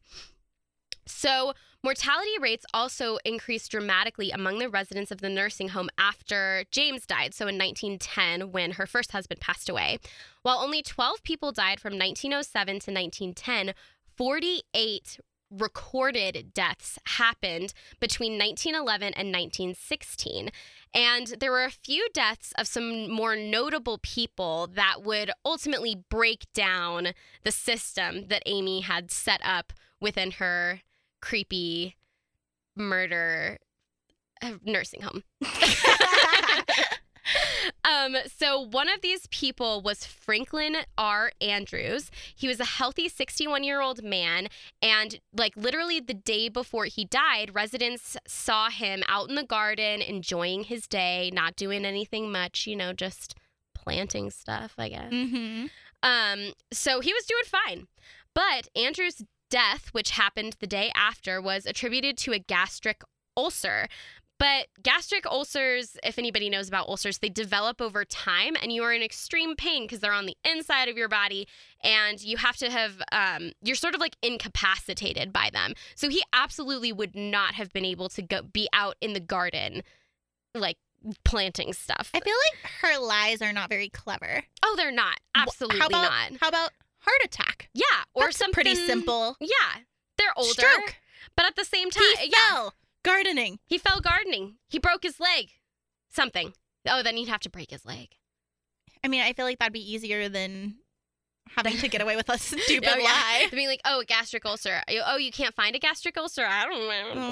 So, 1.08 1.52
mortality 1.84 2.36
rates 2.40 2.66
also 2.74 3.18
increased 3.24 3.70
dramatically 3.70 4.32
among 4.32 4.58
the 4.58 4.68
residents 4.68 5.12
of 5.12 5.20
the 5.20 5.28
nursing 5.28 5.68
home 5.68 5.88
after 5.96 6.64
James 6.72 7.06
died. 7.06 7.32
So, 7.32 7.46
in 7.46 7.56
1910, 7.56 8.50
when 8.50 8.72
her 8.72 8.86
first 8.86 9.12
husband 9.12 9.40
passed 9.40 9.68
away. 9.68 9.98
While 10.42 10.58
only 10.58 10.82
12 10.82 11.22
people 11.22 11.52
died 11.52 11.78
from 11.78 11.92
1907 11.92 12.80
to 12.80 12.90
1910, 12.90 13.74
48 14.16 15.20
recorded 15.50 16.52
deaths 16.54 16.98
happened 17.04 17.72
between 18.00 18.32
1911 18.32 19.14
and 19.14 19.28
1916. 19.28 20.50
And 20.94 21.34
there 21.40 21.52
were 21.52 21.64
a 21.64 21.70
few 21.70 22.08
deaths 22.12 22.52
of 22.58 22.66
some 22.66 23.10
more 23.10 23.36
notable 23.36 23.98
people 24.02 24.68
that 24.74 25.02
would 25.02 25.30
ultimately 25.44 25.96
break 26.08 26.46
down 26.54 27.08
the 27.44 27.52
system 27.52 28.28
that 28.28 28.42
Amy 28.46 28.80
had 28.80 29.10
set 29.10 29.40
up 29.44 29.72
within 30.00 30.32
her 30.32 30.80
creepy 31.20 31.96
murder 32.74 33.58
uh, 34.42 34.52
nursing 34.64 35.02
home. 35.02 35.22
um, 37.86 38.16
so 38.26 38.60
one 38.60 38.88
of 38.88 39.00
these 39.00 39.26
people 39.28 39.80
was 39.80 40.04
Franklin 40.04 40.76
R. 40.98 41.30
Andrews. 41.40 42.10
He 42.34 42.48
was 42.48 42.58
a 42.58 42.64
healthy 42.64 43.08
61 43.08 43.62
year 43.62 43.80
old 43.80 44.02
man, 44.02 44.48
and 44.82 45.20
like 45.32 45.56
literally 45.56 46.00
the 46.00 46.14
day 46.14 46.48
before 46.48 46.86
he 46.86 47.04
died, 47.04 47.54
residents 47.54 48.16
saw 48.26 48.70
him 48.70 49.02
out 49.06 49.28
in 49.28 49.36
the 49.36 49.44
garden 49.44 50.02
enjoying 50.02 50.64
his 50.64 50.86
day, 50.86 51.30
not 51.32 51.54
doing 51.54 51.84
anything 51.84 52.32
much, 52.32 52.66
you 52.66 52.74
know, 52.74 52.92
just 52.92 53.36
planting 53.74 54.30
stuff, 54.30 54.74
I 54.78 54.88
guess. 54.88 55.12
mm-hmm. 55.12 55.66
Um, 56.02 56.52
so 56.72 57.00
he 57.00 57.12
was 57.12 57.24
doing 57.24 57.44
fine. 57.46 57.86
But 58.34 58.68
Andrew's 58.76 59.22
death, 59.48 59.88
which 59.92 60.10
happened 60.10 60.56
the 60.60 60.66
day 60.66 60.92
after, 60.94 61.40
was 61.40 61.66
attributed 61.66 62.18
to 62.18 62.32
a 62.32 62.38
gastric 62.38 63.02
ulcer. 63.36 63.88
But 64.38 64.66
gastric 64.82 65.24
ulcers, 65.26 65.96
if 66.04 66.18
anybody 66.18 66.50
knows 66.50 66.68
about 66.68 66.88
ulcers, 66.88 67.18
they 67.18 67.30
develop 67.30 67.80
over 67.80 68.04
time 68.04 68.54
and 68.60 68.70
you 68.70 68.82
are 68.82 68.92
in 68.92 69.02
extreme 69.02 69.56
pain 69.56 69.84
because 69.84 70.00
they're 70.00 70.12
on 70.12 70.26
the 70.26 70.36
inside 70.44 70.88
of 70.88 70.96
your 70.98 71.08
body 71.08 71.48
and 71.82 72.22
you 72.22 72.36
have 72.36 72.56
to 72.58 72.70
have, 72.70 73.00
um, 73.12 73.52
you're 73.62 73.76
sort 73.76 73.94
of 73.94 74.00
like 74.00 74.16
incapacitated 74.22 75.32
by 75.32 75.48
them. 75.52 75.72
So 75.94 76.10
he 76.10 76.22
absolutely 76.34 76.92
would 76.92 77.14
not 77.14 77.54
have 77.54 77.72
been 77.72 77.84
able 77.86 78.08
to 78.10 78.22
go 78.22 78.42
be 78.42 78.68
out 78.74 78.96
in 79.00 79.14
the 79.14 79.20
garden, 79.20 79.82
like 80.54 80.76
planting 81.24 81.72
stuff. 81.72 82.10
I 82.14 82.20
feel 82.20 82.34
like 82.52 82.70
her 82.82 82.98
lies 83.02 83.40
are 83.40 83.52
not 83.52 83.70
very 83.70 83.88
clever. 83.88 84.42
oh, 84.62 84.74
they're 84.76 84.92
not. 84.92 85.18
Absolutely 85.34 85.80
how 85.80 85.86
about, 85.86 86.02
not. 86.02 86.32
How 86.40 86.48
about 86.48 86.70
heart 86.98 87.20
attack? 87.24 87.70
Yeah, 87.72 87.84
or 88.12 88.24
That's 88.24 88.36
something 88.38 88.52
pretty 88.52 88.74
simple. 88.74 89.36
Yeah, 89.40 89.80
they're 90.18 90.32
older, 90.36 90.50
Stroke. 90.50 90.96
but 91.36 91.46
at 91.46 91.56
the 91.56 91.64
same 91.64 91.90
time, 91.90 92.02
He 92.20 92.26
yeah, 92.36 92.52
fell 92.54 92.74
gardening. 93.06 93.58
he 93.66 93.78
fell 93.78 94.00
gardening. 94.00 94.56
He 94.68 94.78
broke 94.78 95.02
his 95.02 95.18
leg. 95.20 95.50
Something. 96.10 96.52
Oh, 96.88 97.02
then 97.02 97.16
he'd 97.16 97.28
have 97.28 97.40
to 97.40 97.50
break 97.50 97.70
his 97.70 97.84
leg. 97.84 98.08
I 99.04 99.08
mean, 99.08 99.22
I 99.22 99.32
feel 99.32 99.44
like 99.44 99.58
that'd 99.58 99.72
be 99.72 99.92
easier 99.92 100.28
than 100.28 100.76
having 101.56 101.76
to 101.78 101.88
get 101.88 102.00
away 102.02 102.16
with 102.16 102.28
a 102.28 102.38
stupid 102.38 102.88
Oh, 102.92 102.96
yeah. 102.98 103.04
lie. 103.04 103.46
Being 103.52 103.68
like, 103.68 103.80
oh, 103.84 104.00
a 104.00 104.04
gastric 104.04 104.44
ulcer. 104.44 104.80
Oh, 105.06 105.16
you 105.16 105.30
can't 105.30 105.54
find 105.54 105.74
a 105.76 105.78
gastric 105.78 106.16
ulcer. 106.16 106.44
I 106.44 106.64
don't 106.64 107.16
know. 107.16 107.22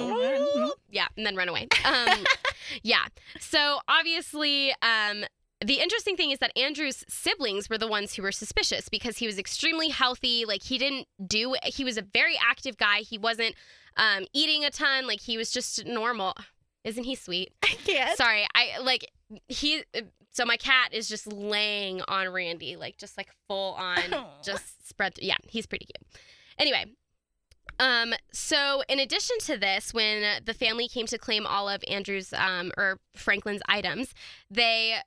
Oh, 0.65 0.73
Yeah, 0.89 1.07
and 1.17 1.25
then 1.25 1.35
run 1.35 1.49
away. 1.49 1.67
Um, 1.83 2.23
yeah. 2.83 3.05
So 3.39 3.79
obviously, 3.87 4.71
um, 4.81 5.23
the 5.63 5.75
interesting 5.81 6.15
thing 6.15 6.31
is 6.31 6.39
that 6.39 6.51
Andrew's 6.57 7.03
siblings 7.09 7.69
were 7.69 7.77
the 7.77 7.87
ones 7.87 8.13
who 8.13 8.21
were 8.21 8.31
suspicious 8.31 8.87
because 8.89 9.17
he 9.17 9.25
was 9.25 9.37
extremely 9.37 9.89
healthy. 9.89 10.45
Like 10.45 10.63
he 10.63 10.77
didn't 10.77 11.07
do. 11.25 11.55
He 11.63 11.83
was 11.83 11.97
a 11.97 12.01
very 12.01 12.35
active 12.41 12.77
guy. 12.77 12.99
He 12.99 13.17
wasn't 13.17 13.55
um, 13.97 14.25
eating 14.33 14.63
a 14.65 14.69
ton. 14.69 15.07
Like 15.07 15.21
he 15.21 15.37
was 15.37 15.51
just 15.51 15.85
normal. 15.85 16.33
Isn't 16.83 17.03
he 17.05 17.15
sweet? 17.15 17.51
I 17.63 17.75
can't. 17.85 18.17
Sorry, 18.17 18.45
I 18.55 18.77
like 18.81 19.11
he. 19.47 19.83
So 20.31 20.45
my 20.45 20.57
cat 20.57 20.93
is 20.93 21.07
just 21.07 21.27
laying 21.27 22.01
on 22.07 22.29
Randy, 22.29 22.75
like 22.75 22.97
just 22.97 23.17
like 23.17 23.29
full 23.47 23.73
on, 23.73 24.13
Aw. 24.13 24.25
just 24.43 24.87
spread. 24.87 25.13
Yeah, 25.21 25.37
he's 25.47 25.65
pretty 25.65 25.85
cute. 25.85 26.19
Anyway, 26.59 26.85
Um, 27.79 28.13
so 28.31 28.83
in 28.87 28.99
addition 28.99 29.37
to 29.41 29.57
this, 29.57 29.93
when 29.93 30.43
the 30.45 30.53
family 30.53 30.87
came 30.87 31.05
to 31.07 31.17
claim 31.17 31.45
all 31.45 31.67
of 31.67 31.83
Andrew's 31.87 32.33
um, 32.33 32.71
or 32.77 32.99
Franklin's 33.15 33.61
items, 33.67 34.13
they 34.49 34.97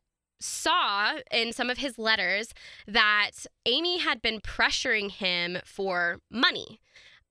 saw 0.40 1.14
in 1.31 1.53
some 1.53 1.68
of 1.70 1.79
his 1.79 1.98
letters 1.98 2.53
that 2.87 3.33
Amy 3.66 3.98
had 3.98 4.22
been 4.22 4.40
pressuring 4.40 5.11
him 5.11 5.59
for 5.64 6.20
money. 6.31 6.81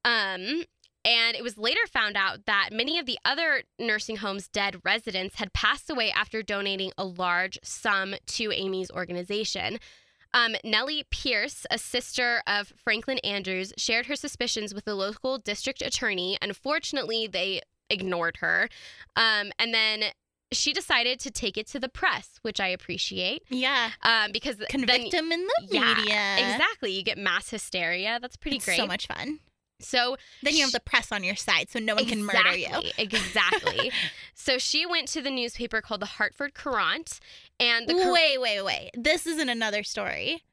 Um, 0.06 0.63
and 1.08 1.38
it 1.38 1.43
was 1.43 1.58
later 1.58 1.88
found 1.88 2.17
out 2.17 2.46
that 2.48 2.70
many 2.74 3.00
of 3.00 3.06
the 3.06 3.17
other 3.24 3.63
nursing 3.80 4.17
home's 4.17 4.50
dead 4.50 4.82
residents 4.84 5.36
had 5.36 5.54
passed 5.54 5.89
away 5.89 6.12
after 6.12 6.43
donating 6.43 6.91
a 6.98 7.06
large 7.06 7.58
sum 7.63 8.15
to 8.26 8.52
Amy's 8.52 8.91
organization. 8.91 9.80
Um, 10.34 10.56
Nellie 10.65 11.06
Pierce, 11.10 11.65
a 11.72 11.78
sister 11.78 12.41
of 12.46 12.74
Franklin 12.84 13.20
Andrews, 13.20 13.72
shared 13.78 14.08
her 14.08 14.17
suspicions 14.17 14.74
with 14.74 14.84
the 14.84 14.96
local 14.96 15.38
district 15.38 15.82
attorney. 15.82 16.38
Unfortunately, 16.41 17.26
they 17.26 17.62
ignored 17.89 18.38
her. 18.41 18.67
Um, 19.15 19.54
and 19.58 19.74
then 19.74 20.04
she 20.52 20.74
decided 20.74 21.22
to 21.22 21.32
take 21.32 21.58
it 21.58 21.67
to 21.67 21.80
the 21.80 21.88
press, 21.88 22.39
which 22.41 22.60
I 22.60 22.67
appreciate. 22.67 23.43
Yeah. 23.50 23.91
Um, 24.04 24.34
because 24.34 24.58
Convict 24.70 25.12
then, 25.12 25.26
him 25.26 25.32
in 25.32 25.48
the 25.48 25.67
yeah, 25.70 25.93
media. 25.96 26.36
exactly, 26.38 26.91
you 26.91 27.04
get 27.04 27.17
mass 27.17 27.50
hysteria. 27.50 28.20
That's 28.22 28.36
pretty 28.36 28.58
It's 28.58 28.65
great. 28.65 28.78
So 28.78 28.86
much 28.86 29.08
fun. 29.08 29.39
So 29.80 30.18
Then 30.44 30.56
you 30.56 30.63
have 30.63 30.72
the 30.72 30.80
press 30.80 31.12
on 31.12 31.24
your 31.24 31.36
side, 31.36 31.70
so 31.70 31.80
no 31.80 31.96
one 31.96 32.06
can 32.06 32.24
murder 32.24 32.56
you. 32.56 32.68
Exactly, 32.68 32.94
Exactly. 32.98 33.92
so 34.34 34.58
she 34.58 34.86
went 34.86 35.08
to 35.10 35.22
the 35.22 35.30
newspaper 35.32 35.82
called 35.82 36.02
the 36.02 36.06
Hartford 36.08 36.54
Courant, 36.56 37.20
and 37.60 37.88
the 37.88 37.94
Cour- 37.94 38.13
wait, 38.13 38.40
wait, 38.42 38.62
wait. 38.63 38.92
This 38.96 39.28
isn't 39.28 39.50
another 39.50 39.84
story. 39.84 40.44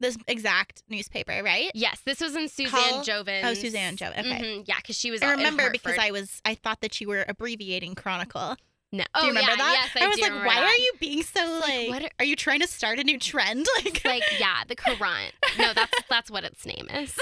This 0.00 0.18
exact 0.26 0.82
newspaper, 0.88 1.42
right? 1.44 1.70
yes, 1.74 2.00
this 2.04 2.20
was 2.20 2.34
in 2.34 2.48
Suzanne 2.48 2.70
Call- 2.70 3.02
Jovin's. 3.04 3.46
Oh, 3.46 3.54
Suzanne 3.54 3.96
Joe. 3.96 4.08
Okay. 4.08 4.22
Mhm, 4.22 4.64
yeah, 4.66 4.78
because 4.78 4.98
she 4.98 5.12
was. 5.12 5.22
I 5.22 5.30
remember 5.30 5.70
because 5.70 5.96
I 5.96 6.10
was 6.10 6.40
I 6.44 6.56
thought 6.56 6.80
that 6.80 7.00
you 7.00 7.06
were 7.06 7.24
abbreviating 7.28 7.94
Chronicle. 7.94 8.56
No. 8.94 9.04
Do 9.04 9.10
Oh 9.14 9.22
you 9.22 9.28
remember 9.28 9.50
yeah, 9.52 9.56
that? 9.56 9.90
Yes, 9.94 10.02
I, 10.04 10.06
was 10.06 10.16
do 10.16 10.22
like, 10.22 10.32
why 10.46 10.54
that. 10.56 10.64
are 10.64 10.76
you 10.76 10.92
being 11.00 11.22
so 11.22 11.40
like, 11.60 11.62
like? 11.68 11.88
what 11.88 12.02
are- 12.04 12.10
are 12.18 12.24
you 12.26 12.36
trying 12.36 12.60
to 12.60 12.66
start 12.68 12.98
a 12.98 13.04
new 13.04 13.18
trend? 13.18 13.66
Like, 13.84 14.04
like 14.04 14.22
yeah 14.38 14.64
the 14.68 14.76
Courant. 14.76 15.32
No, 15.58 15.72
that's 15.72 15.92
that's 16.10 16.30
what 16.30 16.44
its 16.44 16.66
name 16.66 16.88
is. 16.92 17.18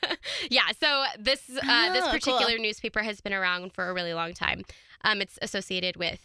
yeah. 0.50 0.62
So 0.80 1.04
this 1.18 1.42
uh, 1.48 1.92
this 1.92 2.02
Oh, 2.04 2.10
cool. 2.10 2.12
particular 2.12 2.58
newspaper 2.58 3.02
has 3.02 3.20
been 3.20 3.32
around 3.32 3.72
for 3.72 3.88
a 3.88 3.94
really 3.94 4.14
long 4.14 4.34
time. 4.34 4.64
Um, 5.04 5.20
it's 5.22 5.38
associated 5.42 5.96
with 5.96 6.20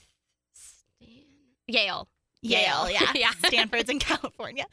Stan- 0.54 1.24
Yale. 1.68 2.08
Yale, 2.42 2.90
yeah, 2.90 3.12
Yeah. 3.16 3.32
Stanford's 3.46 3.90
in 3.90 4.00
California. 4.00 4.66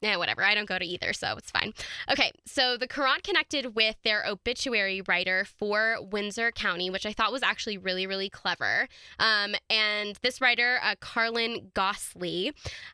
Yeah, 0.00 0.16
whatever. 0.16 0.42
I 0.42 0.54
don't 0.54 0.68
go 0.68 0.78
to 0.78 0.84
either, 0.84 1.12
so 1.12 1.34
it's 1.36 1.50
fine. 1.50 1.74
Okay, 2.10 2.32
so 2.46 2.78
the 2.78 2.88
Courant 2.88 3.22
connected 3.22 3.74
with 3.74 3.96
their 4.02 4.24
obituary 4.26 5.02
writer 5.06 5.44
for 5.44 5.98
Windsor 6.00 6.52
County, 6.52 6.88
which 6.88 7.04
I 7.04 7.12
thought 7.12 7.32
was 7.32 7.42
actually 7.42 7.76
really, 7.76 8.06
really 8.06 8.30
clever. 8.30 8.88
Um, 9.18 9.54
and 9.68 10.16
this 10.22 10.40
writer, 10.40 10.78
uh, 10.82 10.94
Carlan 11.00 11.72
Goslee, 11.74 12.52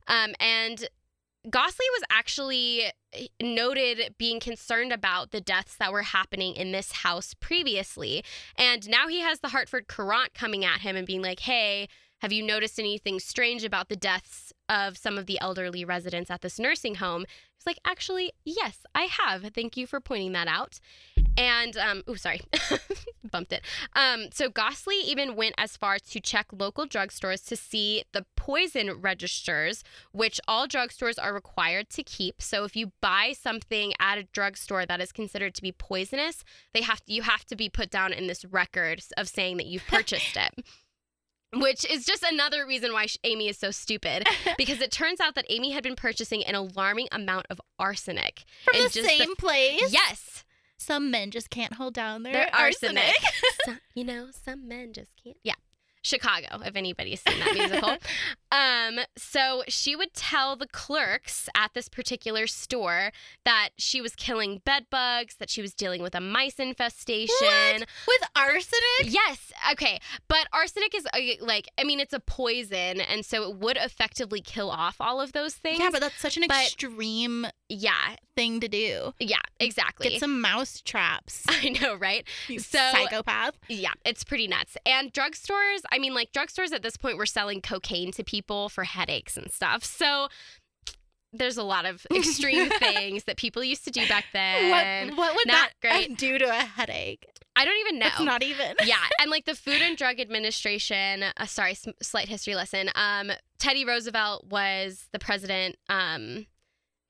um, 0.09 0.35
and 0.41 0.89
Gosley 1.49 1.87
was 1.93 2.03
actually 2.11 2.91
noted 3.41 4.17
being 4.19 4.41
concerned 4.41 4.93
about 4.93 5.31
the 5.31 5.41
deaths 5.41 5.77
that 5.77 5.93
were 5.93 6.03
happening 6.03 6.57
in 6.57 6.73
this 6.73 6.91
house 6.91 7.35
previously. 7.35 8.25
And 8.57 8.89
now 8.89 9.07
he 9.07 9.21
has 9.21 9.39
the 9.41 9.49
Hartford 9.49 9.87
Courant 9.87 10.35
coming 10.35 10.65
at 10.65 10.81
him 10.81 10.97
and 10.97 11.07
being 11.07 11.23
like, 11.23 11.41
hey, 11.41 11.89
have 12.21 12.33
you 12.33 12.43
noticed 12.43 12.79
anything 12.79 13.21
strange 13.21 13.65
about 13.65 13.89
the 13.89 13.97
deaths 13.97 14.53
of 14.69 14.97
some 14.97 15.19
of 15.19 15.27
the 15.27 15.39
elderly 15.41 15.85
residents 15.85 16.31
at 16.31 16.41
this 16.41 16.59
nursing 16.59 16.97
home? 16.97 17.27
He's 17.57 17.67
like, 17.67 17.79
actually, 17.85 18.33
yes, 18.45 18.79
I 18.95 19.03
have. 19.05 19.43
Thank 19.55 19.77
you 19.77 19.87
for 19.87 20.01
pointing 20.01 20.33
that 20.33 20.49
out. 20.49 20.81
And, 21.37 21.77
um, 21.77 22.03
oh, 22.09 22.15
sorry, 22.15 22.41
bumped 23.31 23.53
it. 23.53 23.61
Um, 23.95 24.29
so 24.33 24.49
Goslee 24.49 25.03
even 25.05 25.37
went 25.37 25.55
as 25.59 25.77
far 25.77 25.99
to 25.99 26.21
check 26.21 26.47
local 26.51 26.87
drugstores 26.87 27.47
to 27.49 27.57
see 27.57 28.05
the 28.13 28.25
poison 28.37 29.01
registers, 29.03 29.85
which 30.13 30.41
all 30.49 30.67
drugstores 30.67 31.23
are 31.23 31.35
required 31.35 31.91
to 31.91 32.03
keep. 32.03 32.41
So 32.41 32.65
if 32.65 32.75
you 32.75 32.93
buy 33.03 33.35
something 33.39 33.93
at 34.01 34.17
a 34.17 34.23
drugstore 34.33 34.87
that 34.87 35.03
is 35.03 35.13
considered 35.13 35.55
to 35.57 35.63
be 35.63 35.73
poisonous, 35.73 36.43
they 36.73 36.81
have 36.81 37.03
you 37.07 37.23
have 37.23 37.45
to 37.47 37.57
be 37.57 37.69
put 37.69 37.91
down 37.91 38.15
in 38.15 38.27
this 38.27 38.45
record 38.47 39.03
of 39.19 39.29
saying 39.29 39.59
that 39.59 39.67
you've 39.67 39.87
purchased 39.89 40.37
it. 40.37 40.65
Which 41.61 41.85
is 41.91 42.05
just 42.05 42.23
another 42.23 42.67
reason 42.67 42.93
why 42.93 43.07
Amy 43.25 43.49
is 43.49 43.59
so 43.59 43.71
stupid 43.71 44.27
because 44.59 44.81
it 44.81 44.91
turns 44.91 45.21
out 45.21 45.35
that 45.35 45.45
Amy 45.49 45.71
had 45.73 45.83
been 45.83 45.97
purchasing 45.97 46.43
an 46.45 46.55
alarming 46.55 47.09
amount 47.13 47.47
of 47.51 47.61
arsenic. 47.79 48.45
From 48.65 48.79
the 48.79 48.89
just 48.89 48.95
the- 48.95 49.05
same 49.19 49.37
place. 49.37 49.93
Yes, 49.93 50.45
Some 50.79 51.11
men 51.11 51.31
just 51.31 51.51
can't 51.51 51.75
hold 51.75 51.95
down 51.95 52.23
their, 52.23 52.33
their 52.33 52.55
arsenic. 52.55 52.99
arsenic. 53.05 53.35
Some- 53.65 53.81
you 53.95 54.05
know, 54.05 54.29
some 54.45 54.69
men 54.69 54.93
just 54.93 55.11
can't. 55.23 55.37
Yeah. 55.43 55.55
Chicago, 56.07 56.61
if 56.65 56.77
anybody's 56.77 57.21
seen 57.21 57.39
that 57.41 57.55
musical. 57.55 57.97
um, 58.53 59.05
so 59.17 59.63
she 59.69 59.97
would 59.97 60.15
tell 60.15 60.57
the 60.57 60.67
clerks 60.69 61.49
at 61.57 61.75
this 61.75 61.89
particular 61.89 62.47
store 62.47 63.11
that 63.45 63.71
she 63.77 64.01
was 64.01 64.15
killing 64.15 64.63
bed 64.65 64.87
bugs, 64.91 65.35
that 65.37 65.51
she 65.51 65.61
was 65.61 65.75
dealing 65.75 66.03
with 66.03 66.15
a 66.15 66.21
mice 66.21 66.59
infestation. 66.59 67.85
With 68.07 68.23
arsenic? 68.37 69.05
Yes. 69.05 69.53
Okay. 69.73 69.99
But 70.29 70.47
arsenic 70.53 70.95
is 70.95 71.07
a, 71.15 71.39
like, 71.41 71.69
I 71.79 71.85
mean, 71.85 72.01
it's 72.01 72.13
a 72.15 72.21
poison, 72.21 73.01
and 73.01 73.25
so 73.25 73.43
it 73.51 73.57
would 73.57 73.77
effectively 73.77 74.41
kill 74.41 74.71
off 74.71 74.97
all 75.01 75.21
of 75.21 75.33
those 75.33 75.55
things. 75.55 75.81
Yeah, 75.81 75.89
but 75.91 76.01
that's 76.01 76.19
such 76.21 76.37
an 76.37 76.45
But- 76.49 76.63
extreme 76.63 77.47
yeah, 77.69 78.15
thing 78.37 78.61
to 78.61 78.69
do. 78.69 79.13
yeah, 79.19 79.39
exactly. 79.59 80.09
Get 80.11 80.21
some 80.21 80.41
mouse 80.41 80.81
traps. 80.83 81.45
I 81.49 81.71
know, 81.81 81.97
right? 81.97 82.25
You 82.49 82.61
So- 82.61 82.79
psychopath. 82.93 83.55
Yeah, 83.69 83.93
it's 84.05 84.23
pretty 84.23 84.47
nuts. 84.47 84.77
And 84.87 85.13
drugstores, 85.13 85.81
I 85.91 85.96
mean, 85.99 86.15
like 86.15 86.33
drugstores 86.33 86.73
at 86.73 86.83
this 86.83 86.97
point 86.97 87.17
were 87.19 87.27
selling 87.27 87.61
cocaine 87.61 88.13
to 88.13 88.25
people 88.25 88.69
for 88.69 88.85
headaches 88.85 89.37
and 89.37 89.51
stuff. 89.51 89.85
So 89.85 90.29
there's 91.33 91.57
a 91.57 91.63
lot 91.63 91.85
of 91.85 92.07
extreme 92.15 92.71
things 92.71 93.25
that 93.25 93.37
people 93.37 93.63
used 93.63 93.85
to 93.85 93.91
do 93.91 94.07
back 94.09 94.27
then. 94.33 95.11
what, 95.11 95.17
what 95.19 95.37
would 95.37 95.47
not 95.47 95.71
that 95.83 96.07
great. 96.09 96.19
do 96.19 96.39
to 96.39 96.45
a 96.47 96.55
headache? 96.65 97.27
I 97.59 97.65
don't 97.65 97.79
even 97.81 97.99
know. 97.99 98.07
It's 98.09 98.21
not 98.21 98.43
even. 98.43 98.75
yeah, 98.85 98.97
and 99.21 99.31
like 99.31 99.47
the 99.47 99.55
Food 99.55 99.81
and 99.81 99.97
Drug 99.97 100.21
Administration. 100.21 101.25
Uh, 101.37 101.47
sorry, 101.47 101.71
s- 101.73 101.87
slight 102.03 102.29
history 102.29 102.55
lesson. 102.55 102.91
Um, 102.95 103.31
Teddy 103.59 103.85
Roosevelt 103.85 104.47
was 104.49 105.07
the 105.13 105.19
president. 105.19 105.77
Um, 105.89 106.47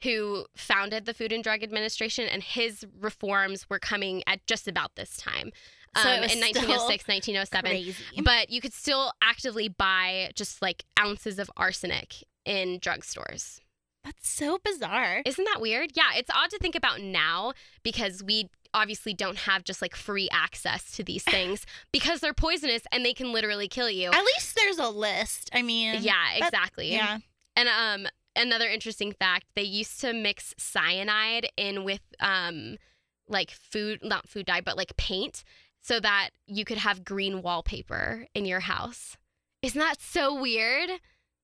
who 0.02 0.44
founded 0.54 1.06
the 1.06 1.14
Food 1.14 1.32
and 1.32 1.42
Drug 1.42 1.62
Administration, 1.62 2.28
and 2.28 2.42
his 2.42 2.84
reforms 3.00 3.68
were 3.70 3.78
coming 3.78 4.22
at 4.26 4.46
just 4.46 4.68
about 4.68 4.94
this 4.94 5.16
time. 5.16 5.50
Um, 5.96 6.02
So 6.02 6.08
it 6.10 6.32
in 6.32 6.40
1906, 6.40 7.08
1907. 7.08 7.70
Crazy. 7.70 7.94
But 8.22 8.50
you 8.50 8.60
could 8.60 8.72
still 8.72 9.12
actively 9.22 9.68
buy 9.68 10.30
just 10.34 10.62
like 10.62 10.84
ounces 10.98 11.38
of 11.38 11.50
arsenic 11.56 12.24
in 12.44 12.78
drugstores. 12.80 13.60
That's 14.04 14.28
so 14.28 14.58
bizarre. 14.62 15.22
Isn't 15.26 15.44
that 15.46 15.60
weird? 15.60 15.90
Yeah, 15.94 16.10
it's 16.14 16.30
odd 16.32 16.50
to 16.50 16.58
think 16.58 16.76
about 16.76 17.00
now 17.00 17.54
because 17.82 18.22
we 18.22 18.48
obviously 18.72 19.14
don't 19.14 19.38
have 19.38 19.64
just 19.64 19.82
like 19.82 19.96
free 19.96 20.28
access 20.30 20.92
to 20.92 21.02
these 21.02 21.24
things 21.34 21.66
because 21.92 22.20
they're 22.20 22.32
poisonous 22.34 22.82
and 22.92 23.04
they 23.04 23.12
can 23.14 23.32
literally 23.32 23.66
kill 23.66 23.90
you. 23.90 24.10
At 24.10 24.24
least 24.24 24.54
there's 24.54 24.78
a 24.78 24.88
list. 24.90 25.50
I 25.52 25.62
mean, 25.62 26.02
Yeah, 26.02 26.12
that- 26.38 26.46
exactly. 26.52 26.92
yeah. 26.92 27.18
And 27.56 27.68
um 27.68 28.06
another 28.36 28.68
interesting 28.68 29.10
fact, 29.12 29.46
they 29.56 29.62
used 29.62 29.98
to 30.02 30.12
mix 30.12 30.54
cyanide 30.56 31.48
in 31.56 31.82
with 31.84 32.02
um 32.20 32.76
like 33.28 33.50
food 33.50 34.00
not 34.04 34.28
food 34.28 34.46
dye, 34.46 34.60
but 34.60 34.76
like 34.76 34.96
paint 34.96 35.42
so 35.86 36.00
that 36.00 36.30
you 36.48 36.64
could 36.64 36.78
have 36.78 37.04
green 37.04 37.42
wallpaper 37.42 38.26
in 38.34 38.44
your 38.44 38.58
house. 38.60 39.16
Isn't 39.62 39.78
that 39.78 40.00
so 40.00 40.34
weird? 40.34 40.90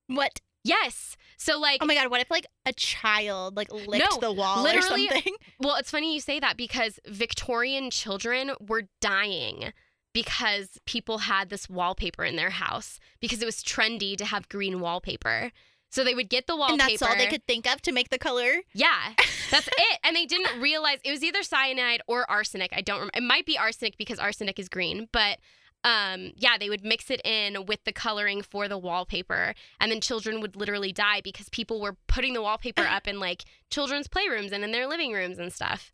What? 0.07 0.41
Yes. 0.65 1.15
So 1.37 1.57
like 1.57 1.79
Oh 1.81 1.85
my 1.85 1.95
god! 1.95 2.11
What 2.11 2.19
if 2.19 2.29
like 2.29 2.45
a 2.65 2.73
child 2.73 3.55
like 3.55 3.71
licked 3.71 4.05
No, 4.11 4.19
the 4.19 4.33
wall 4.33 4.67
or 4.67 4.81
something? 4.81 5.35
Well, 5.59 5.77
it's 5.77 5.91
funny 5.91 6.13
you 6.13 6.19
say 6.19 6.41
that 6.41 6.57
because 6.57 6.99
Victorian 7.07 7.89
children 7.89 8.51
were 8.59 8.83
dying 8.99 9.71
because 10.13 10.77
people 10.85 11.19
had 11.19 11.49
this 11.49 11.69
wallpaper 11.69 12.25
in 12.25 12.35
their 12.35 12.49
house 12.49 12.99
because 13.21 13.41
it 13.41 13.45
was 13.45 13.63
trendy 13.63 14.17
to 14.17 14.25
have 14.25 14.49
green 14.49 14.81
wallpaper. 14.81 15.51
So 15.89 16.03
they 16.03 16.15
would 16.15 16.29
get 16.29 16.47
the 16.47 16.57
wallpaper. 16.57 16.81
And 16.81 16.91
that's 16.91 17.01
all 17.01 17.15
they 17.15 17.27
could 17.27 17.45
think 17.47 17.65
of 17.71 17.81
to 17.83 17.91
make 17.91 18.09
the 18.09 18.17
color. 18.17 18.61
Yeah, 18.73 19.13
that's 19.51 19.67
it. 19.67 19.99
And 20.03 20.15
they 20.15 20.25
didn't 20.25 20.61
realize 20.61 20.99
it 21.03 21.11
was 21.11 21.23
either 21.23 21.43
cyanide 21.43 22.01
or 22.07 22.29
arsenic. 22.29 22.71
I 22.75 22.81
don't 22.81 22.97
remember. 22.97 23.17
It 23.17 23.23
might 23.23 23.45
be 23.45 23.57
arsenic 23.57 23.97
because 23.97 24.19
arsenic 24.19 24.59
is 24.59 24.69
green, 24.69 25.07
but 25.11 25.39
um, 25.83 26.31
yeah, 26.35 26.57
they 26.57 26.69
would 26.69 26.83
mix 26.83 27.09
it 27.09 27.21
in 27.25 27.65
with 27.65 27.83
the 27.83 27.91
coloring 27.91 28.41
for 28.41 28.67
the 28.67 28.77
wallpaper, 28.77 29.53
and 29.79 29.91
then 29.91 29.99
children 29.99 30.39
would 30.39 30.55
literally 30.55 30.93
die 30.93 31.21
because 31.21 31.49
people 31.49 31.81
were 31.81 31.97
putting 32.07 32.33
the 32.33 32.41
wallpaper 32.41 32.83
up 32.83 33.07
in 33.07 33.19
like 33.19 33.43
children's 33.69 34.07
playrooms 34.07 34.51
and 34.51 34.63
in 34.63 34.71
their 34.71 34.87
living 34.87 35.11
rooms 35.11 35.39
and 35.39 35.51
stuff. 35.51 35.91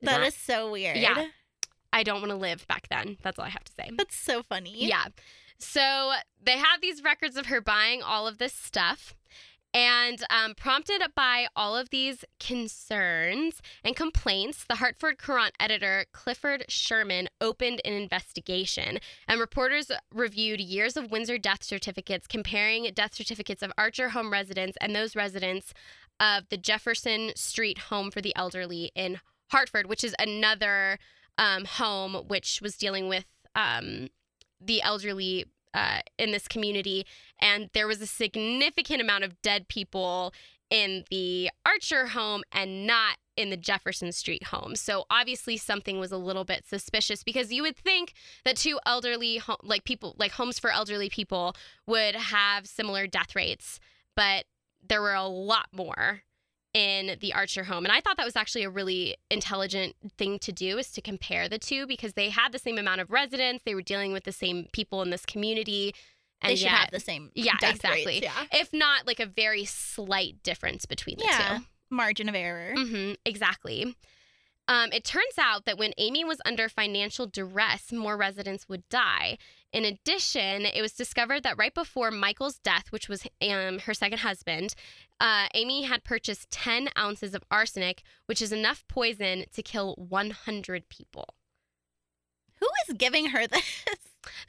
That 0.00 0.18
Not- 0.18 0.26
is 0.26 0.34
so 0.34 0.72
weird. 0.72 0.96
Yeah. 0.96 1.26
I 1.92 2.02
don't 2.02 2.20
want 2.20 2.30
to 2.30 2.36
live 2.36 2.66
back 2.66 2.88
then. 2.88 3.18
That's 3.22 3.38
all 3.38 3.44
I 3.44 3.50
have 3.50 3.64
to 3.64 3.72
say. 3.72 3.90
That's 3.96 4.16
so 4.16 4.42
funny. 4.42 4.86
Yeah. 4.86 5.08
So 5.58 6.12
they 6.42 6.56
have 6.58 6.80
these 6.80 7.02
records 7.04 7.36
of 7.36 7.46
her 7.46 7.60
buying 7.60 8.02
all 8.02 8.26
of 8.26 8.38
this 8.38 8.54
stuff. 8.54 9.14
And 9.74 10.22
um, 10.28 10.54
prompted 10.54 11.02
by 11.14 11.46
all 11.56 11.74
of 11.76 11.88
these 11.88 12.26
concerns 12.38 13.62
and 13.82 13.96
complaints, 13.96 14.64
the 14.68 14.76
Hartford 14.76 15.18
Courant 15.18 15.54
editor 15.58 16.04
Clifford 16.12 16.66
Sherman 16.68 17.28
opened 17.40 17.80
an 17.84 17.94
investigation. 17.94 18.98
And 19.26 19.40
reporters 19.40 19.90
reviewed 20.12 20.60
years 20.60 20.96
of 20.96 21.10
Windsor 21.10 21.38
death 21.38 21.62
certificates, 21.62 22.26
comparing 22.26 22.90
death 22.94 23.14
certificates 23.14 23.62
of 23.62 23.72
Archer 23.78 24.10
home 24.10 24.30
residents 24.30 24.76
and 24.80 24.94
those 24.94 25.16
residents 25.16 25.72
of 26.20 26.48
the 26.50 26.58
Jefferson 26.58 27.32
Street 27.34 27.78
home 27.78 28.10
for 28.10 28.20
the 28.20 28.36
elderly 28.36 28.92
in 28.94 29.20
Hartford, 29.50 29.86
which 29.86 30.04
is 30.04 30.14
another 30.18 30.98
um, 31.38 31.64
home 31.64 32.14
which 32.28 32.60
was 32.60 32.76
dealing 32.76 33.08
with 33.08 33.24
um, 33.54 34.08
the 34.60 34.82
elderly 34.82 35.46
uh, 35.74 36.00
in 36.18 36.32
this 36.32 36.48
community, 36.48 37.06
and 37.40 37.70
there 37.72 37.86
was 37.86 38.00
a 38.00 38.06
significant 38.06 39.00
amount 39.00 39.24
of 39.24 39.40
dead 39.42 39.68
people 39.68 40.32
in 40.70 41.04
the 41.10 41.50
Archer 41.66 42.06
home 42.08 42.42
and 42.50 42.86
not 42.86 43.18
in 43.36 43.50
the 43.50 43.56
Jefferson 43.56 44.10
Street 44.10 44.44
home. 44.44 44.74
So 44.74 45.04
obviously 45.10 45.58
something 45.58 45.98
was 45.98 46.12
a 46.12 46.16
little 46.16 46.44
bit 46.44 46.66
suspicious 46.66 47.22
because 47.22 47.52
you 47.52 47.62
would 47.62 47.76
think 47.76 48.14
that 48.44 48.56
two 48.56 48.78
elderly 48.86 49.40
like 49.62 49.84
people 49.84 50.16
like 50.18 50.32
homes 50.32 50.58
for 50.58 50.70
elderly 50.70 51.10
people 51.10 51.54
would 51.86 52.14
have 52.14 52.66
similar 52.66 53.06
death 53.06 53.36
rates, 53.36 53.80
but 54.16 54.46
there 54.86 55.02
were 55.02 55.14
a 55.14 55.26
lot 55.26 55.68
more 55.72 56.22
in 56.74 57.18
the 57.20 57.34
Archer 57.34 57.64
home. 57.64 57.84
And 57.84 57.92
I 57.92 58.00
thought 58.00 58.16
that 58.16 58.24
was 58.24 58.36
actually 58.36 58.64
a 58.64 58.70
really 58.70 59.16
intelligent 59.30 59.94
thing 60.16 60.38
to 60.40 60.52
do 60.52 60.78
is 60.78 60.90
to 60.92 61.00
compare 61.02 61.48
the 61.48 61.58
two 61.58 61.86
because 61.86 62.14
they 62.14 62.30
had 62.30 62.52
the 62.52 62.58
same 62.58 62.78
amount 62.78 63.00
of 63.02 63.10
residents, 63.10 63.62
they 63.64 63.74
were 63.74 63.82
dealing 63.82 64.12
with 64.12 64.24
the 64.24 64.32
same 64.32 64.68
people 64.72 65.02
in 65.02 65.10
this 65.10 65.26
community. 65.26 65.94
And 66.40 66.50
they 66.50 66.56
should 66.56 66.64
yet, 66.64 66.72
have 66.72 66.90
the 66.90 67.00
same. 67.00 67.30
yeah, 67.34 67.52
exactly. 67.62 68.04
rates, 68.06 68.22
yeah. 68.24 68.46
If 68.52 68.72
not 68.72 69.06
like 69.06 69.20
a 69.20 69.26
very 69.26 69.64
slight 69.64 70.42
difference 70.42 70.86
between 70.86 71.18
the 71.18 71.24
Yeah. 71.24 71.58
Margin 71.90 72.28
of 72.28 72.34
error. 72.34 72.72
two. 72.74 72.86
hmm 72.86 73.12
exactly. 73.24 73.94
Um, 74.68 74.90
it 74.92 75.04
turns 75.04 75.38
out 75.38 75.64
that 75.66 75.76
when 75.76 75.92
Amy 75.98 76.24
was 76.24 76.40
under 76.44 76.68
financial 76.68 77.26
duress, 77.26 77.92
more 77.92 78.16
residents 78.16 78.68
would 78.68 78.88
die. 78.88 79.36
In 79.72 79.84
addition, 79.84 80.64
it 80.64 80.80
was 80.80 80.92
discovered 80.92 81.42
that 81.42 81.58
right 81.58 81.74
before 81.74 82.10
Michael's 82.10 82.58
death, 82.58 82.84
which 82.90 83.08
was 83.08 83.26
um, 83.46 83.80
her 83.80 83.92
second 83.92 84.18
husband, 84.20 84.74
uh, 85.22 85.46
Amy 85.54 85.82
had 85.82 86.02
purchased 86.02 86.50
10 86.50 86.88
ounces 86.98 87.32
of 87.32 87.44
arsenic, 87.48 88.02
which 88.26 88.42
is 88.42 88.52
enough 88.52 88.84
poison 88.88 89.44
to 89.54 89.62
kill 89.62 89.94
100 89.94 90.88
people. 90.88 91.36
Who 92.58 92.68
is 92.88 92.96
giving 92.96 93.26
her 93.26 93.46
this? 93.48 93.84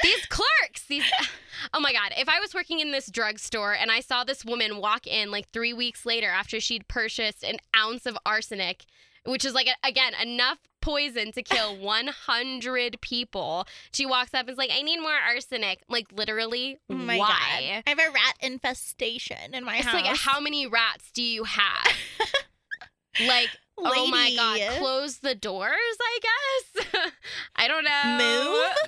These 0.02 0.26
clerks, 0.26 0.86
these, 0.88 1.04
oh 1.74 1.80
my 1.80 1.94
God. 1.94 2.14
If 2.18 2.28
I 2.28 2.40
was 2.40 2.56
working 2.56 2.80
in 2.80 2.92
this 2.92 3.10
drugstore 3.10 3.74
and 3.74 3.92
I 3.92 4.00
saw 4.00 4.24
this 4.24 4.44
woman 4.44 4.78
walk 4.78 5.06
in 5.06 5.30
like 5.30 5.50
three 5.50 5.74
weeks 5.74 6.08
later 6.08 6.30
after 6.30 6.60
she'd 6.60 6.88
purchased 6.88 7.44
an 7.44 7.58
ounce 7.76 8.08
of 8.08 8.18
arsenic, 8.26 8.86
which 9.26 9.46
is 9.46 9.54
like, 9.54 9.68
again, 9.84 10.14
enough 10.20 10.58
poison 10.84 11.32
to 11.32 11.42
kill 11.42 11.76
100 11.80 13.02
people, 13.02 13.66
she 13.92 14.06
walks 14.06 14.34
up 14.34 14.42
and 14.42 14.50
is 14.50 14.58
like, 14.58 14.70
I 14.72 14.82
need 14.82 15.00
more 15.00 15.12
arsenic. 15.28 15.80
Like, 15.90 16.08
literally, 16.14 16.78
Oh 16.90 16.96
why? 16.96 17.18
god. 17.18 17.30
I 17.30 17.84
have 17.88 18.00
a 18.00 18.12
rat 18.12 18.36
infestation 18.42 19.54
in 19.54 19.64
my 19.64 19.78
It's 19.78 19.86
house. 19.88 19.94
like, 20.06 20.18
how 20.18 20.40
many 20.40 20.68
rats 20.68 21.10
do 21.12 21.24
you 21.24 21.46
have? 21.46 21.88
like, 23.28 23.50
oh 23.78 24.08
my 24.08 24.34
God, 24.36 24.78
close 24.80 25.20
the 25.20 25.36
doors, 25.36 25.72
I 26.02 26.20
guess. 26.22 26.86
I 27.56 27.68
don't 27.68 27.86
know. 27.86 28.18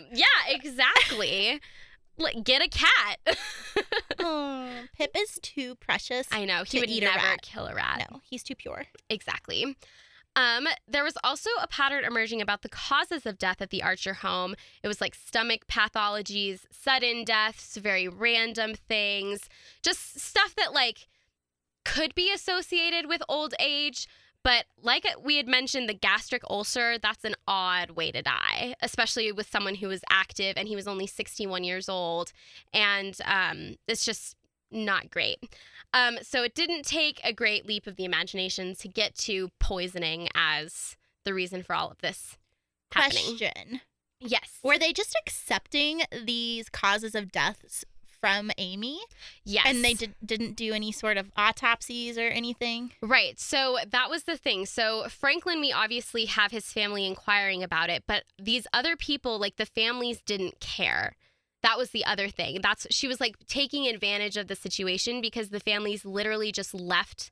Move? 0.01 0.09
Yeah, 0.17 0.25
exactly. 0.55 1.59
like, 2.17 2.43
get 2.43 2.61
a 2.61 2.67
cat. 2.69 3.37
Oh, 4.19 4.69
Pip 4.97 5.11
is 5.15 5.37
too 5.41 5.75
precious. 5.75 6.27
I 6.31 6.45
know. 6.45 6.63
He 6.63 6.77
To 6.77 6.79
would 6.79 6.89
eat 6.89 7.03
a 7.03 7.07
never 7.07 7.17
rat. 7.17 7.41
kill 7.41 7.67
a 7.67 7.75
rat. 7.75 8.07
no, 8.11 8.21
he's 8.23 8.41
too 8.43 8.55
pure. 8.55 8.85
Exactly. 9.09 9.75
Um, 10.35 10.67
there 10.87 11.03
was 11.03 11.17
also 11.23 11.49
a 11.61 11.67
pattern 11.67 12.03
emerging 12.03 12.41
about 12.41 12.61
the 12.61 12.69
causes 12.69 13.25
of 13.25 13.37
death 13.37 13.61
at 13.61 13.69
the 13.69 13.81
Archer 13.81 14.15
home. 14.15 14.55
It 14.83 14.87
was 14.87 14.99
like 14.99 15.15
stomach 15.15 15.67
pathologies, 15.67 16.65
sudden 16.71 17.23
deaths, 17.23 17.77
very 17.77 18.07
random 18.07 18.75
things, 18.75 19.49
just 19.81 20.19
stuff 20.19 20.53
that 20.55 20.73
like 20.73 21.07
could 21.85 22.13
be 22.15 22.31
associated 22.33 23.07
with 23.07 23.21
old 23.29 23.53
age. 23.59 24.07
But 24.43 24.65
like 24.81 25.05
we 25.23 25.37
had 25.37 25.47
mentioned, 25.47 25.89
the 25.89 25.93
gastric 25.93 26.43
ulcer, 26.49 26.99
that's 26.99 27.23
an 27.23 27.35
odd 27.47 27.91
way 27.91 28.11
to 28.11 28.21
die, 28.21 28.75
especially 28.81 29.31
with 29.31 29.49
someone 29.49 29.75
who 29.75 29.87
was 29.87 30.01
active 30.09 30.53
and 30.57 30.67
he 30.67 30.75
was 30.75 30.87
only 30.87 31.07
61 31.07 31.63
years 31.63 31.89
old. 31.89 32.31
And 32.73 33.17
um, 33.25 33.77
it's 33.87 34.05
just 34.05 34.35
not 34.69 35.09
great. 35.09 35.39
Um, 35.95 36.17
so 36.21 36.43
it 36.43 36.53
didn't 36.53 36.83
take 36.83 37.21
a 37.23 37.31
great 37.31 37.65
leap 37.65 37.87
of 37.87 37.95
the 37.95 38.03
imagination 38.03 38.75
to 38.75 38.89
get 38.89 39.15
to 39.19 39.49
poisoning 39.59 40.27
as 40.35 40.97
the 41.23 41.33
reason 41.33 41.63
for 41.63 41.73
all 41.73 41.89
of 41.89 41.99
this 41.99 42.37
happening. 42.91 43.37
Question. 43.37 43.81
Yes. 44.19 44.59
Were 44.61 44.77
they 44.77 44.91
just 44.91 45.15
accepting 45.25 46.01
these 46.25 46.67
causes 46.67 47.15
of 47.15 47.31
deaths 47.31 47.85
from 48.19 48.51
Amy? 48.57 48.99
yes. 49.45 49.65
And 49.67 49.85
they 49.85 49.93
did, 49.93 50.15
didn't 50.25 50.57
do 50.57 50.73
any 50.73 50.91
sort 50.91 51.15
of 51.15 51.31
autopsies 51.37 52.17
or 52.17 52.27
anything? 52.27 52.91
Right. 53.01 53.39
So 53.39 53.77
that 53.89 54.09
was 54.09 54.23
the 54.23 54.35
thing. 54.35 54.65
So 54.65 55.07
Franklin, 55.07 55.61
we 55.61 55.71
obviously 55.71 56.25
have 56.25 56.51
his 56.51 56.65
family 56.73 57.05
inquiring 57.05 57.63
about 57.63 57.89
it, 57.89 58.03
but 58.05 58.23
these 58.37 58.67
other 58.73 58.97
people, 58.97 59.39
like 59.39 59.55
the 59.55 59.65
families, 59.65 60.21
didn't 60.21 60.59
care. 60.59 61.15
That 61.65 61.79
was 61.79 61.89
the 61.89 62.05
other 62.05 62.29
thing. 62.29 62.59
That's 62.61 62.85
she 62.91 63.07
was 63.07 63.19
like 63.19 63.35
taking 63.47 63.87
advantage 63.87 64.37
of 64.37 64.47
the 64.47 64.55
situation 64.55 65.19
because 65.19 65.49
the 65.49 65.59
families 65.59 66.05
literally 66.05 66.51
just 66.51 66.75
left 66.75 67.31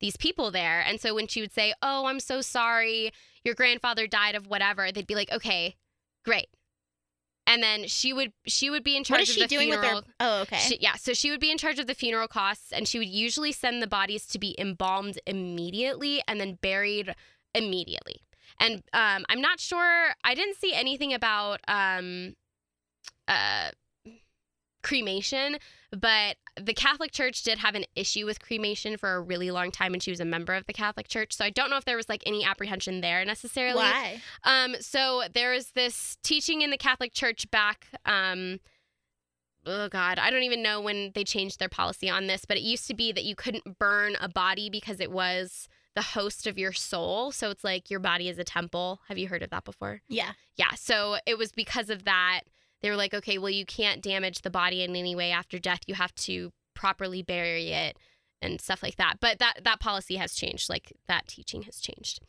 these 0.00 0.16
people 0.16 0.50
there. 0.50 0.80
And 0.80 0.98
so 0.98 1.14
when 1.14 1.26
she 1.26 1.42
would 1.42 1.52
say, 1.52 1.74
"Oh, 1.82 2.06
I'm 2.06 2.20
so 2.20 2.40
sorry, 2.40 3.12
your 3.44 3.54
grandfather 3.54 4.06
died 4.06 4.34
of 4.34 4.46
whatever," 4.46 4.90
they'd 4.90 5.06
be 5.06 5.14
like, 5.14 5.30
"Okay, 5.30 5.76
great." 6.24 6.48
And 7.46 7.62
then 7.62 7.86
she 7.86 8.14
would 8.14 8.32
she 8.46 8.70
would 8.70 8.82
be 8.82 8.96
in 8.96 9.04
charge 9.04 9.20
What 9.20 9.28
is 9.28 9.30
of 9.30 9.34
she 9.34 9.42
the 9.42 9.48
doing 9.48 9.68
funeral. 9.68 9.96
with 9.96 10.04
her? 10.06 10.12
Oh, 10.20 10.40
okay. 10.42 10.56
She, 10.56 10.78
yeah, 10.80 10.94
so 10.94 11.12
she 11.12 11.30
would 11.30 11.40
be 11.40 11.50
in 11.52 11.58
charge 11.58 11.78
of 11.78 11.86
the 11.86 11.94
funeral 11.94 12.28
costs, 12.28 12.72
and 12.72 12.88
she 12.88 12.98
would 12.98 13.08
usually 13.08 13.52
send 13.52 13.82
the 13.82 13.86
bodies 13.86 14.26
to 14.28 14.38
be 14.38 14.56
embalmed 14.58 15.18
immediately 15.26 16.22
and 16.26 16.40
then 16.40 16.58
buried 16.62 17.14
immediately. 17.54 18.22
And 18.58 18.82
um, 18.94 19.26
I'm 19.28 19.42
not 19.42 19.60
sure. 19.60 20.14
I 20.24 20.34
didn't 20.34 20.56
see 20.56 20.72
anything 20.72 21.12
about 21.12 21.60
um, 21.68 22.34
uh, 23.28 23.70
cremation, 24.82 25.58
but 25.90 26.36
the 26.60 26.72
Catholic 26.72 27.10
Church 27.10 27.42
did 27.42 27.58
have 27.58 27.74
an 27.74 27.84
issue 27.94 28.24
with 28.24 28.40
cremation 28.40 28.96
for 28.96 29.14
a 29.14 29.20
really 29.20 29.50
long 29.50 29.70
time, 29.70 29.92
and 29.92 30.02
she 30.02 30.10
was 30.10 30.20
a 30.20 30.24
member 30.24 30.54
of 30.54 30.64
the 30.66 30.72
Catholic 30.72 31.08
Church. 31.08 31.32
So 31.34 31.44
I 31.44 31.50
don't 31.50 31.70
know 31.70 31.76
if 31.76 31.84
there 31.84 31.96
was 31.96 32.08
like 32.08 32.22
any 32.24 32.44
apprehension 32.44 33.00
there 33.00 33.24
necessarily. 33.24 33.78
Why? 33.78 34.20
Um, 34.44 34.76
so 34.80 35.24
there 35.34 35.52
is 35.52 35.72
this 35.72 36.16
teaching 36.22 36.62
in 36.62 36.70
the 36.70 36.76
Catholic 36.78 37.12
Church 37.12 37.50
back. 37.50 37.86
Um, 38.04 38.60
oh 39.66 39.88
God, 39.88 40.18
I 40.18 40.30
don't 40.30 40.44
even 40.44 40.62
know 40.62 40.80
when 40.80 41.10
they 41.14 41.24
changed 41.24 41.58
their 41.58 41.68
policy 41.68 42.08
on 42.08 42.26
this, 42.26 42.44
but 42.44 42.56
it 42.56 42.62
used 42.62 42.86
to 42.86 42.94
be 42.94 43.12
that 43.12 43.24
you 43.24 43.34
couldn't 43.34 43.78
burn 43.78 44.16
a 44.20 44.28
body 44.28 44.70
because 44.70 45.00
it 45.00 45.10
was 45.10 45.68
the 45.96 46.02
host 46.02 46.46
of 46.46 46.58
your 46.58 46.72
soul. 46.72 47.32
So 47.32 47.50
it's 47.50 47.64
like 47.64 47.90
your 47.90 48.00
body 48.00 48.28
is 48.28 48.38
a 48.38 48.44
temple. 48.44 49.00
Have 49.08 49.18
you 49.18 49.28
heard 49.28 49.42
of 49.42 49.50
that 49.50 49.64
before? 49.64 50.02
Yeah. 50.08 50.32
Yeah. 50.56 50.74
So 50.76 51.16
it 51.26 51.38
was 51.38 51.52
because 51.52 51.90
of 51.90 52.04
that. 52.04 52.42
They 52.82 52.90
were 52.90 52.96
like, 52.96 53.14
okay, 53.14 53.38
well, 53.38 53.50
you 53.50 53.64
can't 53.66 54.02
damage 54.02 54.42
the 54.42 54.50
body 54.50 54.82
in 54.82 54.94
any 54.96 55.14
way 55.16 55.30
after 55.30 55.58
death. 55.58 55.80
You 55.86 55.94
have 55.94 56.14
to 56.16 56.52
properly 56.74 57.22
bury 57.22 57.70
it 57.72 57.96
and 58.42 58.60
stuff 58.60 58.82
like 58.82 58.96
that. 58.96 59.14
But 59.20 59.38
that 59.38 59.60
that 59.64 59.80
policy 59.80 60.16
has 60.16 60.34
changed. 60.34 60.68
Like 60.68 60.92
that 61.08 61.26
teaching 61.26 61.62
has 61.62 61.78
changed. 61.80 62.20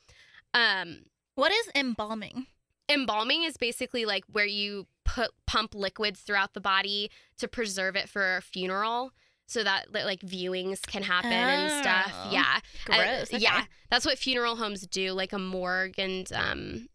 Um, 0.53 1.01
What 1.35 1.51
is 1.51 1.69
embalming? 1.75 2.47
embalming 2.89 3.43
is 3.43 3.57
basically 3.57 4.05
like 4.05 4.23
where 4.31 4.45
you 4.45 4.87
put 5.03 5.31
pump 5.45 5.75
liquids 5.75 6.21
throughout 6.21 6.53
the 6.53 6.61
body 6.61 7.11
to 7.37 7.45
preserve 7.47 7.97
it 7.97 8.07
for 8.07 8.37
a 8.37 8.41
funeral 8.41 9.11
so 9.45 9.61
that 9.61 9.87
like 9.91 10.21
viewings 10.21 10.81
can 10.87 11.03
happen 11.03 11.31
and 11.33 11.83
stuff 11.83 12.11
Oh. 12.15 12.29
yeah 12.31 12.59
Uh, 12.89 12.95
Gross. 13.17 13.27
okay. 13.33 13.39
yeah 13.43 13.65
that's 13.91 14.05
what 14.05 14.17
funeral 14.17 14.55
homes 14.55 14.87
do 14.87 15.11
like 15.11 15.33
a 15.33 15.37
morgue 15.39 15.95
and 15.99 16.31
um 16.31 16.87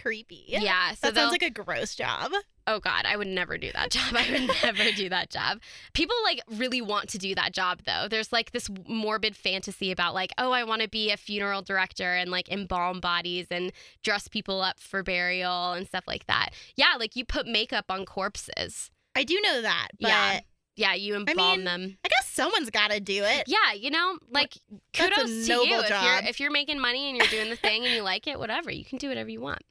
Creepy. 0.00 0.44
yeah, 0.46 0.92
so 0.92 1.10
that 1.10 1.14
sounds 1.16 1.32
like 1.32 1.42
a 1.42 1.50
gross 1.50 1.94
job. 1.94 2.32
oh 2.68 2.78
god 2.80 3.04
i 3.04 3.16
would 3.16 3.26
never 3.26 3.58
do 3.58 3.70
that 3.72 3.90
job 3.96 4.14
i 4.14 4.26
would 4.30 4.50
never 4.62 4.90
do 4.96 5.08
that 5.08 5.30
job 5.30 5.60
people 5.92 6.16
like 6.24 6.40
really 6.50 6.80
want 6.80 7.08
to 7.08 7.18
do 7.18 7.34
that 7.34 7.52
job 7.52 7.80
though 7.86 8.06
there's 8.08 8.32
like 8.32 8.52
this 8.52 8.68
morbid 8.88 9.36
fantasy 9.36 9.90
about 9.90 10.14
like 10.14 10.32
oh 10.38 10.52
i 10.52 10.62
want 10.64 10.82
to 10.82 10.88
be 10.88 11.10
a 11.10 11.16
funeral 11.16 11.62
director 11.62 12.14
and 12.14 12.30
like 12.30 12.50
embalm 12.50 13.00
bodies 13.00 13.46
and 13.50 13.72
dress 14.02 14.28
people 14.28 14.60
up 14.60 14.78
for 14.80 15.02
burial 15.02 15.72
and 15.72 15.86
stuff 15.86 16.04
like 16.06 16.26
that 16.26 16.50
yeah 16.76 16.94
like 16.98 17.16
you 17.16 17.24
put 17.24 17.46
makeup 17.46 17.86
on 17.88 18.04
corpses 18.04 18.90
I 19.18 19.24
do 19.24 19.40
know 19.42 19.62
that, 19.62 19.88
but 19.98 20.08
Yeah. 20.08 20.40
Yeah 20.76 20.94
you 20.94 21.14
embalm 21.14 21.56
mean, 21.56 21.64
them 21.64 21.98
I 22.04 22.08
guess 22.08 22.26
someone's 22.30 22.70
got 22.70 22.90
to 22.90 23.00
do 23.00 23.24
it. 23.24 23.44
yeah 23.46 23.72
you 23.74 23.90
know 23.90 24.18
like 24.30 24.54
That's 24.96 25.10
a 25.10 25.20
kudos 25.20 25.46
to 25.46 25.52
you 25.52 25.80
if 25.80 25.90
you're 25.90 26.30
if 26.30 26.40
you're 26.40 26.50
making 26.50 26.78
money 26.80 27.08
and 27.08 27.16
you're 27.16 27.26
doing 27.26 27.50
the 27.50 27.56
thing 27.56 27.84
and 27.84 27.92
you 27.94 28.02
like 28.02 28.26
it 28.26 28.38
whatever 28.38 28.70
you 28.70 28.84
can 28.84 28.98
do 28.98 29.08
whatever 29.08 29.30
you 29.30 29.40
want 29.40 29.62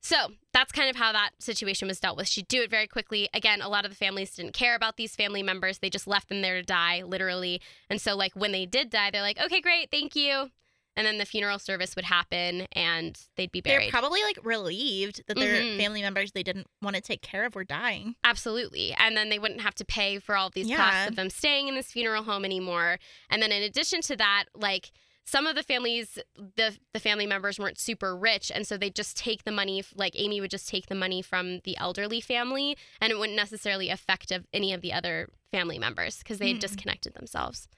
So 0.00 0.16
that's 0.52 0.70
kind 0.70 0.90
of 0.90 0.96
how 0.96 1.12
that 1.12 1.30
situation 1.38 1.88
was 1.88 1.98
dealt 1.98 2.18
with. 2.18 2.28
She'd 2.28 2.46
do 2.46 2.60
it 2.60 2.68
very 2.70 2.86
quickly. 2.86 3.28
Again, 3.32 3.62
a 3.62 3.68
lot 3.70 3.86
of 3.86 3.90
the 3.90 3.96
families 3.96 4.34
didn't 4.36 4.52
care 4.52 4.76
about 4.76 4.96
these 4.98 5.16
family 5.16 5.42
members. 5.42 5.78
They 5.78 5.88
just 5.88 6.06
left 6.06 6.28
them 6.28 6.42
there 6.42 6.56
to 6.56 6.62
die, 6.62 7.02
literally. 7.02 7.60
And 7.88 7.98
so, 8.00 8.14
like, 8.14 8.32
when 8.36 8.52
they 8.52 8.66
did 8.66 8.90
die, 8.90 9.10
they're 9.10 9.22
like, 9.22 9.40
okay, 9.42 9.62
great, 9.62 9.90
thank 9.90 10.14
you. 10.14 10.50
And 10.96 11.06
then 11.06 11.18
the 11.18 11.24
funeral 11.24 11.58
service 11.58 11.96
would 11.96 12.04
happen 12.04 12.66
and 12.72 13.18
they'd 13.36 13.50
be 13.50 13.60
buried. 13.60 13.84
They're 13.86 13.90
probably 13.90 14.22
like 14.22 14.38
relieved 14.44 15.22
that 15.26 15.36
their 15.36 15.60
Mhm. 15.60 15.76
family 15.76 16.02
members 16.02 16.32
they 16.32 16.42
didn't 16.44 16.68
want 16.80 16.94
to 16.96 17.02
take 17.02 17.20
care 17.20 17.44
of 17.44 17.54
were 17.56 17.64
dying. 17.64 18.14
Absolutely. 18.22 18.92
And 18.92 19.16
then 19.16 19.28
they 19.28 19.38
wouldn't 19.40 19.60
have 19.62 19.74
to 19.76 19.84
pay 19.84 20.18
for 20.20 20.36
all 20.36 20.46
of 20.48 20.54
these 20.54 20.68
Yeah. 20.68 20.76
costs 20.76 21.08
of 21.10 21.16
them 21.16 21.30
staying 21.30 21.66
in 21.68 21.74
this 21.74 21.90
funeral 21.90 22.22
home 22.22 22.44
anymore. 22.44 22.98
And 23.28 23.42
then 23.42 23.50
in 23.50 23.62
addition 23.62 24.02
to 24.02 24.16
that, 24.16 24.44
like 24.54 24.92
some 25.26 25.46
of 25.46 25.56
the 25.56 25.62
families 25.62 26.18
the 26.36 26.78
the 26.92 27.00
family 27.00 27.26
members 27.26 27.58
weren't 27.58 27.78
super 27.78 28.14
rich 28.14 28.52
and 28.54 28.66
so 28.66 28.76
they'd 28.76 28.94
just 28.94 29.16
take 29.16 29.44
the 29.44 29.50
money 29.50 29.82
like 29.94 30.12
Amy 30.16 30.38
would 30.40 30.50
just 30.50 30.68
take 30.68 30.86
the 30.86 30.94
money 30.94 31.22
from 31.22 31.60
the 31.60 31.76
elderly 31.78 32.20
family 32.20 32.76
and 33.00 33.10
it 33.10 33.18
wouldn't 33.18 33.34
necessarily 33.36 33.88
affect 33.88 34.30
of 34.30 34.46
any 34.52 34.72
of 34.74 34.82
the 34.82 34.92
other 34.92 35.30
family 35.50 35.78
members 35.78 36.18
because 36.18 36.38
they 36.38 36.48
had 36.48 36.56
Hmm. 36.56 36.60
disconnected 36.60 37.14
themselves. 37.14 37.68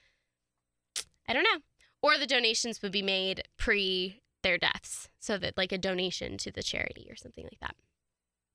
I 1.28 1.32
don't 1.32 1.44
know. 1.44 1.60
Or 2.06 2.18
the 2.18 2.26
donations 2.26 2.82
would 2.82 2.92
be 2.92 3.02
made 3.02 3.42
pre 3.56 4.20
their 4.44 4.58
deaths 4.58 5.08
so 5.18 5.36
that 5.38 5.56
like 5.56 5.72
a 5.72 5.78
donation 5.78 6.38
to 6.38 6.52
the 6.52 6.62
charity 6.62 7.08
or 7.10 7.16
something 7.16 7.42
like 7.42 7.58
that. 7.60 7.74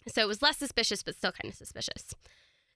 So 0.08 0.22
it 0.22 0.28
was 0.28 0.42
less 0.42 0.58
suspicious, 0.58 1.04
but 1.04 1.16
still 1.16 1.34
kind 1.34 1.52
of 1.52 1.58
suspicious. 1.58 2.16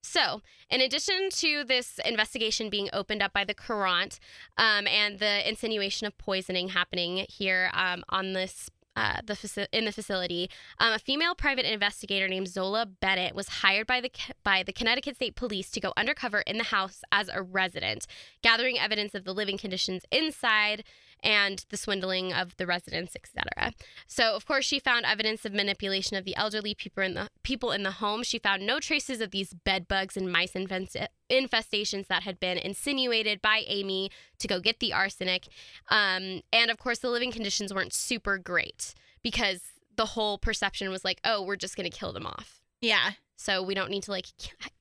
So, 0.04 0.42
in 0.70 0.82
addition 0.82 1.30
to 1.30 1.64
this 1.64 1.98
investigation 2.04 2.70
being 2.70 2.90
opened 2.92 3.24
up 3.24 3.32
by 3.32 3.46
the 3.46 3.54
Courant 3.54 4.20
um, 4.58 4.86
and 4.86 5.18
the 5.18 5.48
insinuation 5.48 6.08
of 6.08 6.18
poisoning 6.18 6.70
happening 6.70 7.26
here 7.30 7.72
um, 7.74 8.04
on 8.10 8.34
this. 8.34 8.70
Uh, 8.96 9.18
the 9.26 9.34
faci- 9.34 9.68
in 9.74 9.84
the 9.84 9.92
facility, 9.92 10.50
um, 10.80 10.94
a 10.94 11.00
female 11.00 11.36
private 11.36 11.72
investigator 11.72 12.30
named 12.30 12.48
Zola 12.48 12.86
Bennett 12.86 13.36
was 13.36 13.50
hired 13.50 13.88
by 13.88 14.00
the 14.00 14.10
by 14.44 14.64
the 14.64 14.72
Connecticut 14.72 15.16
State 15.18 15.36
Police 15.36 15.70
to 15.72 15.82
go 15.82 15.92
undercover 15.98 16.40
in 16.40 16.58
the 16.58 16.64
house 16.66 17.02
as 17.12 17.28
a 17.28 17.42
resident, 17.42 18.08
gathering 18.42 18.80
evidence 18.80 19.14
of 19.14 19.26
the 19.26 19.34
living 19.34 19.58
conditions 19.58 20.06
inside 20.12 20.86
and 21.26 21.66
the 21.70 21.78
swindling 21.78 22.32
of 22.32 22.56
the 22.58 22.68
residents, 22.68 23.16
etc. 23.16 23.74
So, 24.08 24.36
of 24.36 24.46
course, 24.46 24.64
she 24.64 24.80
found 24.80 25.06
evidence 25.06 25.44
of 25.44 25.54
manipulation 25.54 26.16
of 26.16 26.24
the 26.24 26.36
elderly 26.36 26.74
people 26.76 27.04
in 27.04 27.16
the 27.16 27.30
people 27.44 27.72
in 27.72 27.84
the 27.84 27.92
home. 27.92 28.24
She 28.24 28.40
found 28.40 28.66
no 28.66 28.80
traces 28.80 29.20
of 29.20 29.32
these 29.32 29.54
bed 29.54 29.88
bugs 29.88 30.16
and 30.16 30.32
mice 30.32 30.56
infest- 30.56 30.96
infestations 31.30 32.08
that 32.08 32.24
had 32.24 32.40
been 32.40 32.58
insinuated 32.58 33.42
by 33.42 33.64
Amy 33.68 34.12
to 34.40 34.48
go 34.48 34.60
get 34.60 34.80
the 34.80 34.94
arsenic. 34.94 35.48
Um, 35.90 36.42
and 36.54 36.70
of 36.70 36.78
course, 36.78 37.00
the 37.00 37.10
living 37.10 37.32
conditions 37.32 37.74
weren't 37.74 37.94
super 37.94 38.38
great 38.38 38.94
because 39.24 39.62
the 39.96 40.06
whole 40.06 40.38
perception 40.38 40.90
was 40.90 41.04
like, 41.04 41.20
oh, 41.24 41.42
we're 41.42 41.56
just 41.56 41.76
going 41.76 41.90
to 41.90 41.98
kill 41.98 42.14
them 42.14 42.26
off. 42.28 42.62
Yeah. 42.82 43.12
So 43.36 43.64
we 43.64 43.74
don't 43.74 43.90
need 43.90 44.04
to 44.04 44.12
like 44.12 44.28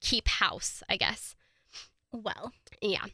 keep 0.01 0.29
house, 0.29 0.83
I 0.89 0.97
guess. 0.97 1.35
Well, 2.13 2.53
Yeah. 2.81 3.05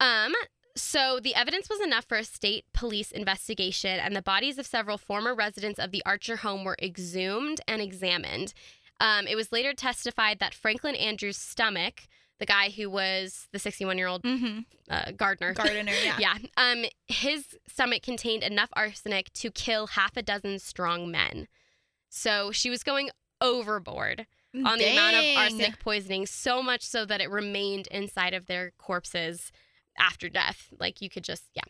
Um 0.00 0.32
so 0.76 1.20
the 1.22 1.34
evidence 1.34 1.68
was 1.68 1.80
enough 1.80 2.04
for 2.04 2.18
a 2.18 2.24
state 2.24 2.64
police 2.72 3.12
investigation 3.12 4.00
and 4.00 4.14
the 4.16 4.22
bodies 4.22 4.58
of 4.58 4.66
several 4.66 4.98
former 4.98 5.34
residents 5.34 5.78
of 5.78 5.92
the 5.92 6.02
Archer 6.04 6.36
home 6.36 6.64
were 6.64 6.76
exhumed 6.82 7.60
and 7.68 7.80
examined. 7.80 8.52
Um, 9.00 9.26
it 9.26 9.36
was 9.36 9.52
later 9.52 9.72
testified 9.72 10.38
that 10.40 10.54
Franklin 10.54 10.96
Andrews' 10.96 11.36
stomach, 11.36 12.02
the 12.38 12.46
guy 12.46 12.70
who 12.70 12.90
was 12.90 13.48
the 13.52 13.58
61-year-old 13.58 14.22
mm-hmm. 14.22 14.60
uh, 14.90 15.12
gardener, 15.16 15.52
gardener. 15.54 15.92
Yeah. 16.04 16.16
yeah, 16.18 16.38
um, 16.56 16.84
his 17.06 17.56
stomach 17.68 18.02
contained 18.02 18.42
enough 18.42 18.70
arsenic 18.72 19.32
to 19.34 19.50
kill 19.50 19.88
half 19.88 20.16
a 20.16 20.22
dozen 20.22 20.58
strong 20.58 21.10
men. 21.10 21.46
So 22.08 22.50
she 22.50 22.70
was 22.70 22.82
going 22.82 23.10
overboard 23.40 24.26
on 24.54 24.78
the 24.78 24.92
amount 24.92 25.16
of 25.16 25.36
arsenic 25.36 25.80
poisoning, 25.80 26.26
so 26.26 26.62
much 26.62 26.82
so 26.82 27.04
that 27.04 27.20
it 27.20 27.28
remained 27.28 27.88
inside 27.88 28.34
of 28.34 28.46
their 28.46 28.72
corpses 28.78 29.50
after 29.98 30.28
death. 30.28 30.68
Like 30.78 31.00
you 31.00 31.08
could 31.10 31.24
just, 31.24 31.44
yeah. 31.54 31.62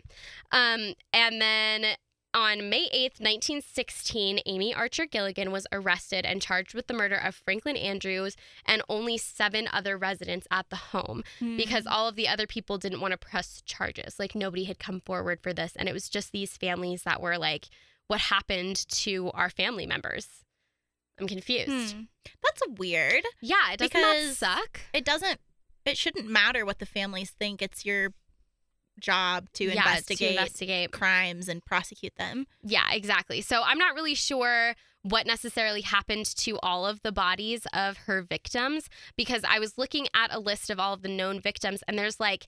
Um, 0.53 0.95
and 1.13 1.41
then 1.41 1.97
on 2.33 2.69
May 2.69 2.89
8th, 2.89 3.21
1916, 3.21 4.41
Amy 4.47 4.75
Archer 4.75 5.07
Gilligan 5.07 5.53
was 5.53 5.69
arrested 5.71 6.25
and 6.27 6.43
charged 6.43 6.75
with 6.75 6.89
the 6.89 6.95
murder 6.95 7.15
of 7.15 7.37
Franklin 7.37 7.77
Andrews 7.77 8.37
and 8.67 8.83
only 8.89 9.17
seven 9.17 9.69
other 9.73 9.97
residents 9.97 10.49
at 10.51 10.69
the 10.69 10.77
home 10.77 11.23
Hmm. 11.39 11.57
because 11.57 11.87
all 11.87 12.09
of 12.09 12.17
the 12.17 12.27
other 12.27 12.47
people 12.49 12.77
didn't 12.77 13.01
want 13.01 13.13
to 13.13 13.19
press 13.19 13.63
charges. 13.65 14.19
Like 14.19 14.35
nobody 14.35 14.65
had 14.65 14.81
come 14.81 15.01
forward 15.01 15.41
for 15.43 15.53
this. 15.53 15.77
And 15.77 15.89
it 15.89 15.93
was 15.93 16.09
just 16.09 16.33
these 16.33 16.57
families 16.57 17.05
that 17.05 17.23
were 17.23 17.39
like, 17.39 17.69
what 18.09 18.21
happened 18.21 18.85
to 18.89 19.31
our 19.33 19.49
family 19.49 19.87
members? 19.87 20.27
I'm 21.21 21.29
confused. 21.29 21.95
Hmm. 21.95 22.03
That's 22.43 22.63
weird. 22.79 23.23
Yeah, 23.41 23.71
it 23.73 23.79
doesn't 23.79 24.35
suck? 24.35 24.81
It 24.93 25.05
doesn't. 25.05 25.39
It 25.85 25.99
shouldn't 25.99 26.29
matter 26.29 26.65
what 26.65 26.79
the 26.79 26.87
families 26.87 27.31
think. 27.31 27.61
It's 27.63 27.85
your 27.85 28.13
job 28.99 29.49
to 29.55 29.65
yeah, 29.65 29.73
investigate 29.73 30.19
To 30.19 30.39
investigate. 30.39 30.93
crimes 30.93 31.49
and 31.49 31.65
prosecute 31.65 32.15
them. 32.17 32.47
Yeah, 32.63 32.85
exactly. 32.93 33.41
So 33.41 33.63
I'm 33.65 33.79
not 33.79 33.95
really 33.95 34.15
sure 34.15 34.75
what 35.03 35.27
necessarily 35.27 35.83
happened 35.83 36.25
to 36.25 36.59
all 36.63 36.87
of 36.87 37.03
the 37.03 37.13
bodies 37.13 37.67
of 37.75 37.99
her 37.99 38.23
victims 38.23 38.89
because 39.17 39.43
I 39.47 39.59
was 39.59 39.77
looking 39.77 40.07
at 40.15 40.35
a 40.35 40.39
list 40.39 40.71
of 40.71 40.81
all 40.81 40.95
of 40.95 41.03
the 41.03 41.09
known 41.09 41.41
victims 41.41 41.83
and 41.87 41.99
there's 41.99 42.19
like 42.19 42.47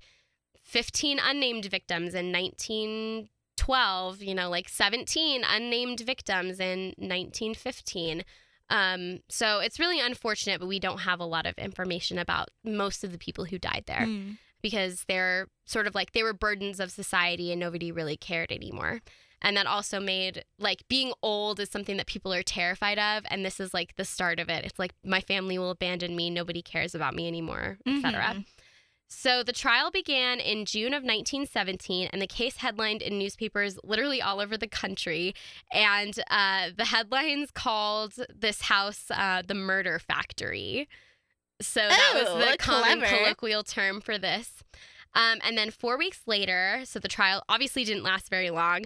15 0.62 1.18
unnamed 1.22 1.66
victims 1.66 2.14
in 2.14 2.32
1912, 2.32 4.22
you 4.22 4.34
know, 4.34 4.48
like 4.48 4.68
17 4.68 5.42
unnamed 5.48 6.00
victims 6.00 6.58
in 6.58 6.94
1915. 6.96 8.24
Um, 8.70 9.20
so 9.28 9.60
it's 9.60 9.78
really 9.78 10.00
unfortunate, 10.00 10.60
but 10.60 10.66
we 10.66 10.78
don't 10.80 10.98
have 11.00 11.20
a 11.20 11.24
lot 11.24 11.46
of 11.46 11.54
information 11.56 12.18
about 12.18 12.48
most 12.64 13.04
of 13.04 13.12
the 13.12 13.18
people 13.18 13.44
who 13.44 13.58
died 13.58 13.84
there 13.86 14.04
Hmm. 14.06 14.30
because 14.62 15.04
they're 15.06 15.48
sort 15.64 15.86
of 15.86 15.94
like 15.94 16.12
they 16.12 16.22
were 16.22 16.32
burdens 16.32 16.80
of 16.80 16.90
society 16.90 17.52
and 17.52 17.60
nobody 17.60 17.92
really 17.92 18.16
cared 18.16 18.50
anymore. 18.50 19.00
And 19.42 19.56
that 19.56 19.66
also 19.66 20.00
made 20.00 20.44
like 20.58 20.82
being 20.88 21.12
old 21.22 21.60
is 21.60 21.70
something 21.70 21.98
that 21.98 22.06
people 22.06 22.32
are 22.32 22.42
terrified 22.42 22.98
of. 22.98 23.24
And 23.30 23.44
this 23.44 23.60
is 23.60 23.72
like 23.74 23.94
the 23.96 24.04
start 24.04 24.40
of 24.40 24.48
it. 24.48 24.64
It's 24.64 24.78
like 24.78 24.94
my 25.04 25.20
family 25.20 25.58
will 25.58 25.70
abandon 25.70 26.16
me, 26.16 26.30
nobody 26.30 26.62
cares 26.62 26.94
about 26.94 27.14
me 27.14 27.28
anymore, 27.28 27.78
etc. 27.86 28.12
Mhm. 28.34 28.44
So 29.08 29.42
the 29.42 29.52
trial 29.52 29.90
began 29.90 30.40
in 30.40 30.64
June 30.64 30.92
of 30.92 31.02
1917, 31.02 32.08
and 32.12 32.20
the 32.20 32.26
case 32.26 32.56
headlined 32.56 33.02
in 33.02 33.18
newspapers 33.18 33.78
literally 33.84 34.20
all 34.20 34.40
over 34.40 34.56
the 34.56 34.66
country. 34.66 35.34
And 35.72 36.18
uh, 36.28 36.70
the 36.76 36.86
headlines 36.86 37.50
called 37.52 38.14
this 38.34 38.62
house 38.62 39.04
uh, 39.10 39.42
the 39.46 39.54
murder 39.54 39.98
factory. 39.98 40.88
So 41.60 41.80
that 41.88 42.12
Oh, 42.14 42.36
was 42.36 42.50
the 42.52 42.56
common 42.58 42.98
clever. 42.98 43.16
colloquial 43.16 43.62
term 43.62 44.00
for 44.00 44.18
this. 44.18 44.62
Um, 45.14 45.38
and 45.44 45.56
then 45.56 45.70
four 45.70 45.96
weeks 45.96 46.20
later, 46.26 46.80
so 46.84 46.98
the 46.98 47.08
trial 47.08 47.42
obviously 47.48 47.84
didn't 47.84 48.02
last 48.02 48.28
very 48.28 48.50
long. 48.50 48.84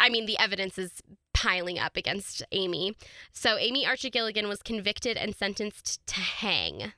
I 0.00 0.08
mean, 0.08 0.24
the 0.26 0.38
evidence 0.38 0.78
is 0.78 1.02
piling 1.34 1.78
up 1.78 1.96
against 1.96 2.42
Amy. 2.52 2.96
So 3.32 3.58
Amy 3.58 3.84
Archer 3.84 4.08
Gilligan 4.08 4.48
was 4.48 4.62
convicted 4.62 5.16
and 5.16 5.34
sentenced 5.36 6.00
to 6.06 6.20
hang. 6.20 6.92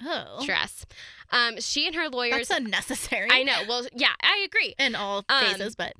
Oh, 0.00 0.38
Stress. 0.40 0.86
Um, 1.34 1.60
she 1.60 1.86
and 1.86 1.94
her 1.96 2.08
lawyers. 2.08 2.48
that's 2.48 2.60
unnecessary. 2.60 3.28
I 3.30 3.42
know. 3.42 3.62
Well, 3.68 3.86
yeah, 3.92 4.12
I 4.22 4.46
agree. 4.46 4.74
in 4.78 4.94
all 4.94 5.24
Um, 5.28 5.44
phases, 5.46 5.74
but 5.76 5.92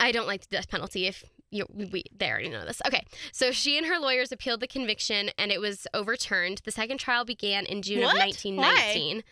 I 0.00 0.10
don't 0.12 0.26
like 0.26 0.40
the 0.48 0.56
death 0.56 0.68
penalty. 0.68 1.06
If 1.06 1.22
you, 1.50 1.66
we, 1.72 2.04
they 2.16 2.28
already 2.30 2.48
know 2.48 2.64
this. 2.64 2.80
Okay, 2.86 3.04
so 3.32 3.52
she 3.52 3.78
and 3.78 3.86
her 3.86 3.98
lawyers 3.98 4.32
appealed 4.32 4.60
the 4.60 4.66
conviction, 4.66 5.30
and 5.38 5.50
it 5.52 5.60
was 5.60 5.86
overturned. 5.94 6.60
The 6.64 6.70
second 6.72 6.98
trial 6.98 7.24
began 7.24 7.64
in 7.66 7.82
June 7.82 8.00
What? 8.02 8.14
of 8.16 8.20
1919. 8.20 9.22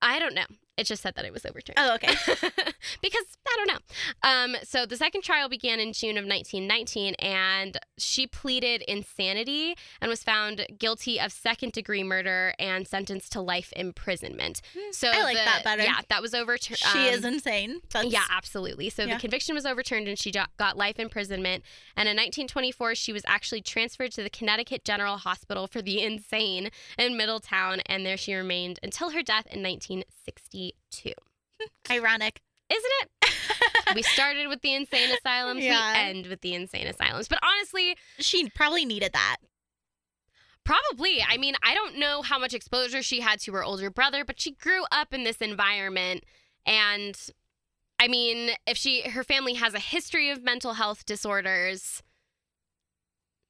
I 0.00 0.18
don't 0.18 0.34
know. 0.34 0.46
It 0.78 0.84
just 0.86 1.02
said 1.02 1.14
that 1.16 1.24
it 1.24 1.32
was 1.32 1.44
overturned. 1.44 1.76
oh, 1.78 1.94
okay. 1.96 2.14
because 3.02 3.24
I 3.46 3.56
don't 3.56 3.66
know. 3.68 3.78
Um, 4.22 4.56
so 4.62 4.86
the 4.86 4.96
second 4.96 5.22
trial 5.22 5.48
began 5.48 5.80
in 5.80 5.92
June 5.92 6.16
of 6.16 6.24
1919, 6.24 7.14
and 7.14 7.76
she 7.98 8.26
pleaded 8.26 8.82
insanity 8.82 9.74
and 10.00 10.08
was 10.08 10.22
found 10.22 10.66
guilty 10.78 11.18
of 11.18 11.32
second 11.32 11.72
degree 11.72 12.02
murder 12.04 12.54
and 12.58 12.86
sentenced 12.86 13.32
to 13.32 13.40
life 13.40 13.72
imprisonment. 13.74 14.60
So 14.92 15.08
I 15.08 15.22
like 15.22 15.36
the- 15.36 15.44
that 15.44 15.64
better. 15.64 15.82
Yeah, 15.82 16.00
that 16.08 16.22
was 16.22 16.34
overturned. 16.34 16.78
she 16.78 17.06
is 17.08 17.24
insane. 17.24 17.80
That's, 17.92 18.12
Yeah, 18.12 18.24
absolutely. 18.30 18.90
So 18.90 19.04
Yeah. 19.04 19.14
the 19.14 19.20
conviction 19.20 19.54
was 19.54 19.66
overturned 19.66 20.06
and 20.08 20.18
she 20.18 20.30
got 20.30 20.76
life 20.76 20.98
imprisonment. 21.00 21.64
And 21.96 22.08
in 22.08 22.14
1924, 22.16 22.94
she 22.94 23.12
was 23.12 23.22
actually 23.26 23.62
transferred 23.62 24.12
to 24.12 24.22
the 24.22 24.30
Connecticut 24.30 24.84
General 24.84 25.16
Hospital 25.16 25.66
for 25.66 25.82
the 25.82 26.02
Insane 26.02 26.70
in 26.96 27.16
Middletown. 27.16 27.80
And 27.86 28.06
there 28.06 28.16
she 28.16 28.34
remained 28.34 28.78
until 28.82 29.10
her 29.10 29.22
death 29.22 29.46
in 29.50 29.62
1962. 30.92 31.12
ironic. 31.90 32.40
Isn't 32.70 32.84
it? 33.02 33.34
We 33.94 34.02
started 34.02 34.48
with 34.48 34.60
the 34.60 34.74
insane 34.74 35.10
asylums, 35.16 35.64
Yeah. 35.64 35.92
we 35.94 36.10
end 36.10 36.26
with 36.26 36.42
the 36.42 36.52
insane 36.54 36.86
asylums. 36.86 37.26
But 37.26 37.38
honestly, 37.42 37.96
She 38.18 38.50
probably 38.50 38.84
needed 38.84 39.14
that. 39.14 39.38
Probably. 40.62 41.24
I 41.26 41.38
mean, 41.38 41.54
I 41.62 41.72
don't 41.74 41.96
know 41.98 42.20
how 42.20 42.38
much 42.38 42.52
exposure 42.52 43.00
she 43.02 43.20
had 43.20 43.40
to 43.40 43.52
her 43.54 43.64
older 43.64 43.88
brother, 43.90 44.26
but 44.26 44.38
she 44.38 44.50
grew 44.52 44.82
up 44.92 45.14
in 45.14 45.24
this 45.24 45.38
environment 45.38 46.24
and 46.66 47.18
I 47.98 48.08
mean, 48.08 48.50
if 48.66 48.76
she 48.76 49.08
her 49.08 49.24
family 49.24 49.54
has 49.54 49.72
a 49.74 49.78
history 49.80 50.28
of 50.30 50.42
mental 50.44 50.74
health 50.74 51.06
disorders, 51.06 52.02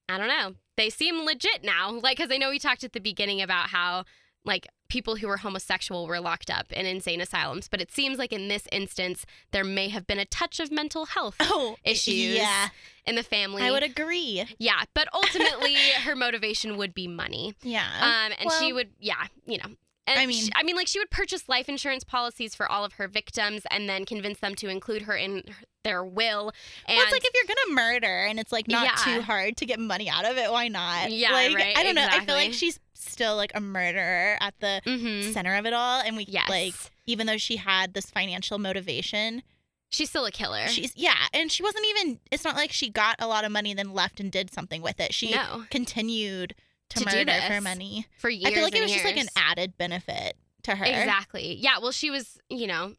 I 0.09 0.17
don't 0.19 0.29
know. 0.29 0.55
they 0.77 0.89
seem 0.89 1.25
legit 1.25 1.65
now. 1.65 1.91
Like, 1.91 2.17
because 2.19 2.31
I 2.33 2.39
know 2.39 2.51
we 2.51 2.59
talked 2.61 2.85
at 2.85 2.93
the 2.93 3.01
beginning 3.01 3.43
about 3.43 3.69
how 3.71 4.05
like 4.45 4.69
people 4.89 5.17
who 5.17 5.29
were 5.29 5.37
homosexual 5.39 6.07
were 6.07 6.21
locked 6.21 6.51
up 6.51 6.73
in 6.73 6.87
insane 6.87 7.21
asylums, 7.21 7.69
but 7.69 7.81
it 7.81 7.91
seems 7.91 8.19
like 8.19 8.33
in 8.33 8.49
this 8.49 8.67
instance 8.73 9.27
there 9.53 9.65
may 9.65 9.89
have 9.91 10.07
been 10.07 10.19
a 10.19 10.25
touch 10.25 10.59
of 10.61 10.71
mental 10.71 11.07
health 11.07 11.37
Oh, 11.41 11.77
issues 11.85 12.37
Yeah, 12.37 12.69
in 13.07 13.15
the 13.15 13.23
family. 13.23 13.63
I 13.63 13.71
would 13.71 13.83
agree. 13.83 14.45
yeah, 14.59 14.83
but 14.95 15.09
ultimately 15.15 15.75
her 16.05 16.17
motivation 16.17 16.77
would 16.77 16.95
be 16.95 17.07
money. 17.07 17.55
Yeah. 17.63 17.87
Um, 18.01 18.33
and 18.41 18.51
she 18.59 18.73
would, 18.73 18.91
yeah, 18.99 19.27
you 19.47 19.59
know. 19.59 19.71
And 20.09 20.19
I 20.19 20.27
mean- 20.27 20.45
she- 20.47 20.53
I 20.57 20.63
mean, 20.63 20.75
like 20.77 20.89
she 20.89 20.99
would 20.99 21.11
purchase 21.11 21.49
life 21.49 21.69
insurance 21.69 22.03
policies 22.05 22.55
for 22.55 22.71
all 22.71 22.85
of 22.85 22.95
her 22.95 23.07
victims, 23.09 23.63
and 23.71 23.89
then 23.89 24.05
convince 24.05 24.39
them 24.41 24.55
to 24.57 24.69
include 24.69 25.03
her 25.03 25.17
in 25.17 25.45
their 25.85 26.05
will. 26.05 26.53
And 26.87 26.97
well, 26.97 27.03
it's 27.05 27.13
like 27.13 27.25
if 27.25 27.31
you're 27.35 27.55
gonna 27.57 27.75
murder 27.75 28.25
and 28.27 28.41
it's 28.41 28.51
like 28.53 28.69
not 28.69 28.85
Yeah. 28.85 29.15
too 29.15 29.23
hard 29.23 29.57
to 29.59 29.67
get 29.67 29.79
money 29.79 30.09
out 30.11 30.25
of 30.25 30.37
it, 30.37 30.51
why 30.51 30.69
not? 30.69 31.11
Yeah, 31.13 31.33
like, 31.33 31.55
right, 31.55 31.77
I 31.79 31.83
don't 31.83 31.95
know. 31.95 32.07
I 32.11 32.25
feel 32.25 32.35
like 32.35 32.53
she's 32.53 32.79
still 32.95 33.37
like 33.37 33.53
a 33.55 33.61
murderer 33.61 34.37
at 34.41 34.59
the 34.61 34.83
Mhm. 34.85 35.33
center 35.33 35.55
of 35.55 35.67
it 35.67 35.73
all, 35.73 36.01
and 36.01 36.17
we 36.17 36.25
yes, 36.29 36.49
like 36.49 36.75
even 37.07 37.27
though 37.27 37.39
she 37.39 37.57
had 37.57 37.95
this 37.95 38.11
financial 38.11 38.59
motivation, 38.59 39.43
she's 39.89 40.11
still 40.11 40.27
a 40.27 40.31
killer. 40.33 40.67
she's 40.69 40.93
yeah, 40.97 41.17
and 41.33 41.51
she 41.53 41.63
wasn't 41.63 41.87
even. 41.87 42.21
It's 42.31 42.45
not 42.45 42.57
like 42.57 42.73
she 42.73 42.91
got 42.91 43.17
a 43.19 43.27
lot 43.27 43.45
of 43.45 43.53
money 43.53 43.73
then 43.73 43.93
left 43.95 44.21
and 44.21 44.31
did 44.33 44.53
something 44.53 44.83
with 44.83 45.01
it. 45.01 45.15
She 45.15 45.31
no, 45.31 45.65
continued 45.71 46.55
to, 46.91 47.01
To 47.01 47.05
do 47.05 47.17
murder 47.17 47.33
for 47.47 47.61
money. 47.61 48.07
for 48.19 48.31
years. 48.31 48.47
I 48.51 48.55
feel 48.55 48.63
like 48.65 48.75
it 48.77 48.83
was 48.83 48.93
just 48.93 49.05
like 49.05 49.17
an 49.17 49.29
added 49.37 49.77
benefit 49.77 50.37
to 50.65 50.75
her. 50.75 50.85
Exactly. 50.85 51.55
Yeah. 51.55 51.79
Well, 51.81 51.93
she 51.93 52.11
was, 52.11 52.39
you 52.49 52.67
know, 52.67 52.95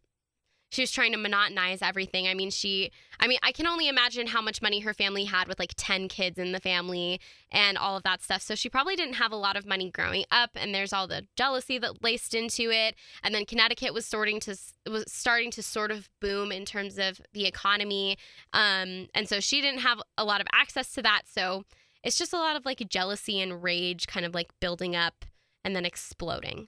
she 0.71 0.83
was 0.83 0.91
trying 0.91 1.11
to 1.13 1.17
monotonize 1.17 1.79
everything. 1.81 2.27
I 2.27 2.35
mean, 2.35 2.51
she, 2.51 2.91
I 3.19 3.27
mean, 3.27 3.39
I 3.41 3.51
can 3.51 3.65
only 3.65 3.87
imagine 3.87 4.27
how 4.27 4.39
much 4.39 4.61
money 4.61 4.81
her 4.81 4.93
family 4.93 5.23
had 5.23 5.47
with 5.47 5.57
like 5.57 5.73
10 5.77 6.07
kids 6.09 6.37
in 6.37 6.51
the 6.51 6.59
family 6.59 7.19
and 7.51 7.75
all 7.75 7.97
of 7.97 8.03
that 8.03 8.21
stuff. 8.21 8.43
So 8.43 8.53
she 8.53 8.69
probably 8.69 8.95
didn't 8.95 9.15
have 9.15 9.31
a 9.31 9.35
lot 9.35 9.55
of 9.57 9.65
money 9.65 9.89
growing 9.89 10.25
up. 10.29 10.51
And 10.53 10.73
there's 10.73 10.93
all 10.93 11.07
the 11.07 11.25
jealousy 11.35 11.79
that 11.79 12.03
laced 12.03 12.35
into 12.35 12.69
it. 12.69 12.93
And 13.23 13.33
then 13.33 13.45
Connecticut 13.45 13.95
was 13.95 14.05
starting 14.05 14.39
to, 14.41 14.55
was 14.87 15.05
starting 15.07 15.49
to 15.51 15.63
sort 15.63 15.89
of 15.89 16.07
boom 16.21 16.51
in 16.51 16.65
terms 16.65 16.99
of 16.99 17.19
the 17.33 17.47
economy. 17.47 18.17
Um, 18.53 19.07
and 19.15 19.27
so 19.27 19.39
she 19.39 19.61
didn't 19.61 19.79
have 19.81 19.99
a 20.19 20.23
lot 20.23 20.39
of 20.39 20.45
access 20.53 20.91
to 20.93 21.01
that. 21.01 21.23
So 21.25 21.63
it's 22.03 22.17
just 22.17 22.33
a 22.33 22.37
lot 22.37 22.55
of 22.55 22.65
like 22.65 22.87
jealousy 22.89 23.41
and 23.41 23.63
rage 23.63 24.07
kind 24.07 24.25
of 24.25 24.33
like 24.33 24.47
building 24.59 24.95
up 24.95 25.25
and 25.63 25.75
then 25.75 25.85
exploding. 25.85 26.67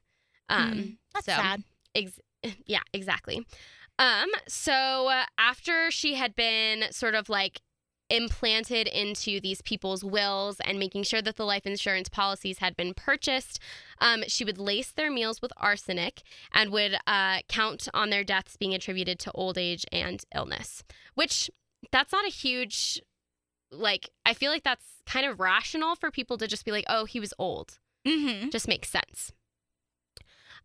Um, 0.50 0.72
Hmm, 0.72 0.90
That's 1.14 1.26
so, 1.26 1.32
sad. 1.34 1.64
Ex- 1.96 2.20
yeah, 2.66 2.82
exactly. 2.94 3.46
Um, 4.00 4.30
so 4.48 5.08
uh, 5.10 5.26
after 5.38 5.92
she 5.92 6.16
had 6.16 6.36
been 6.36 6.92
sort 6.92 7.16
of 7.16 7.30
like 7.30 7.62
implanted 8.10 8.88
into 8.88 9.40
these 9.40 9.62
people's 9.62 10.04
wills 10.04 10.60
and 10.66 10.78
making 10.78 11.04
sure 11.04 11.22
that 11.22 11.38
the 11.38 11.46
life 11.46 11.66
insurance 11.66 12.10
policies 12.10 12.58
had 12.58 12.76
been 12.76 12.94
purchased, 12.94 13.60
um, 14.00 14.24
she 14.28 14.44
would 14.44 14.58
lace 14.58 14.92
their 14.92 15.10
meals 15.10 15.42
with 15.42 15.54
arsenic 15.56 16.22
and 16.54 16.72
would 16.72 16.98
uh, 17.08 17.40
count 17.48 17.88
on 17.94 18.10
their 18.10 18.24
deaths 18.24 18.58
being 18.58 18.74
attributed 18.74 19.18
to 19.20 19.32
old 19.32 19.58
age 19.58 19.86
and 19.92 20.26
illness. 20.36 20.84
Which 21.16 21.50
that's 21.92 22.12
not 22.12 22.26
a 22.26 22.32
huge, 22.32 23.02
like, 23.72 24.09
I 24.26 24.34
feel 24.34 24.51
like 24.51 24.63
that's 24.63 24.86
kind 25.05 25.26
of 25.26 25.39
rational 25.39 25.95
for 25.95 26.11
people 26.11 26.38
to 26.38 26.47
just 26.47 26.65
be 26.65 26.72
like, 26.72 26.86
oh, 26.88 27.05
he 27.05 27.19
was 27.19 27.34
old 27.39 27.80
Mm-hmm. 28.07 28.49
just 28.49 28.67
makes 28.67 28.89
sense. 28.89 29.32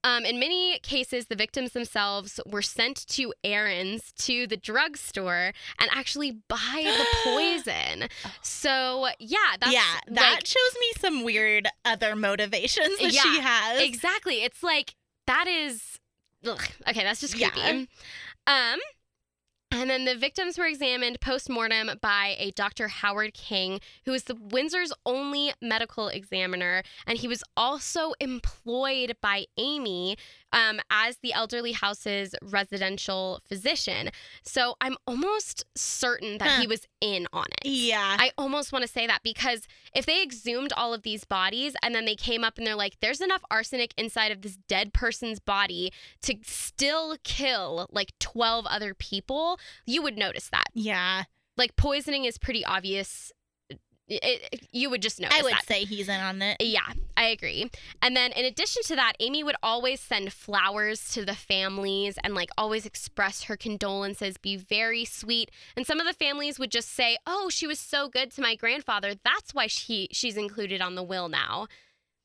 Um, 0.05 0.25
in 0.25 0.39
many 0.39 0.79
cases, 0.81 1.27
the 1.27 1.35
victims 1.35 1.73
themselves 1.73 2.39
were 2.47 2.63
sent 2.63 3.07
to 3.09 3.33
errands 3.43 4.13
to 4.19 4.47
the 4.47 4.57
drugstore 4.57 5.53
and 5.81 5.91
actually 5.93 6.33
buy 6.49 6.57
the 6.85 7.07
poison. 7.25 8.09
So, 8.43 9.09
yeah, 9.19 9.57
that's 9.61 9.73
yeah, 9.73 9.99
that 10.09 10.33
like, 10.37 10.47
shows 10.47 10.77
me 10.81 10.87
some 10.99 11.25
weird 11.25 11.67
other 11.85 12.15
motivations 12.15 12.99
that 13.01 13.13
Yeah, 13.13 13.23
she 13.23 13.41
has. 13.41 13.81
exactly. 13.83 14.45
It's 14.45 14.63
like 14.63 14.95
that 15.27 15.49
is 15.49 15.99
ugh, 16.47 16.63
okay. 16.89 17.03
That's 17.03 17.21
just 17.21 17.37
Yeah. 17.37 17.51
creepy. 17.51 17.89
Um, 18.47 18.79
and 19.77 19.91
then 19.91 20.05
the 20.05 20.17
victims 20.17 20.59
were 20.59 20.67
examined 20.67 21.21
post 21.21 21.51
mortem 21.51 21.91
by 22.01 22.35
a 22.39 22.51
Dr. 22.53 22.89
Howard 22.89 23.35
King, 23.35 23.81
who 24.05 24.13
was 24.13 24.25
the 24.25 24.35
Windsor's 24.35 24.93
only 25.05 25.53
medical 25.61 26.09
examiner, 26.09 26.83
and 27.07 27.19
he 27.19 27.29
was 27.29 27.43
also 27.57 28.13
employed 28.19 29.17
by 29.21 29.45
Amy 29.59 30.17
um, 30.53 30.81
as 30.91 31.19
the 31.19 31.33
elderly 31.33 31.73
house's 31.73 32.35
residential 32.43 33.41
physician. 33.49 34.11
So 34.43 34.75
I'm 34.81 34.97
almost 35.07 35.65
certain 35.77 36.39
that 36.39 36.49
Huh. 36.49 36.61
he 36.63 36.67
was 36.67 36.87
in 37.01 37.27
on 37.33 37.47
it. 37.63 37.69
yeah. 37.69 38.17
I 38.19 38.31
almost 38.39 38.73
want 38.73 38.83
to 38.85 38.89
say 38.91 39.07
that 39.07 39.23
because 39.23 39.67
if 39.95 40.07
they 40.07 40.23
exhumed 40.23 40.73
all 40.77 40.95
of 40.95 41.03
these 41.03 41.25
bodies 41.25 41.75
and 41.83 41.95
then 41.95 42.05
they 42.05 42.15
came 42.15 42.45
up 42.45 42.59
and 42.59 42.67
they're 42.67 42.75
like, 42.75 42.97
there's 43.01 43.21
enough 43.21 43.43
arsenic 43.51 43.93
inside 43.99 44.33
of 44.33 44.43
this 44.43 44.57
dead 44.69 44.93
person's 44.93 45.39
body 45.41 45.93
to 46.23 46.37
still 46.43 47.17
kill 47.25 47.87
like 47.91 48.13
12 48.21 48.67
other 48.67 48.95
people, 48.95 49.59
you 49.87 50.03
would 50.03 50.17
notice 50.17 50.49
that. 50.51 50.67
yeah. 50.75 51.25
Like 51.59 51.75
poisoning 51.77 52.27
is 52.27 52.37
pretty 52.37 52.65
obvious. 52.67 53.33
It, 54.09 54.67
you 54.71 54.89
would 54.91 55.03
just 55.03 55.19
notice 55.21 55.37
I 55.37 55.43
would 55.43 55.53
that. 55.53 55.67
say 55.67 55.85
he's 55.85 56.09
in 56.09 56.21
on 56.21 56.41
it. 56.41 56.59
Yeah, 56.61 56.93
I 57.17 57.25
agree. 57.25 57.71
And 58.01 58.17
then 58.17 58.31
in 58.33 58.45
addition 58.45 58.83
to 58.85 58.97
that, 58.97 59.15
Amy 59.19 59.43
would 59.43 59.57
always 59.65 60.01
send 60.01 60.33
flowers 60.33 61.11
to 61.13 61.25
the 61.25 61.35
families 61.35 62.17
and 62.23 62.33
like 62.35 62.51
always 62.57 62.87
express 62.87 63.45
her 63.45 63.57
condolences, 63.57 64.37
be 64.37 64.57
very 64.57 65.05
sweet. 65.05 65.51
And 65.77 65.85
some 65.85 65.99
of 65.99 66.07
the 66.07 66.13
families 66.13 66.59
would 66.59 66.71
just 66.71 66.91
say, 66.95 67.19
"Oh, 67.27 67.49
she 67.51 67.67
was 67.67 67.81
so 67.81 68.09
good 68.09 68.31
to 68.33 68.41
my 68.41 68.55
grandfather. 68.55 69.15
That's 69.25 69.53
why 69.53 69.67
she 69.67 70.09
she's 70.13 70.37
included 70.37 70.81
on 70.81 70.95
the 70.95 71.03
will 71.03 71.29
now." 71.29 71.67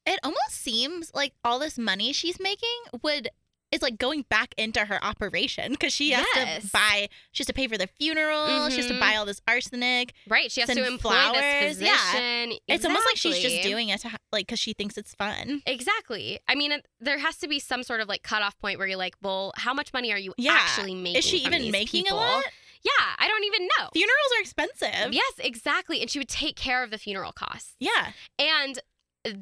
It 0.05 0.19
almost 0.23 0.51
seems 0.51 1.11
like 1.13 1.34
all 1.43 1.59
this 1.59 1.77
money 1.77 2.11
she's 2.13 2.39
making 2.39 2.69
would 3.03 3.29
is 3.72 3.82
like 3.82 3.97
going 3.97 4.26
back 4.30 4.53
into 4.57 4.86
her 4.86 5.03
operation 5.03 5.72
because 5.72 5.93
she 5.93 6.11
has 6.11 6.26
Yes. 6.36 6.63
to 6.63 6.72
buy, 6.72 7.07
she 7.32 7.41
has 7.41 7.47
to 7.47 7.53
pay 7.53 7.67
for 7.67 7.78
the 7.78 7.88
funeral, 7.88 8.69
she 8.69 8.78
has 8.78 8.88
to 8.88 8.99
buy 8.99 9.11
mm-hmm. 9.11 9.19
all 9.19 9.26
this 9.26 9.41
arsenic. 9.47 10.13
Right? 10.28 10.51
She 10.51 10.61
has 10.61 10.69
to 10.69 10.86
employ 10.86 11.11
flowers, 11.11 11.78
this 11.78 11.82
yeah. 11.82 11.95
physician. 11.97 12.57
It's 12.67 12.86
almost 12.86 13.05
like 13.05 13.17
she's 13.17 13.39
just 13.39 13.61
doing 13.63 13.89
it 13.89 14.01
to 14.01 14.09
ha- 14.09 14.17
like 14.32 14.47
because 14.47 14.59
she 14.59 14.74
thinks 14.74 14.97
it's 14.97 15.13
fun. 15.15 15.61
Exactly. 15.65 16.39
I 16.47 16.55
mean, 16.55 16.72
it- 16.72 16.86
there 16.99 17.17
has 17.19 17.38
to 17.38 17.47
be 17.47 17.59
some 17.59 17.84
sort 17.84 18.01
of 18.01 18.07
like 18.07 18.24
cutoff 18.24 18.57
point 18.59 18.78
where 18.78 18.88
you're 18.88 18.97
like, 18.97 19.15
well, 19.22 19.53
how 19.55 19.74
much 19.74 19.93
money 19.93 20.11
are 20.11 20.19
you 20.19 20.34
Yeah. 20.38 20.51
actually 20.53 20.95
making? 20.95 21.17
Is 21.17 21.26
she 21.26 21.38
even 21.38 21.72
making 21.72 22.03
people? 22.03 22.17
a 22.17 22.19
lot? 22.19 22.43
Yeah, 22.84 23.05
I 23.19 23.28
don't 23.28 23.43
even 23.43 23.67
know. 23.78 23.89
Funerals 23.93 24.32
are 24.38 24.41
expensive. 24.41 25.13
Yes, 25.13 25.34
exactly. 25.38 26.01
And 26.01 26.09
she 26.09 26.17
would 26.19 26.28
take 26.30 26.55
care 26.55 26.84
of 26.84 26.89
the 26.89 26.97
funeral 26.97 27.32
costs. 27.32 27.76
Yeah. 27.80 28.11
And 28.39 28.80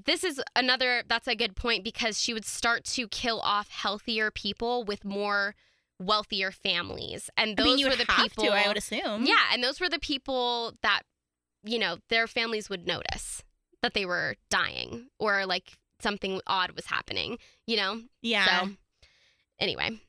this 0.05 0.23
is 0.23 0.41
another, 0.55 1.03
that's 1.07 1.27
a 1.27 1.35
good 1.35 1.55
point 1.55 1.83
because 1.83 2.19
she 2.19 2.33
would 2.33 2.45
start 2.45 2.83
to 2.85 3.07
kill 3.07 3.39
off 3.41 3.69
healthier 3.69 4.31
people 4.31 4.83
with 4.83 5.05
more 5.05 5.55
wealthier 5.99 6.51
families. 6.51 7.29
And 7.37 7.51
I 7.51 7.55
those 7.55 7.65
mean, 7.65 7.79
you 7.79 7.89
were 7.89 7.95
the 7.95 8.05
people. 8.05 8.45
to, 8.45 8.51
I 8.51 8.67
would 8.67 8.77
assume. 8.77 9.25
yeah. 9.25 9.53
And 9.53 9.63
those 9.63 9.79
were 9.79 9.89
the 9.89 9.99
people 9.99 10.73
that, 10.81 11.03
you 11.63 11.79
know, 11.79 11.97
their 12.09 12.27
families 12.27 12.69
would 12.69 12.87
notice 12.87 13.43
that 13.81 13.93
they 13.93 14.05
were 14.05 14.35
dying 14.49 15.07
or 15.19 15.45
like 15.45 15.77
something 16.01 16.41
odd 16.47 16.71
was 16.71 16.85
happening, 16.85 17.37
you 17.67 17.77
know? 17.77 18.01
Yeah. 18.21 18.45
So, 18.45 18.69
anyway, 19.59 19.99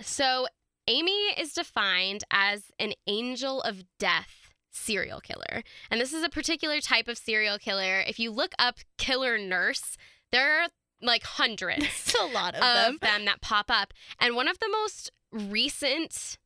so 0.00 0.46
Amy 0.86 1.12
is 1.38 1.52
defined 1.52 2.24
as 2.30 2.64
an 2.78 2.92
angel 3.06 3.62
of 3.62 3.84
death 3.98 4.39
serial 4.70 5.20
killer. 5.20 5.62
And 5.90 6.00
this 6.00 6.12
is 6.12 6.22
a 6.22 6.28
particular 6.28 6.80
type 6.80 7.08
of 7.08 7.18
serial 7.18 7.58
killer. 7.58 8.00
If 8.06 8.18
you 8.18 8.30
look 8.30 8.52
up 8.58 8.78
killer 8.98 9.38
nurse, 9.38 9.96
there 10.32 10.62
are 10.62 10.68
like 11.02 11.22
hundreds 11.24 11.84
It's 11.84 12.14
a 12.14 12.26
lot 12.26 12.54
of, 12.54 12.62
of 12.62 12.86
them. 12.86 12.98
them 13.00 13.24
that 13.24 13.40
pop 13.40 13.70
up. 13.70 13.92
And 14.18 14.36
one 14.36 14.48
of 14.48 14.58
the 14.58 14.68
most 14.70 15.10
recent 15.32 16.38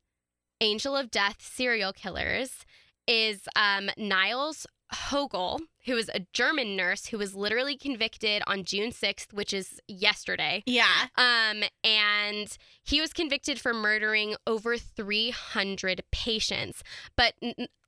angel 0.60 0.96
of 0.96 1.10
death 1.10 1.36
serial 1.40 1.92
killers 1.92 2.64
is 3.06 3.48
um, 3.56 3.90
Niles 3.96 4.66
Hogel, 4.92 5.60
who 5.86 5.96
is 5.96 6.10
a 6.14 6.26
German 6.32 6.76
nurse 6.76 7.06
who 7.06 7.18
was 7.18 7.34
literally 7.34 7.76
convicted 7.76 8.42
on 8.46 8.64
June 8.64 8.90
6th, 8.90 9.32
which 9.32 9.52
is 9.52 9.80
yesterday. 9.88 10.62
Yeah. 10.66 11.08
Um, 11.16 11.64
and 11.82 12.56
he 12.82 13.00
was 13.00 13.12
convicted 13.12 13.60
for 13.60 13.74
murdering 13.74 14.36
over 14.46 14.76
300 14.76 16.04
patients. 16.10 16.82
But 17.16 17.34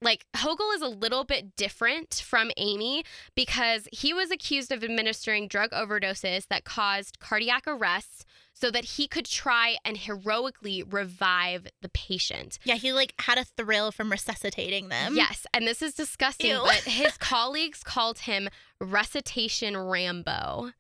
like 0.02 0.26
Hogel 0.34 0.70
is 0.74 0.82
a 0.82 0.88
little 0.88 1.24
bit 1.24 1.56
different 1.56 2.14
from 2.14 2.50
Amy 2.56 3.04
because 3.34 3.88
he 3.92 4.12
was 4.12 4.30
accused 4.30 4.72
of 4.72 4.84
administering 4.84 5.48
drug 5.48 5.70
overdoses 5.70 6.48
that 6.48 6.64
caused 6.64 7.18
cardiac 7.18 7.64
arrests 7.66 8.24
so 8.58 8.70
that 8.70 8.84
he 8.84 9.06
could 9.06 9.26
try 9.26 9.76
and 9.84 9.98
heroically 9.98 10.82
revive 10.82 11.66
the 11.82 11.90
patient. 11.90 12.58
Yeah. 12.64 12.76
He 12.76 12.92
like 12.92 13.12
had 13.18 13.38
a 13.38 13.44
thrill 13.44 13.92
from 13.92 14.10
resuscitating 14.10 14.88
them. 14.88 15.14
Yes, 15.14 15.46
and 15.52 15.66
this 15.66 15.82
is 15.82 15.94
disgusting, 15.94 16.50
Ew. 16.50 16.62
but 16.64 16.82
his 16.84 17.16
colleagues 17.18 17.82
called 17.82 18.20
him 18.20 18.48
Recitation 18.80 19.76
Rambo. 19.76 20.70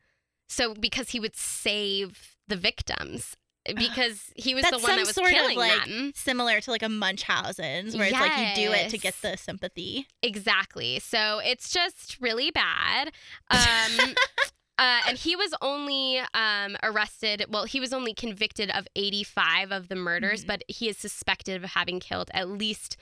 So 0.48 0.74
because 0.74 1.10
he 1.10 1.20
would 1.20 1.36
save 1.36 2.36
the 2.48 2.56
victims 2.56 3.36
because 3.74 4.30
he 4.36 4.54
was 4.54 4.62
That's 4.62 4.76
the 4.76 4.82
one 4.82 4.90
some 4.90 4.96
that 4.96 5.06
was 5.06 5.14
sort 5.14 5.32
of, 5.32 5.56
like, 5.56 5.84
them. 5.86 6.12
similar 6.14 6.60
to 6.60 6.70
like 6.70 6.82
a 6.82 6.88
Munchausen's, 6.88 7.96
where 7.96 8.06
it's 8.06 8.12
like 8.12 8.56
you 8.56 8.66
do 8.66 8.72
it 8.72 8.90
to 8.90 8.98
get 8.98 9.14
the 9.22 9.36
sympathy. 9.36 10.06
Exactly. 10.22 11.00
So 11.00 11.40
it's 11.44 11.72
just 11.72 12.20
really 12.20 12.50
bad. 12.50 13.12
Um, 13.50 14.14
uh, 14.78 15.00
and 15.08 15.16
he 15.18 15.34
was 15.36 15.54
only 15.62 16.20
um, 16.34 16.76
arrested, 16.82 17.44
well, 17.48 17.64
he 17.64 17.80
was 17.80 17.92
only 17.92 18.12
convicted 18.14 18.70
of 18.70 18.86
85 18.96 19.72
of 19.72 19.88
the 19.88 19.96
murders, 19.96 20.44
Mhm. 20.44 20.48
but 20.48 20.62
he 20.68 20.88
is 20.88 20.96
suspected 20.98 21.62
of 21.62 21.70
having 21.70 22.00
killed 22.00 22.30
at 22.34 22.48
least 22.48 22.96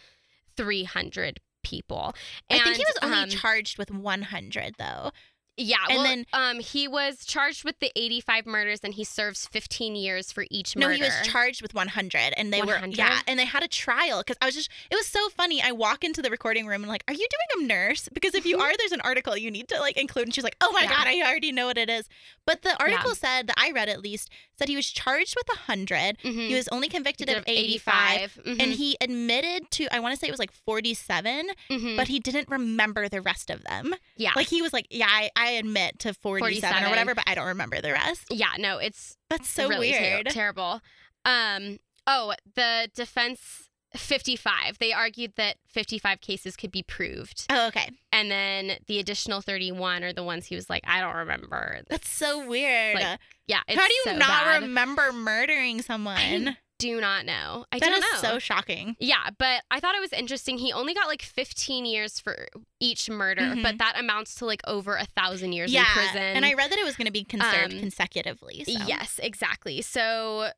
300 0.57 1.41
people. 1.63 2.15
I 2.51 2.59
think 2.59 2.77
he 2.77 2.85
was 2.87 2.99
only 3.03 3.19
um, 3.19 3.29
charged 3.31 3.79
with 3.79 3.91
100 3.91 4.75
though. 4.79 5.11
Yeah, 5.57 5.77
and 5.89 5.99
well, 5.99 6.05
then- 6.05 6.27
um, 6.33 6.59
he 6.61 6.89
was 6.89 7.25
charged 7.25 7.65
with 7.65 7.79
the 7.79 7.93
85 7.95 8.45
murders, 8.47 8.81
and 8.83 8.95
he 8.95 9.05
serves 9.05 9.47
15 9.47 9.95
years 9.95 10.33
for 10.33 10.47
each 10.51 10.75
murder. 10.75 10.89
No, 10.89 10.95
he 10.97 11.03
was 11.03 11.15
charged 11.23 11.63
with 11.63 11.75
100, 11.75 12.35
and 12.37 12.53
they 12.53 12.61
were 12.63 12.81
yeah, 12.89 13.21
and 13.29 13.39
they 13.39 13.45
had 13.45 13.63
a 13.63 13.69
trial 13.69 14.19
because 14.19 14.37
I 14.43 14.47
was 14.47 14.55
just 14.57 14.69
it 14.91 14.97
was 14.97 15.07
so 15.07 15.29
funny. 15.29 15.63
I 15.63 15.71
walk 15.73 16.03
into 16.03 16.23
the 16.23 16.31
recording 16.31 16.67
room 16.67 16.83
and 16.83 16.89
like, 16.91 17.05
are 17.07 17.15
you 17.15 17.27
doing 17.57 17.65
a 17.65 17.69
nurse? 17.69 18.09
Because 18.13 18.35
if 18.35 18.45
you 18.45 18.57
Mhm. 18.59 18.63
are, 18.63 18.73
there's 18.79 18.93
an 18.93 19.01
article 19.03 19.37
you 19.37 19.51
need 19.51 19.69
to 19.69 19.79
like 19.79 19.97
include. 19.97 20.27
And 20.27 20.35
she's 20.35 20.43
like, 20.45 20.57
oh 20.61 20.73
my 20.73 20.83
Yeah. 20.83 20.89
god, 20.89 21.07
I 21.07 21.21
already 21.23 21.53
know 21.53 21.67
what 21.67 21.79
it 21.79 21.89
is. 21.89 22.09
But 22.47 22.63
the 22.63 22.77
article 22.81 23.15
said 23.15 23.47
that 23.47 23.55
I 23.57 23.71
read 23.71 23.89
at 23.89 24.01
least 24.01 24.31
said 24.59 24.69
he 24.69 24.77
was 24.77 24.91
charged 24.91 25.35
with 25.37 25.49
100. 25.49 26.19
Mhm. 26.23 26.49
He 26.49 26.55
was 26.55 26.69
only 26.69 26.89
convicted 26.89 27.29
of 27.29 27.45
85. 27.47 28.39
Mhm. 28.45 28.61
And 28.63 28.73
he 28.73 28.97
admitted 29.01 29.71
to, 29.73 29.87
I 29.95 30.01
want 30.01 30.15
to 30.15 30.19
say 30.21 30.27
it 30.29 30.31
was 30.31 30.39
like 30.41 30.53
47, 30.53 31.51
Mhm. 31.71 31.97
but 31.97 32.09
he 32.09 32.19
didn't 32.21 32.49
remember 32.49 33.09
the 33.09 33.21
rest 33.21 33.51
of 33.51 33.63
them. 33.65 33.95
yeah, 34.17 34.31
Like 34.37 34.49
he 34.49 34.63
was 34.63 34.73
like, 34.73 34.87
yeah, 34.91 35.09
I, 35.09 35.31
I 35.37 35.44
admit 35.53 35.99
to 36.01 36.15
47, 36.15 36.61
47. 36.61 36.85
or 36.85 36.91
whatever, 36.91 37.15
but 37.15 37.25
I 37.27 37.35
don't 37.35 37.47
remember 37.47 37.81
the 37.81 37.93
rest. 37.93 38.25
yeah, 38.31 38.53
no, 38.59 38.79
it's 38.79 39.17
That's 39.31 39.49
so 39.49 39.69
really 39.69 39.93
ter- 39.93 40.01
weird. 40.01 40.27
terrible. 40.27 40.81
Um, 41.25 41.79
oh, 42.07 42.35
the 42.55 42.89
defense 42.95 43.69
55. 43.97 44.79
They 44.81 44.93
argued 44.93 45.35
that 45.37 45.57
55 45.69 46.21
cases 46.21 46.57
could 46.57 46.73
be 46.73 46.83
proved, 46.83 47.47
oh, 47.51 47.69
okay. 47.69 47.89
and 48.13 48.31
then 48.31 48.73
the 48.89 48.99
additional 48.99 49.41
31 49.41 50.03
are 50.03 50.13
the 50.13 50.25
ones 50.25 50.47
he 50.47 50.57
was 50.57 50.69
like, 50.69 50.83
I 50.87 51.01
don't 51.01 51.15
remember. 51.15 51.81
That's 51.89 52.09
so 52.09 52.47
weird. 52.47 52.97
Like, 52.97 53.19
Yeah, 53.47 53.61
it's 53.69 53.81
How 53.81 53.87
do 53.87 53.93
you 53.95 54.03
so 54.05 54.17
not 54.17 54.29
bad. 54.45 54.63
remember 54.63 55.13
murdering 55.13 55.81
someone? 55.83 56.57
Do 56.79 57.01
not 57.01 57.25
know. 57.25 57.65
I 57.71 57.79
That 57.79 57.87
don't 57.91 57.99
is 57.99 58.23
know. 58.23 58.31
so 58.31 58.39
shocking. 58.39 58.97
Yeah, 58.99 59.31
but 59.39 59.63
I 59.71 59.79
thought 59.81 59.95
it 59.95 60.01
was 60.01 60.13
interesting. 60.13 60.59
He 60.59 60.73
only 60.73 60.93
got 60.93 61.07
like 61.07 61.23
15 61.23 61.85
years 61.87 62.19
for 62.19 62.49
each 62.81 63.09
murder, 63.09 63.43
Mhm. 63.43 63.63
but 63.63 63.79
that 63.79 63.99
amounts 63.99 64.35
to 64.37 64.45
like 64.45 64.61
over 64.67 64.97
a 64.97 65.07
thousand 65.07 65.53
years 65.53 65.73
yeah, 65.73 65.83
in 65.83 65.87
prison. 65.93 66.23
and 66.23 66.45
I 66.45 66.55
read 66.55 66.71
that 66.73 66.79
it 66.79 66.85
was 66.85 66.97
going 66.97 67.07
to 67.07 67.13
be 67.13 67.23
conserved 67.25 67.73
Um, 67.75 67.79
consecutively. 67.81 68.65
So. 68.65 68.73
Yes, 68.87 69.21
exactly. 69.23 69.83
So 69.83 70.51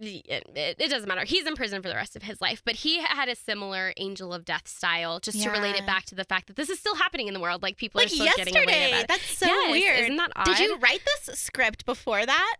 it, 0.00 0.44
it, 0.56 0.76
it 0.80 0.88
doesn't 0.90 1.06
matter. 1.08 1.24
He's 1.24 1.46
in 1.46 1.54
prison 1.54 1.82
for 1.82 1.88
the 1.88 1.94
rest 1.94 2.16
of 2.16 2.22
his 2.24 2.40
life, 2.40 2.62
but 2.64 2.74
he 2.76 3.00
had 3.02 3.28
a 3.28 3.36
similar 3.36 3.92
angel 3.96 4.32
of 4.34 4.44
death 4.44 4.66
style, 4.66 5.20
just 5.20 5.40
to 5.42 5.50
relate 5.50 5.76
it 5.76 5.86
back 5.86 6.04
to 6.06 6.14
the 6.14 6.24
fact 6.24 6.46
that 6.48 6.56
this 6.56 6.68
is 6.70 6.78
still 6.80 6.94
happening 6.96 7.28
in 7.28 7.34
the 7.34 7.40
world. 7.40 7.62
Like 7.62 7.76
people 7.76 8.00
like 8.00 8.06
are 8.06 8.10
still 8.10 8.26
getting 8.36 8.56
away 8.56 8.90
with 8.90 9.00
it. 9.02 9.08
That's 9.08 9.38
so 9.38 9.46
Yes, 9.46 9.70
weird. 9.70 10.00
Isn't 10.00 10.16
that 10.16 10.32
odd? 10.34 10.46
Did 10.46 10.58
you 10.58 10.76
write 10.78 11.02
this 11.04 11.38
script 11.38 11.84
before 11.86 12.24
that 12.26 12.56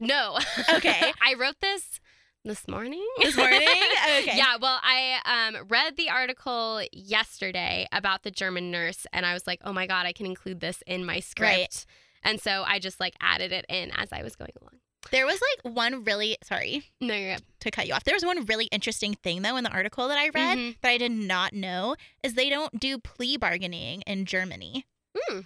No. 0.00 0.38
Okay. 0.70 1.12
I 1.20 1.34
wrote 1.34 1.56
this 1.60 2.00
this 2.44 2.68
morning. 2.68 3.04
this 3.20 3.36
morning? 3.36 3.58
okay. 4.20 4.36
Yeah, 4.36 4.56
well, 4.60 4.78
I 4.82 5.18
um, 5.56 5.66
read 5.68 5.96
the 5.96 6.10
article 6.10 6.82
yesterday 6.92 7.86
about 7.92 8.22
the 8.22 8.30
German 8.30 8.70
nurse, 8.70 9.06
and 9.12 9.24
I 9.24 9.32
was 9.32 9.46
like, 9.46 9.60
oh 9.64 9.72
my 9.72 9.86
God, 9.86 10.06
I 10.06 10.12
can 10.12 10.26
include 10.26 10.60
this 10.60 10.82
in 10.86 11.04
my 11.04 11.20
script. 11.20 11.50
Right. 11.50 11.86
And 12.22 12.40
so 12.40 12.62
I 12.66 12.78
just 12.78 13.00
like 13.00 13.14
added 13.20 13.52
it 13.52 13.64
in 13.68 13.90
as 13.96 14.08
I 14.12 14.22
was 14.22 14.36
going 14.36 14.52
along. 14.60 14.80
There 15.10 15.26
was 15.26 15.38
like 15.64 15.74
one 15.74 16.02
really 16.04 16.38
sorry 16.42 16.84
No, 16.98 17.14
you're 17.14 17.34
good. 17.34 17.42
to 17.60 17.70
cut 17.70 17.86
you 17.86 17.92
off. 17.92 18.04
There 18.04 18.14
was 18.14 18.24
one 18.24 18.42
really 18.46 18.64
interesting 18.66 19.12
thing 19.14 19.42
though 19.42 19.56
in 19.56 19.64
the 19.64 19.70
article 19.70 20.08
that 20.08 20.16
I 20.16 20.30
read 20.30 20.56
Mhm. 20.56 20.76
that 20.80 20.88
I 20.88 20.96
did 20.96 21.12
not 21.12 21.52
know 21.52 21.94
is 22.22 22.32
they 22.32 22.48
don't 22.48 22.80
do 22.80 22.98
plea 22.98 23.36
bargaining 23.36 24.00
in 24.06 24.24
Germany. 24.24 24.86
Hmm. 25.14 25.40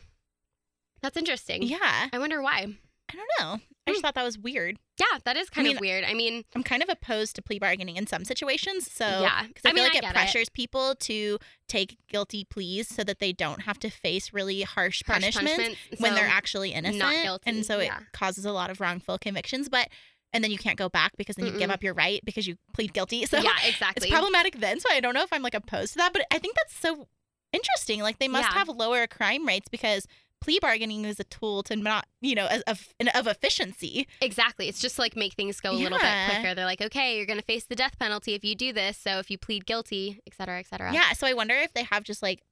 That's 1.03 1.17
interesting. 1.17 1.65
Yeah. 1.65 2.09
I 2.13 2.19
wonder 2.21 2.41
why. 2.41 2.69
I 3.11 3.17
don't 3.17 3.29
know. 3.41 3.61
I 3.87 3.91
just 3.91 4.01
hmm. 4.01 4.03
thought 4.03 4.15
that 4.17 4.25
was 4.25 4.39
weird. 4.39 4.77
Yeah, 5.01 5.19
that 5.25 5.37
is 5.37 5.49
kind 5.49 5.67
mean, 5.67 5.77
of 5.77 5.81
weird. 5.81 6.05
I 6.05 6.13
mean, 6.13 6.45
I'm 6.55 6.63
kind 6.63 6.83
of 6.83 6.89
opposed 6.89 7.37
to 7.37 7.43
plea 7.43 7.59
bargaining 7.59 7.97
in 7.97 8.07
some 8.07 8.25
situations. 8.25 8.91
So 8.93 9.05
Yeah. 9.07 9.45
because 9.47 9.65
I, 9.65 9.71
I 9.71 9.73
feel 9.73 9.75
mean, 9.75 9.85
like 9.85 9.95
I 9.95 9.99
it 9.99 10.03
get 10.03 10.11
it. 10.11 10.15
pressures 10.15 10.49
people 10.49 10.95
to 11.01 11.39
take 11.69 11.97
guilty 12.09 12.45
pleas 12.45 12.89
so 12.89 13.03
that 13.05 13.19
they 13.19 13.33
don't 13.33 13.63
have 13.63 13.79
to 13.81 13.91
face 13.91 14.33
really 14.33 14.63
harsh, 14.63 15.03
harsh 15.07 15.21
punishments 15.23 15.57
punishments, 15.57 16.01
when 16.01 16.15
they're 16.15 16.27
actually 16.27 16.73
innocent. 16.73 16.99
Not 16.99 17.15
guilty, 17.15 17.51
And 17.51 17.65
so 17.65 17.79
it 17.79 17.91
causes 18.13 18.45
a 18.45 18.53
lot 18.53 18.71
of 18.71 18.81
wrongful 18.81 19.19
convictions. 19.19 19.69
But 19.69 19.89
and 20.33 20.45
then 20.45 20.51
you 20.51 20.59
can't 20.59 20.77
go 20.77 20.91
back 20.91 21.17
because 21.17 21.37
then 21.37 21.47
you 21.47 21.53
give 21.53 21.71
Mm-mm. 21.71 21.75
up 21.75 21.83
your 21.83 21.95
right 21.95 22.21
because 22.25 22.47
you 22.47 22.57
plead 22.75 22.93
guilty. 22.93 23.25
So 23.25 23.39
yeah, 23.39 23.53
exactly. 23.67 24.09
it's 24.09 24.13
problematic 24.15 24.59
then. 24.61 24.81
So 24.81 24.89
I 24.93 25.01
don't 25.01 25.15
know 25.15 25.23
if 25.23 25.33
I'm 25.33 25.43
like 25.43 25.55
opposed 25.55 25.93
to 25.93 25.99
that, 25.99 26.13
but 26.13 26.27
I 26.31 26.39
think 26.39 26.55
that's 26.57 26.77
so 26.77 27.09
interesting. 27.53 28.03
Like 28.03 28.19
they 28.19 28.29
must 28.29 28.49
Yeah. 28.51 28.59
have 28.59 28.69
lower 28.69 29.07
crime 29.07 29.47
rates 29.47 29.69
because 29.71 30.07
plea 30.41 30.59
bargaining 30.61 31.05
is 31.05 31.19
a 31.21 31.25
tool 31.25 31.63
to 31.65 31.77
not, 31.77 32.07
you 32.21 32.35
know, 32.35 32.47
of 32.47 32.63
of, 32.67 32.89
of 33.15 33.27
efficiency. 33.27 34.07
Exactly. 34.23 34.69
It's 34.69 34.81
just 34.81 34.99
like 34.99 35.17
make 35.17 35.35
things 35.35 35.61
go 35.61 35.71
a 35.71 35.73
little 35.73 35.99
bit 35.99 36.29
quicker. 36.31 36.55
They're 36.55 36.65
like, 36.65 36.81
okay, 36.81 37.17
you're 37.17 37.27
going 37.27 37.39
to 37.39 37.45
face 37.45 37.65
the 37.65 37.75
death 37.77 37.99
penalty 37.99 38.35
if 38.35 38.45
you 38.45 38.55
do 38.55 38.73
this. 38.73 38.97
So 38.97 39.19
if 39.19 39.31
you 39.31 39.39
plead 39.39 39.67
guilty, 39.67 40.21
et 40.27 40.35
cetera, 40.35 40.59
et 40.61 40.67
cetera. 40.67 40.93
Yeah. 40.93 41.13
So 41.13 41.27
I 41.27 41.35
wonder 41.35 41.55
if 41.55 41.73
they 41.75 41.83
have 41.85 42.05
just 42.05 42.23
like, 42.23 42.43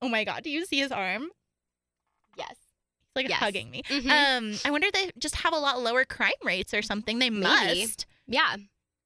oh 0.00 0.08
my 0.08 0.24
god, 0.24 0.42
do 0.42 0.50
you 0.50 0.64
see 0.64 0.78
his 0.80 0.92
arm? 0.92 1.28
Yes. 2.36 2.56
He's 3.14 3.22
like 3.24 3.28
Yes. 3.28 3.38
hugging 3.40 3.70
me. 3.70 3.82
Mhm. 3.88 4.10
Um, 4.10 4.58
I 4.64 4.70
wonder 4.70 4.86
if 4.88 4.92
they 4.94 5.10
just 5.18 5.36
have 5.36 5.52
a 5.52 5.58
lot 5.58 5.80
lower 5.82 6.04
crime 6.04 6.32
rates 6.44 6.72
or 6.74 6.82
something. 6.82 7.18
They 7.18 7.30
Maybe. 7.30 7.42
must, 7.82 8.06
yeah, 8.26 8.56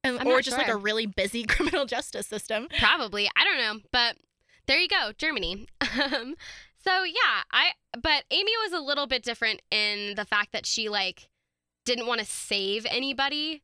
and, 0.03 0.25
or 0.25 0.41
just 0.41 0.57
like 0.57 0.69
a 0.69 0.77
really 0.77 1.05
busy 1.05 1.43
criminal 1.47 1.85
justice 1.85 2.25
system. 2.27 2.67
probably. 2.79 3.29
I 3.35 3.43
don't 3.43 3.57
know. 3.57 3.81
But 3.91 4.15
there 4.67 4.79
you 4.79 4.87
go, 4.87 5.11
Germany. 5.17 5.67
Um, 6.13 6.35
so 6.87 7.03
yeah, 7.03 7.41
I, 7.51 7.71
but 8.01 8.23
Amy 8.31 8.51
was 8.63 8.73
a 8.73 8.79
little 8.79 9.07
bit 9.07 9.23
different 9.23 9.61
in 9.71 10.15
the 10.15 10.25
fact 10.25 10.51
that 10.53 10.65
she 10.65 10.89
like 10.89 11.27
didn't 11.85 12.07
want 12.07 12.19
to 12.19 12.25
save 12.25 12.85
anybody. 12.89 13.61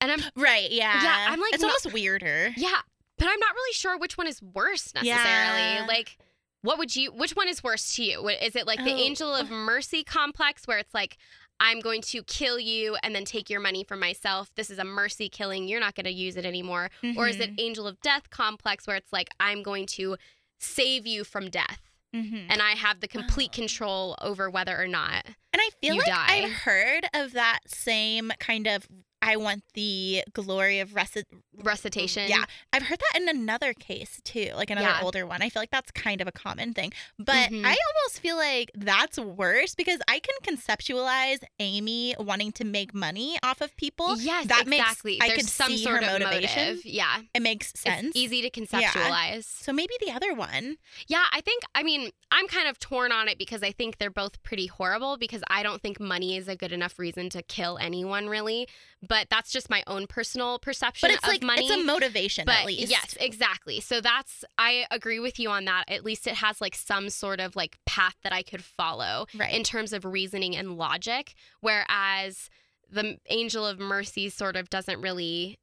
And 0.00 0.10
I'm, 0.10 0.20
Right. 0.34 0.70
Yeah. 0.70 1.00
Yeah, 1.02 1.26
I'm, 1.30 1.40
like, 1.40 1.54
it's 1.54 1.62
almost 1.62 1.92
weirder. 1.92 2.52
yeah, 2.56 2.80
but 3.18 3.28
I'm 3.28 3.38
not 3.38 3.54
really 3.54 3.72
sure 3.74 3.96
which 3.98 4.18
one 4.18 4.26
is 4.26 4.42
worse 4.42 4.92
necessarily. 4.94 5.06
Yeah. 5.14 5.84
Like, 5.86 6.18
what 6.62 6.76
would 6.78 6.96
you, 6.96 7.12
which 7.12 7.32
one 7.32 7.48
is 7.48 7.62
worse 7.62 7.94
to 7.96 8.04
you? 8.04 8.28
Is 8.28 8.56
it 8.56 8.66
like 8.66 8.82
the 8.82 8.92
Oh. 8.92 8.96
angel 8.96 9.34
of 9.34 9.48
mercy 9.50 10.02
complex 10.02 10.66
where 10.66 10.78
it's 10.78 10.92
like, 10.94 11.18
I'm 11.60 11.78
going 11.78 12.02
to 12.02 12.24
kill 12.24 12.58
you 12.58 12.96
and 13.04 13.14
then 13.14 13.24
take 13.24 13.48
your 13.48 13.60
money 13.60 13.84
for 13.84 13.96
myself. 13.96 14.50
This 14.56 14.70
is 14.70 14.78
a 14.80 14.84
mercy 14.84 15.28
killing. 15.28 15.68
You're 15.68 15.78
not 15.80 15.94
going 15.94 16.06
to 16.06 16.12
use 16.12 16.36
it 16.36 16.44
anymore. 16.44 16.90
Or 17.16 17.28
is 17.28 17.38
it 17.38 17.52
Mhm. 17.54 17.60
angel 17.60 17.86
of 17.86 18.00
death 18.00 18.30
complex 18.30 18.86
where 18.88 18.96
it's 18.96 19.12
like, 19.12 19.28
I'm 19.38 19.62
going 19.62 19.86
to 19.98 20.16
save 20.58 21.06
you 21.06 21.22
from 21.22 21.48
death 21.50 21.80
Mhm. 22.14 22.46
and 22.50 22.60
I 22.62 22.72
have 22.72 23.00
the 23.00 23.08
complete 23.08 23.50
Oh. 23.54 23.56
control 23.56 24.16
over 24.20 24.50
whether 24.50 24.80
or 24.80 24.86
not. 24.86 25.24
And 25.26 25.60
I 25.60 25.70
feel 25.80 25.94
you 25.94 26.00
like 26.00 26.06
die. 26.08 26.26
I've 26.44 26.52
heard 26.52 27.06
of 27.14 27.32
that 27.32 27.60
same 27.66 28.32
kind 28.38 28.66
of 28.66 28.86
I 29.22 29.36
want 29.36 29.62
the 29.74 30.24
glory 30.32 30.80
of 30.80 30.90
reci- 30.90 31.24
Recitation. 31.62 32.28
Yeah, 32.28 32.44
I've 32.72 32.82
heard 32.82 32.98
that 32.98 33.20
in 33.22 33.28
another 33.28 33.72
case 33.72 34.20
too, 34.24 34.50
like 34.56 34.68
another 34.70 34.88
Yeah. 34.88 35.00
older 35.02 35.24
one. 35.26 35.42
I 35.42 35.48
feel 35.48 35.62
like 35.62 35.70
that's 35.70 35.90
kind 35.92 36.20
of 36.20 36.26
a 36.26 36.32
common 36.32 36.74
thing. 36.74 36.92
But 37.18 37.50
Mhm. 37.50 37.64
I 37.64 37.76
almost 37.76 38.20
feel 38.20 38.36
like 38.36 38.70
that's 38.74 39.18
worse 39.18 39.74
because 39.76 40.00
I 40.08 40.18
can 40.18 40.34
conceptualize 40.42 41.38
Amy 41.60 42.14
wanting 42.18 42.50
to 42.52 42.64
make 42.64 42.92
money 42.94 43.38
off 43.42 43.60
of 43.60 43.76
people. 43.76 44.18
Yes, 44.18 44.46
that 44.48 44.66
makes- 44.66 44.82
exactly. 44.82 45.18
I 45.22 45.30
could 45.30 45.46
some 45.48 45.70
see 45.70 45.84
sort 45.84 46.02
her 46.02 46.16
of 46.16 46.20
motivation. 46.22 46.68
motive. 46.76 46.86
Yeah. 46.86 47.20
It 47.34 47.42
makes 47.42 47.72
sense. 47.76 48.08
It's 48.08 48.16
easy 48.16 48.42
to 48.42 48.50
conceptualize. 48.50 49.44
So 49.44 49.72
maybe 49.72 49.94
the 50.04 50.10
other 50.10 50.34
one. 50.34 50.78
Yeah, 51.06 51.26
I 51.32 51.40
think, 51.42 51.62
I 51.74 51.82
mean, 51.84 52.10
I'm 52.32 52.48
kind 52.48 52.66
of 52.66 52.78
torn 52.80 53.12
on 53.12 53.28
it 53.28 53.38
because 53.38 53.62
I 53.62 53.70
think 53.70 53.98
they're 53.98 54.10
both 54.10 54.42
pretty 54.42 54.66
horrible 54.66 55.16
because 55.16 55.42
I 55.48 55.62
don't 55.62 55.80
think 55.80 56.00
money 56.00 56.36
is 56.36 56.48
a 56.48 56.56
good 56.56 56.72
enough 56.72 56.98
reason 56.98 57.28
to 57.30 57.42
kill 57.42 57.78
anyone, 57.78 58.28
really. 58.28 58.66
But 59.06 59.11
that's 59.30 59.50
just 59.52 59.68
my 59.70 59.82
own 59.86 60.06
personal 60.06 60.58
perception 60.58 61.08
But 61.08 61.14
it's 61.14 61.24
of 61.24 61.28
like 61.28 61.42
money. 61.42 61.66
it's 61.66 61.74
a 61.82 61.84
motivation 61.84 62.44
but 62.46 62.56
at 62.60 62.66
least. 62.66 62.90
yes, 62.90 63.16
exactly. 63.20 63.80
So 63.80 64.00
that's, 64.00 64.44
I 64.58 64.86
agree 64.90 65.18
with 65.20 65.38
you 65.38 65.50
on 65.50 65.64
that. 65.66 65.84
At 65.88 66.04
least 66.04 66.26
it 66.26 66.34
has 66.34 66.60
like 66.60 66.74
some 66.74 67.10
sort 67.10 67.40
of 67.40 67.54
like 67.56 67.78
path 67.86 68.16
that 68.22 68.32
I 68.32 68.42
could 68.42 68.64
follow 68.64 69.26
Right. 69.34 69.52
in 69.54 69.62
terms 69.64 69.92
of 69.92 70.04
reasoning 70.04 70.56
and 70.56 70.76
logic. 70.76 71.34
Whereas 71.60 72.48
the 72.90 73.18
angel 73.28 73.66
of 73.66 73.78
mercy 73.78 74.28
sort 74.28 74.56
of 74.56 74.68
doesn't 74.70 75.00
really, 75.00 75.58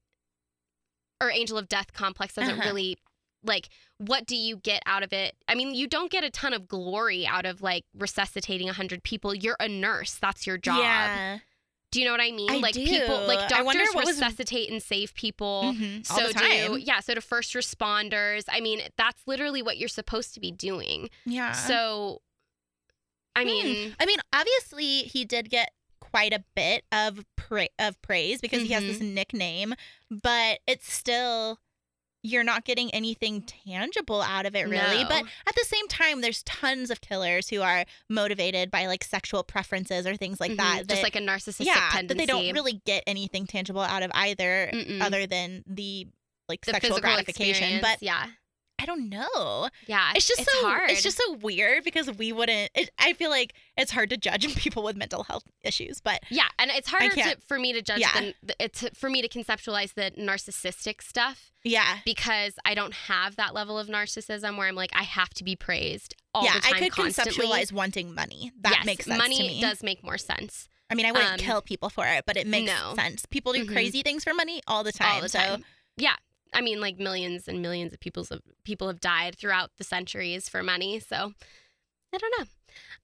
or 1.21 1.31
angel 1.31 1.57
of 1.57 1.67
death 1.67 1.93
complex 1.93 2.33
doesn't 2.35 2.59
Uh-huh. 2.59 2.69
really 2.69 2.97
like 3.43 3.69
what 3.99 4.25
do 4.25 4.35
you 4.35 4.57
get 4.57 4.83
out 4.85 5.01
of 5.01 5.13
it 5.13 5.33
i 5.47 5.55
mean 5.55 5.73
you 5.73 5.87
don't 5.87 6.11
get 6.11 6.25
a 6.25 6.29
ton 6.29 6.51
of 6.53 6.67
glory 6.67 7.25
out 7.25 7.45
of 7.45 7.61
like 7.61 7.85
resuscitating 7.97 8.67
100 8.67 9.01
people 9.01 9.33
you're 9.33 9.55
a 9.61 9.67
nurse 9.69 10.15
that's 10.15 10.45
your 10.45 10.57
job 10.57 10.79
Yeah. 10.79 11.37
Do 11.91 11.99
you 11.99 12.05
know 12.05 12.11
what 12.11 12.21
i 12.21 12.31
mean 12.31 12.49
I 12.51 12.57
like 12.57 12.73
do. 12.75 12.85
people 12.85 13.25
like 13.27 13.49
doctors 13.49 13.89
what 13.93 14.05
was- 14.05 14.15
resuscitate 14.21 14.71
and 14.71 14.81
save 14.81 15.13
people 15.15 15.73
Mhm. 15.75 16.09
All 16.11 16.17
so 16.17 16.31
do 16.33 16.77
yeah 16.77 16.99
so 16.99 17.15
do 17.15 17.21
first 17.21 17.53
responders 17.53 18.43
i 18.49 18.59
mean 18.59 18.81
that's 18.97 19.21
literally 19.25 19.61
what 19.61 19.77
you're 19.77 19.89
supposed 19.89 20.33
to 20.35 20.39
be 20.39 20.51
doing 20.51 21.09
Yeah. 21.25 21.51
so 21.53 22.21
i 23.35 23.41
Hmm. 23.41 23.47
mean 23.47 23.95
I 23.99 24.05
mean, 24.05 24.19
obviously 24.33 25.03
he 25.03 25.25
did 25.25 25.49
get 25.49 25.71
quite 25.99 26.33
a 26.33 26.43
bit 26.55 26.85
of 26.91 27.23
pra- 27.35 27.69
of 27.77 28.01
praise 28.01 28.41
because 28.41 28.61
he 28.63 28.69
has 28.69 28.83
this 28.83 28.97
Mm-hmm. 28.97 29.13
nickname, 29.13 29.73
but 30.09 30.59
it's 30.65 30.91
still 30.91 31.59
you're 32.21 32.43
not 32.43 32.65
getting 32.65 32.93
anything 32.93 33.41
tangible 33.41 34.21
out 34.21 34.45
of 34.45 34.55
it 34.55 34.67
really. 34.67 35.03
But 35.05 35.23
at 35.47 35.55
the 35.55 35.65
same 35.65 35.87
time, 35.87 36.21
there's 36.21 36.43
tons 36.43 36.91
of 36.91 36.99
killers 37.01 37.47
who 37.49 37.61
are 37.61 37.85
motivated 38.09 38.69
by 38.71 38.87
like 38.87 39.03
sexual 39.03 39.43
preferences 39.43 40.05
or 40.05 40.15
things 40.15 40.39
like 40.39 40.51
Mhm. 40.51 40.57
that. 40.57 40.77
just 40.79 40.87
that- 40.89 41.03
like 41.03 41.15
a 41.15 41.19
narcissistic 41.19 41.65
yeah, 41.65 41.89
tendency. 41.93 42.07
that 42.07 42.17
they 42.17 42.25
don't 42.25 42.53
really 42.53 42.81
get 42.85 43.03
anything 43.07 43.47
tangible 43.47 43.81
out 43.81 44.03
of 44.03 44.11
either, 44.13 44.69
Mm-mm. 44.73 45.01
other 45.01 45.25
than 45.27 45.63
the 45.65 46.07
like 46.49 46.65
the 46.65 46.71
sexual 46.71 46.99
gratification. 46.99 47.79
But 47.79 48.01
yeah, 48.01 48.25
I 48.79 48.85
don't 48.85 49.09
know. 49.09 49.69
yeah, 49.87 50.11
It's 50.15 50.27
just 50.27 50.43
so 50.49 50.67
hard. 50.67 50.89
it's 50.89 51.03
just 51.03 51.17
so 51.17 51.33
weird 51.33 51.83
because 51.83 52.09
we 52.17 52.31
wouldn't. 52.31 52.71
It, 52.73 52.89
I 52.97 53.13
feel 53.13 53.29
like 53.29 53.53
it's 53.77 53.91
hard 53.91 54.09
to 54.11 54.17
judge 54.17 54.53
people 54.57 54.83
with 54.83 54.95
mental 54.95 55.23
health 55.23 55.43
issues, 55.63 55.99
but 56.01 56.21
Yeah, 56.29 56.47
and 56.57 56.71
it's 56.71 56.87
harder 56.87 57.13
to, 57.13 57.37
for 57.47 57.59
me 57.59 57.73
to 57.73 57.81
judge 57.81 57.99
Yeah. 57.99 58.13
than 58.13 58.33
it's 58.59 58.85
for 58.97 59.09
me 59.09 59.21
to 59.21 59.27
conceptualize 59.27 59.93
the 59.93 60.11
narcissistic 60.17 61.01
stuff 61.01 61.51
yeah, 61.63 61.97
because 62.05 62.53
I 62.63 62.73
don't 62.73 62.93
have 62.93 63.35
that 63.35 63.53
level 63.53 63.77
of 63.77 63.87
narcissism 63.87 64.57
where 64.57 64.67
I'm 64.67 64.75
like 64.75 64.91
I 64.95 65.03
have 65.03 65.29
to 65.35 65.43
be 65.43 65.55
praised 65.57 66.15
all 66.33 66.45
yeah, 66.45 66.53
the 66.53 66.59
time 66.61 66.73
I 66.75 66.79
could 66.79 66.91
constantly. 66.93 67.45
conceptualize 67.45 67.71
wanting 67.73 68.13
money. 68.15 68.51
That 68.61 68.75
yes, 68.77 68.85
makes 68.85 69.05
sense 69.05 69.17
money 69.17 69.37
to 69.37 69.43
me. 69.43 69.61
does 69.61 69.83
make 69.83 70.03
more 70.03 70.17
sense 70.17 70.69
I 70.91 70.95
mean, 70.95 71.05
I 71.05 71.11
wouldn't 71.11 71.33
um, 71.33 71.37
kill 71.37 71.61
people 71.61 71.89
for 71.89 72.07
it, 72.07 72.23
but 72.25 72.35
it 72.35 72.47
makes 72.47 72.71
no. 72.71 72.95
sense. 72.95 73.25
People 73.27 73.53
do 73.53 73.63
Mhm. 73.63 73.71
crazy 73.71 74.01
things 74.01 74.23
for 74.23 74.33
money 74.33 74.61
all 74.65 74.83
the 74.83 74.91
time. 74.91 75.15
all 75.15 75.21
the 75.21 75.29
so 75.29 75.37
time. 75.37 75.65
Yeah, 75.97 76.15
I 76.53 76.61
mean 76.61 76.81
like 76.81 76.97
millions 76.97 77.47
and 77.47 77.61
millions 77.61 77.93
of 77.93 77.99
people 77.99 78.25
have 78.29 78.41
people 78.63 78.87
have 78.87 78.99
died 78.99 79.35
throughout 79.35 79.71
the 79.77 79.83
centuries 79.83 80.49
for 80.49 80.63
money. 80.63 80.99
So 80.99 81.33
I 82.13 82.17
don't 82.17 82.33
know. 82.39 82.45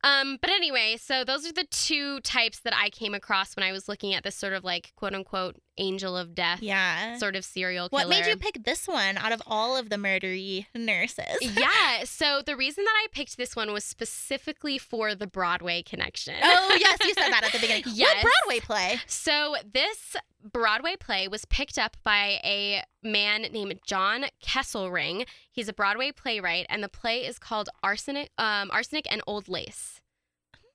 Um, 0.04 0.38
but 0.41 0.50
anyway, 0.50 0.98
so 1.00 1.24
those 1.24 1.46
are 1.48 1.54
the 1.54 1.68
two 1.70 2.20
types 2.22 2.60
that 2.60 2.76
I 2.76 2.89
came 2.89 3.14
across 3.14 3.56
when 3.56 3.64
I 3.64 3.72
was 3.72 3.88
looking 3.88 4.14
at 4.14 4.24
this 4.24 4.36
sort 4.36 4.54
of 4.54 4.64
like 4.64 4.93
quote 4.96 5.14
unquote 5.14 5.58
angel 5.78 6.15
of 6.17 6.36
death 6.36 6.61
yeah. 6.61 7.17
sort 7.17 7.36
of 7.36 7.45
serial 7.45 7.89
killer. 7.89 8.03
What 8.03 8.09
made 8.09 8.26
you 8.26 8.36
pick 8.36 8.63
this 8.63 8.88
one 8.88 9.17
out 9.17 9.32
of 9.32 9.41
all 9.45 9.78
of 9.78 9.89
the 9.89 9.97
murdery 9.97 10.65
nurses? 10.76 11.26
yeah. 11.41 12.03
So 12.05 12.41
the 12.45 12.55
reason 12.55 12.84
that 12.84 13.03
I 13.03 13.07
picked 13.11 13.38
this 13.38 13.55
one 13.55 13.71
was 13.71 13.84
specifically 13.84 14.78
for 14.78 15.15
the 15.15 15.28
Broadway 15.28 15.82
connection. 15.82 16.36
oh 16.41 16.78
yes, 16.80 16.97
you 17.03 17.13
said 17.13 17.30
that 17.30 17.43
at 17.43 17.51
the 17.51 17.59
beginning. 17.61 17.84
Yes. 17.88 18.23
What 18.23 18.34
Broadway 18.43 18.59
play? 18.59 18.99
So 19.05 19.55
this 19.71 20.15
Broadway 20.43 20.95
play 20.99 21.28
was 21.28 21.45
picked 21.45 21.78
up 21.78 21.97
by 22.03 22.39
a 22.43 22.84
man 23.03 23.43
named 23.43 23.80
John 23.86 24.26
Kesselring. 24.43 25.26
He's 25.51 25.67
a 25.67 25.73
Broadway 25.73 26.11
playwright, 26.11 26.65
and 26.69 26.84
the 26.84 26.89
play 26.89 27.26
is 27.26 27.39
called 27.39 27.69
Arsenic, 27.84 28.30
um, 28.38 28.69
Arsenic 28.71 29.07
and 29.11 29.21
Old 29.28 29.47
Lace. 29.47 30.01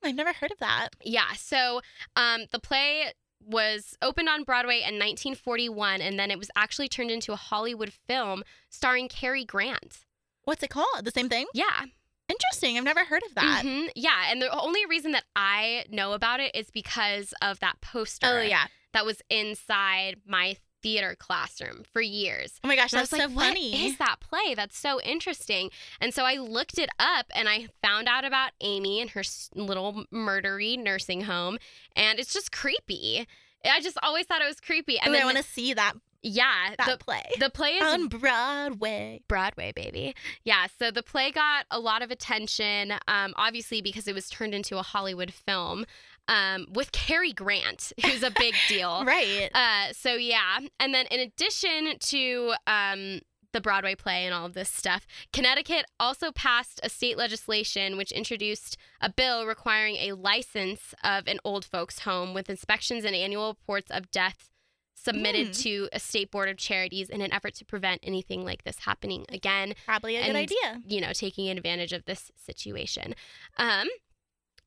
I've 0.03 0.14
never 0.14 0.32
heard 0.32 0.51
of 0.51 0.59
that. 0.59 0.90
Yeah. 1.03 1.32
So 1.36 1.80
um, 2.16 2.46
the 2.51 2.59
play 2.59 3.12
was 3.45 3.97
opened 4.03 4.28
on 4.28 4.45
Broadway 4.45 4.76
in 4.76 4.95
1941, 4.99 6.01
and 6.01 6.18
then 6.18 6.30
it 6.30 6.38
was 6.38 6.51
actually 6.57 6.88
turned 6.88 7.11
into 7.11 7.32
a 7.32 7.36
Hollywood 7.36 7.93
film 8.07 8.43
starring 8.68 9.09
Cary 9.09 9.45
Grant. 9.45 10.05
What's 10.45 10.62
it 10.62 10.70
called? 10.70 11.05
The 11.05 11.11
same 11.11 11.28
thing? 11.28 11.47
Yeah. 11.55 11.84
Interesting. 12.28 12.78
I've 12.78 12.84
never 12.84 13.05
heard 13.05 13.22
of 13.26 13.34
that. 13.34 13.62
Mhm, 13.64 13.91
Yeah, 13.97 14.30
and 14.30 14.41
the 14.41 14.51
only 14.57 14.86
reason 14.86 15.12
that 15.12 15.24
I 15.34 15.84
know 15.91 16.12
about 16.12 16.38
it 16.41 16.55
is 16.55 16.70
because 16.70 17.34
of 17.43 17.59
that 17.61 17.80
poster. 17.80 18.26
Oh 18.26 18.41
yeah. 18.41 18.66
that 18.93 19.05
was 19.07 19.22
inside 19.30 20.16
my 20.26 20.57
theater 20.83 21.16
classroom 21.18 21.85
for 21.93 22.01
years. 22.01 22.61
Oh 22.64 22.68
my 22.68 22.76
gosh, 22.76 22.93
And 22.93 23.01
that's 23.01 23.11
so 23.11 23.28
funny. 23.28 23.87
is 23.87 23.99
that 23.99 24.20
play? 24.20 24.55
That's 24.55 24.78
so 24.78 25.01
interesting. 25.03 25.70
And 26.01 26.12
so 26.14 26.24
I 26.24 26.35
looked 26.37 26.78
it 26.78 26.91
up 26.99 27.26
and 27.35 27.49
I 27.49 27.68
found 27.83 28.09
out 28.09 28.24
about 28.24 28.53
Amy 28.61 29.01
and 29.01 29.11
her 29.11 29.22
little 29.55 30.05
murdery 30.12 30.78
nursing 30.78 31.22
home, 31.22 31.59
and 31.95 32.18
it's 32.18 32.33
just 32.33 32.53
creepy. 32.53 33.26
I 33.64 33.81
just 33.81 33.99
always 34.03 34.26
thought 34.26 34.41
it 34.41 34.47
was 34.47 34.61
creepy. 34.61 34.99
And 34.99 35.11
Ooh, 35.11 35.12
then, 35.12 35.22
I 35.22 35.24
want 35.26 35.37
to 35.37 35.43
see 35.43 35.74
that 35.74 35.95
yeah, 36.22 36.74
that 36.76 36.87
the, 36.99 37.03
play 37.03 37.22
the 37.39 37.49
play 37.49 37.70
is 37.70 37.83
on 37.83 38.09
Broadway. 38.09 39.22
Broadway, 39.26 39.72
baby. 39.74 40.14
Yeah, 40.45 40.66
so 40.78 40.91
the 40.91 41.03
play 41.03 41.31
got 41.31 41.64
a 41.70 41.81
lot 41.81 42.03
of 42.03 42.11
attention, 42.11 42.93
um, 43.09 43.33
obviously 43.37 43.81
because 43.81 44.07
it 44.07 44.14
was 44.14 44.28
turned 44.28 44.55
into 44.55 44.76
a 44.78 44.83
Hollywood 44.83 45.33
film 45.33 45.87
um, 46.31 46.66
with 46.72 46.93
Cary 46.93 47.33
Grant, 47.33 47.93
who's 48.05 48.22
a 48.22 48.31
big 48.31 48.55
deal. 48.68 49.05
Right. 49.05 49.51
Uh, 49.53 49.93
so 49.93 50.14
yeah, 50.14 50.59
and 50.78 50.95
then 50.95 51.07
in 51.11 51.20
addition 51.20 51.99
to 51.99 52.55
um, 52.66 53.20
the 53.53 53.61
Broadway 53.61 53.97
play 53.97 54.24
and 54.24 54.33
all 54.33 54.47
of 54.47 54.55
this 54.55 54.70
stuff, 54.70 55.07
Connecticut 55.33 55.85
also 55.99 56.31
passed 56.31 56.78
a 56.85 56.89
state 56.89 57.18
legislation 57.18 57.97
which 57.97 58.12
introduced 58.12 58.76
a 59.01 59.11
bill 59.11 59.45
requiring 59.45 59.97
a 59.97 60.12
license 60.12 60.95
of 61.03 61.26
an 61.26 61.39
old 61.45 61.64
folks' 61.64 62.01
home 62.01 62.33
with 62.33 62.49
inspections 62.49 63.05
and 63.05 63.14
annual 63.16 63.49
reports 63.49 63.91
of 63.91 64.11
deaths 64.12 64.47
submitted 64.95 65.47
Hmm. 65.49 65.53
to 65.62 65.89
a 65.95 65.99
state 65.99 66.31
board 66.31 66.51
of 66.51 66.59
charities 66.59 67.09
in 67.09 67.22
an 67.22 67.33
effort 67.33 67.55
to 67.55 67.64
prevent 67.64 68.01
anything 68.05 68.45
like 68.45 68.64
this 68.64 68.81
happening 68.81 69.24
again. 69.31 69.74
Probably 69.87 70.16
a 70.16 70.26
good 70.26 70.37
idea. 70.37 70.83
You 70.87 71.01
know, 71.01 71.12
taking 71.14 71.49
advantage 71.49 71.95
of 71.95 72.05
this 72.05 72.31
situation. 72.37 73.14
Um, 73.57 73.89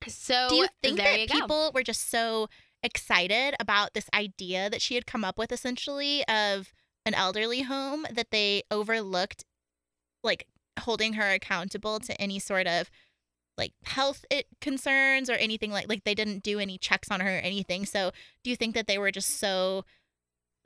so 0.08 0.48
Do 0.50 0.56
you 0.56 0.68
think 0.82 0.98
that 0.98 1.20
you 1.20 1.28
people 1.28 1.72
were 1.74 1.84
just 1.84 2.10
so 2.10 2.48
excited 2.84 3.56
about 3.60 3.94
this 3.94 4.10
idea 4.14 4.70
that 4.70 4.82
she 4.82 4.96
had 4.96 5.06
come 5.06 5.24
up 5.24 5.38
with 5.38 5.52
essentially 5.52 6.28
of 6.28 6.74
an 7.06 7.14
elderly 7.14 7.62
home 7.62 8.06
that 8.12 8.32
they 8.32 8.64
overlooked 8.70 9.46
like 10.24 10.48
holding 10.80 11.14
her 11.14 11.32
accountable 11.32 12.00
to 12.00 12.20
any 12.20 12.40
sort 12.40 12.68
of 12.68 12.90
like 13.58 13.74
health 13.86 14.26
it 14.30 14.48
concerns 14.62 15.30
or 15.30 15.34
anything 15.34 15.72
like 15.72 15.88
like 15.88 16.04
they 16.04 16.16
didn't 16.16 16.44
do 16.44 16.60
any 16.60 16.78
checks 16.78 17.10
on 17.12 17.20
her 17.20 17.38
or 17.38 17.42
anything. 17.42 17.86
So 17.86 18.12
do 18.44 18.50
you 18.50 18.56
think 18.56 18.74
that 18.76 18.88
they 18.88 18.98
were 18.98 19.12
just 19.12 19.40
so 19.40 19.86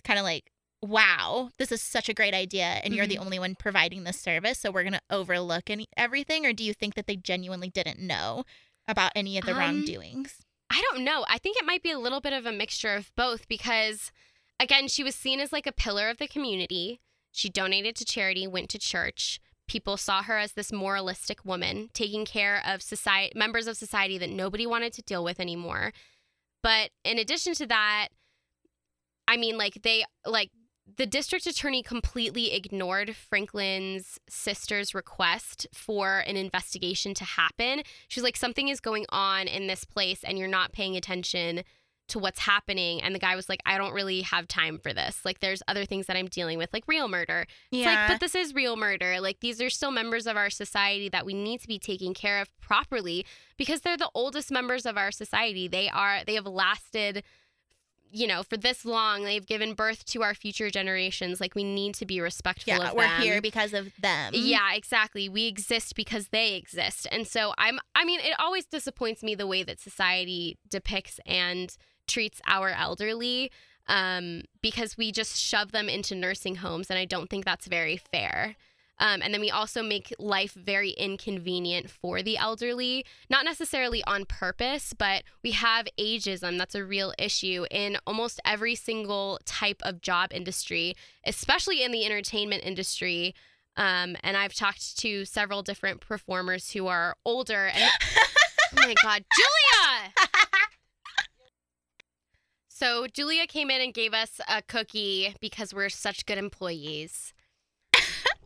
kind 0.03 0.19
of 0.19 0.23
like 0.23 0.51
wow, 0.83 1.49
this 1.57 1.71
is 1.71 1.81
such 1.81 2.07
a 2.07 2.13
great 2.13 2.35
idea 2.35 2.79
and 2.83 2.93
you're 2.93 3.07
the 3.07 3.15
mm-hmm. 3.15 3.23
only 3.23 3.39
one 3.39 3.55
providing 3.55 4.03
this 4.03 4.19
service, 4.19 4.59
so 4.59 4.69
we're 4.69 4.83
going 4.83 4.93
to 4.93 5.01
overlook 5.09 5.71
any 5.71 5.87
everything 5.97 6.45
or 6.45 6.53
do 6.53 6.63
you 6.63 6.73
think 6.73 6.93
that 6.95 7.07
they 7.07 7.15
genuinely 7.15 7.69
didn't 7.69 7.99
know 7.99 8.43
about 8.87 9.11
any 9.15 9.37
of 9.37 9.45
the 9.45 9.51
Um, 9.51 9.59
wrongdoings? 9.59 10.43
I 10.69 10.81
don't 10.91 11.03
know. 11.03 11.25
I 11.29 11.37
think 11.37 11.57
it 11.57 11.65
might 11.65 11.83
be 11.83 11.91
a 11.91 11.99
little 11.99 12.21
bit 12.21 12.33
of 12.33 12.45
a 12.45 12.51
mixture 12.51 12.95
of 12.95 13.15
both 13.15 13.47
because, 13.47 14.11
again, 14.59 14.87
she 14.87 15.03
was 15.03 15.15
seen 15.15 15.39
as 15.39 15.53
like 15.53 15.67
a 15.67 15.71
pillar 15.71 16.09
of 16.09 16.17
the 16.17 16.27
community. 16.27 16.99
She 17.31 17.49
donated 17.49 17.95
to 17.97 18.05
charity, 18.05 18.47
went 18.47 18.69
to 18.71 18.79
church. 18.79 19.39
People 19.67 19.97
saw 19.97 20.23
her 20.23 20.37
as 20.37 20.53
this 20.53 20.71
moralistic 20.71 21.43
woman 21.45 21.89
taking 21.93 22.25
care 22.25 22.61
of 22.65 22.81
society 22.81 23.33
members 23.35 23.67
of 23.67 23.77
society 23.77 24.17
that 24.17 24.29
nobody 24.29 24.65
wanted 24.65 24.93
to 24.93 25.01
deal 25.01 25.23
with 25.23 25.39
anymore. 25.39 25.91
But 26.63 26.91
in 27.03 27.19
addition 27.19 27.53
to 27.55 27.67
that, 27.67 28.09
I 29.27 29.37
mean, 29.37 29.57
like 29.57 29.81
they 29.83 30.05
like 30.25 30.51
the 30.95 31.05
district 31.05 31.45
attorney 31.45 31.83
completely 31.83 32.53
ignored 32.53 33.15
Franklin's 33.15 34.19
sister's 34.29 34.95
request 34.95 35.67
for 35.73 36.19
an 36.19 36.37
investigation 36.37 37.13
to 37.15 37.25
happen. 37.25 37.81
She's 38.07 38.23
like, 38.23 38.37
something 38.37 38.69
is 38.69 38.79
going 38.79 39.05
on 39.09 39.47
in 39.47 39.67
this 39.67 39.83
place 39.83 40.23
and 40.23 40.37
you're 40.37 40.47
not 40.47 40.71
paying 40.71 40.95
attention 40.95 41.63
to 42.07 42.19
what's 42.19 42.39
happening. 42.39 43.01
And 43.01 43.13
the 43.13 43.19
guy 43.19 43.35
was 43.35 43.49
like, 43.49 43.59
I 43.65 43.77
don't 43.77 43.93
really 43.93 44.21
have 44.21 44.47
time 44.47 44.79
for 44.79 44.93
this. 44.93 45.25
Like, 45.25 45.41
there's 45.41 45.61
other 45.67 45.83
things 45.83 46.05
that 46.07 46.15
I'm 46.15 46.27
dealing 46.27 46.57
with, 46.57 46.69
like 46.71 46.87
real 46.87 47.09
murder. 47.09 47.45
It's 47.69 47.85
like, 47.85 48.07
but 48.07 48.21
this 48.21 48.33
is 48.33 48.55
real 48.55 48.77
murder. 48.77 49.19
Like, 49.19 49.41
these 49.41 49.61
are 49.61 49.69
still 49.69 49.91
members 49.91 50.25
of 50.25 50.37
our 50.37 50.49
society 50.49 51.09
that 51.09 51.25
we 51.25 51.33
need 51.33 51.59
to 51.61 51.67
be 51.67 51.79
taking 51.79 52.13
care 52.13 52.39
of 52.39 52.49
properly 52.61 53.25
because 53.57 53.81
they're 53.81 53.97
the 53.97 54.09
oldest 54.13 54.51
members 54.51 54.85
of 54.85 54.95
our 54.95 55.11
society. 55.11 55.67
They 55.67 55.89
are, 55.89 56.23
they 56.25 56.35
have 56.35 56.47
lasted 56.47 57.23
you 58.11 58.27
know, 58.27 58.43
for 58.43 58.57
this 58.57 58.85
long, 58.85 59.23
they've 59.23 59.45
given 59.45 59.73
birth 59.73 60.05
to 60.05 60.23
our 60.23 60.33
future 60.33 60.69
generations. 60.69 61.39
Like 61.41 61.55
we 61.55 61.63
need 61.63 61.95
to 61.95 62.05
be 62.05 62.21
respectful 62.21 62.73
yeah, 62.73 62.89
of 62.89 62.95
we're 62.95 63.03
them. 63.03 63.21
here 63.21 63.41
because 63.41 63.73
of 63.73 63.91
them. 64.01 64.33
Yeah, 64.35 64.73
exactly. 64.73 65.29
We 65.29 65.47
exist 65.47 65.95
because 65.95 66.29
they 66.29 66.55
exist. 66.55 67.07
And 67.11 67.27
so 67.27 67.53
I'm 67.57 67.79
I 67.95 68.05
mean, 68.05 68.19
it 68.19 68.33
always 68.39 68.65
disappoints 68.65 69.23
me 69.23 69.35
the 69.35 69.47
way 69.47 69.63
that 69.63 69.79
society 69.79 70.57
depicts 70.69 71.19
and 71.25 71.75
treats 72.07 72.41
our 72.47 72.69
elderly 72.69 73.51
um, 73.87 74.43
because 74.61 74.97
we 74.97 75.11
just 75.11 75.37
shove 75.37 75.71
them 75.71 75.89
into 75.89 76.15
nursing 76.15 76.55
homes 76.55 76.89
and 76.89 76.99
I 76.99 77.05
don't 77.05 77.29
think 77.29 77.45
that's 77.45 77.67
very 77.67 77.97
fair. 77.97 78.55
Um, 78.99 79.21
and 79.21 79.33
then 79.33 79.41
we 79.41 79.51
also 79.51 79.83
make 79.83 80.13
life 80.17 80.53
very 80.53 80.91
inconvenient 80.91 81.89
for 81.89 82.21
the 82.23 82.37
elderly, 82.37 83.05
not 83.29 83.45
necessarily 83.45 84.03
on 84.05 84.25
purpose, 84.25 84.93
but 84.97 85.23
we 85.43 85.51
have 85.51 85.87
ageism. 85.99 86.57
That's 86.57 86.75
a 86.75 86.83
real 86.83 87.13
issue 87.19 87.65
in 87.69 87.97
almost 88.07 88.39
every 88.43 88.75
single 88.75 89.39
type 89.45 89.81
of 89.83 90.01
job 90.01 90.31
industry, 90.33 90.95
especially 91.25 91.83
in 91.83 91.91
the 91.91 92.05
entertainment 92.05 92.63
industry. 92.65 93.35
Um, 93.75 94.17
and 94.23 94.35
I've 94.35 94.55
talked 94.55 94.97
to 94.99 95.25
several 95.25 95.61
different 95.61 96.01
performers 96.01 96.71
who 96.71 96.87
are 96.87 97.15
older. 97.23 97.67
And 97.67 97.91
oh 98.73 98.87
my 98.87 98.95
God, 99.03 99.23
Julia! 99.35 100.13
So 102.67 103.07
Julia 103.07 103.47
came 103.47 103.71
in 103.71 103.81
and 103.81 103.91
gave 103.91 104.13
us 104.13 104.39
a 104.47 104.61
cookie 104.61 105.33
because 105.41 105.73
we're 105.73 105.89
such 105.89 106.27
good 106.27 106.37
employees. 106.37 107.33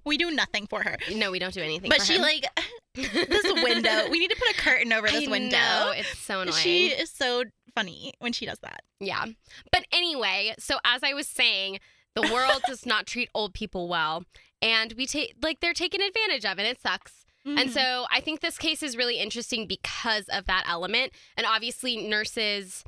We 0.06 0.18
do 0.18 0.32
nothing 0.32 0.68
for 0.68 0.84
her. 0.84 0.98
No, 1.14 1.32
we 1.32 1.40
don't 1.40 1.54
do 1.54 1.62
anything. 1.62 1.90
But 1.90 2.02
she 2.02 2.16
her. 2.18 2.22
like 2.22 2.46
this 2.96 3.44
window. 3.64 4.10
We 4.10 4.20
need 4.20 4.30
to 4.32 4.36
put 4.38 4.50
a 4.58 4.62
curtain 4.62 4.92
over 4.94 5.08
this 5.08 5.28
I 5.28 5.32
window. 5.32 5.58
know, 5.58 5.94
it's 5.96 6.18
so 6.20 6.42
annoying. 6.42 6.58
She 6.58 6.88
is 6.88 7.10
so 7.12 7.44
funny 7.76 8.14
when 8.20 8.34
she 8.34 8.46
does 8.46 8.60
that. 8.60 8.82
Yeah. 9.00 9.26
But 9.72 9.86
anyway, 9.92 10.54
so 10.60 10.78
as 10.84 11.04
I 11.04 11.14
was 11.14 11.28
saying, 11.28 11.80
the 12.16 12.24
world 12.34 12.62
does 12.68 12.86
not 12.86 13.06
treat 13.08 13.30
old 13.34 13.54
people 13.54 13.88
well. 13.88 14.24
And 14.62 14.94
we 14.98 15.06
take, 15.08 15.36
like, 15.42 15.60
they're 15.60 15.74
taken 15.74 16.02
advantage 16.02 16.46
of, 16.46 16.60
and 16.60 16.68
it 16.68 16.80
sucks. 16.82 17.26
And 17.46 17.70
Mhm. 17.70 17.74
so 17.74 18.06
I 18.12 18.20
think 18.20 18.42
this 18.42 18.58
case 18.60 18.84
is 18.84 18.96
really 18.96 19.18
interesting 19.18 19.66
because 19.66 20.26
of 20.30 20.46
that 20.46 20.66
element. 20.68 21.14
And 21.36 21.48
obviously, 21.48 21.98
nurses, 21.98 22.84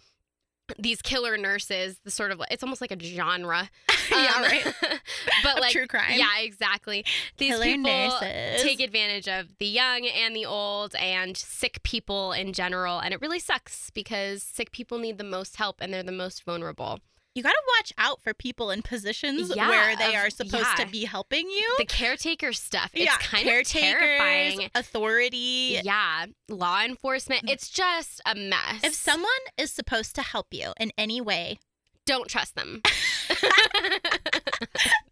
these 0.80 1.02
killer 1.02 1.38
nurses, 1.38 1.98
the 2.04 2.12
sort 2.12 2.32
of, 2.32 2.42
it's 2.50 2.64
almost 2.64 2.82
like 2.82 2.92
a 2.92 3.00
genre. 3.00 3.70
yeah, 4.12 4.32
Um, 4.38 4.42
right. 4.44 4.74
but 5.44 5.60
like, 5.60 5.72
true 5.72 5.88
crime. 5.88 6.14
yeah, 6.18 6.40
exactly. 6.40 7.06
These 7.38 7.54
Killer 7.54 7.66
people 7.66 7.84
nurses. 7.92 8.62
take 8.64 8.80
advantage 8.80 9.28
of 9.28 9.48
the 9.60 9.66
young 9.68 10.06
and 10.08 10.36
the 10.36 10.46
old 10.46 10.96
and 10.96 11.36
sick 11.36 11.84
people 11.84 12.32
in 12.32 12.54
general. 12.54 13.00
And 13.00 13.14
it 13.14 13.22
really 13.22 13.40
sucks 13.40 13.90
because 13.90 14.42
sick 14.44 14.72
people 14.72 14.98
need 15.00 15.18
the 15.18 15.24
most 15.24 15.58
help 15.58 15.78
and 15.82 15.94
they're 15.94 16.04
the 16.04 16.12
most 16.12 16.44
vulnerable. 16.46 17.00
You 17.36 17.42
got 17.42 17.52
to 17.54 17.62
watch 17.80 17.92
out 17.98 18.22
for 18.22 18.34
people 18.36 18.70
in 18.70 18.84
positions 18.84 19.52
Yeah, 19.56 19.68
where 19.68 19.96
they 19.96 20.10
of- 20.16 20.24
are 20.26 20.30
supposed 20.30 20.68
yeah. 20.78 20.86
to 20.86 20.92
be 20.92 21.06
helping 21.06 21.50
you. 21.50 21.76
The 21.80 21.86
caretaker 21.86 22.54
stuff, 22.54 22.92
it's 22.94 23.06
yeah, 23.06 23.18
kind 23.18 23.50
of 23.50 23.66
terrifying. 23.66 24.70
authority. 24.76 25.80
Yeah, 25.84 26.28
law 26.48 26.84
enforcement, 26.84 27.50
it's 27.50 27.70
just 27.70 28.22
a 28.26 28.36
mess. 28.36 28.84
If 28.84 28.94
someone 28.94 29.30
is 29.58 29.72
supposed 29.72 30.14
to 30.16 30.22
help 30.22 30.48
you 30.52 30.74
in 30.80 30.92
any 30.96 31.22
way, 31.22 31.58
don't 32.06 32.28
trust 32.30 32.54
them. 32.56 32.82
That's 33.30 33.44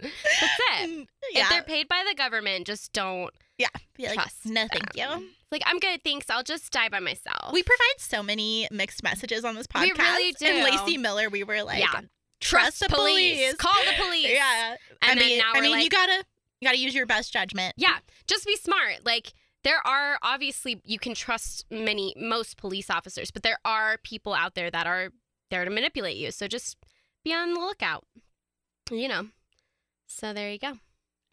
it. 0.01 0.89
mm, 0.89 1.07
If 1.34 1.49
they're 1.49 1.63
paid 1.63 1.88
by 1.88 2.03
the 2.07 2.15
government, 2.15 2.67
just 2.67 2.93
don't 2.93 3.32
yeah, 3.62 3.80
be 3.95 4.07
like, 4.07 4.14
trust. 4.16 4.45
no, 4.45 4.68
thank 4.72 4.93
them. 4.93 5.22
you. 5.22 5.28
Like, 5.51 5.64
I'm 5.66 5.80
good, 5.80 6.03
thanks. 6.03 6.30
I'll 6.30 6.43
just 6.43 6.72
die 6.72 6.89
by 6.89 6.99
myself. 6.99 7.51
We 7.51 7.62
provide 7.62 7.99
so 7.99 8.24
many 8.24 8.68
mixed 8.72 9.03
messages 9.03 9.43
on 9.43 9.55
this 9.55 9.68
podcast. 9.68 9.82
We 9.82 9.91
really 9.91 10.32
do. 10.34 10.45
And 10.45 10.64
Lacey 10.64 10.97
Miller, 10.97 11.30
we 11.30 11.43
were 11.43 11.64
like, 11.64 11.80
yeah. 11.80 12.01
trust 12.39 12.80
the 12.80 12.88
police. 12.89 13.53
Call 13.55 13.74
the 13.86 14.03
police. 14.03 14.30
yeah. 14.34 14.76
And 15.01 15.12
I 15.12 15.16
then 15.16 15.30
mean, 15.30 15.38
now 15.39 15.51
I 15.53 15.62
mean, 15.62 15.72
like, 15.72 15.84
you 15.84 15.89
gotta, 15.89 16.24
you 16.62 16.68
gotta 16.68 16.80
use 16.80 16.95
your 16.95 17.05
best 17.05 17.34
judgment. 17.34 17.74
Yeah, 17.76 17.97
just 18.28 18.45
be 18.45 18.55
smart. 18.55 19.05
Like 19.05 19.34
there 19.64 19.86
are 19.86 20.18
obviously 20.22 20.82
you 20.86 20.99
can 20.99 21.14
trust 21.14 21.66
many 21.70 22.14
most 22.18 22.57
police 22.57 22.89
officers, 22.89 23.32
but 23.32 23.43
there 23.43 23.59
are 23.66 23.97
people 24.03 24.34
out 24.34 24.55
there 24.55 24.72
that 24.72 24.88
are 24.88 25.09
there 25.49 25.66
to 25.66 25.72
manipulate 25.72 26.18
you. 26.18 26.32
So 26.32 26.47
just 26.47 26.78
be 27.24 27.34
on 27.34 27.53
the 27.53 27.59
lookout. 27.59 28.05
You 28.89 29.07
know. 29.07 29.28
So 30.07 30.34
there 30.34 30.51
you 30.51 30.59
go. 30.59 30.74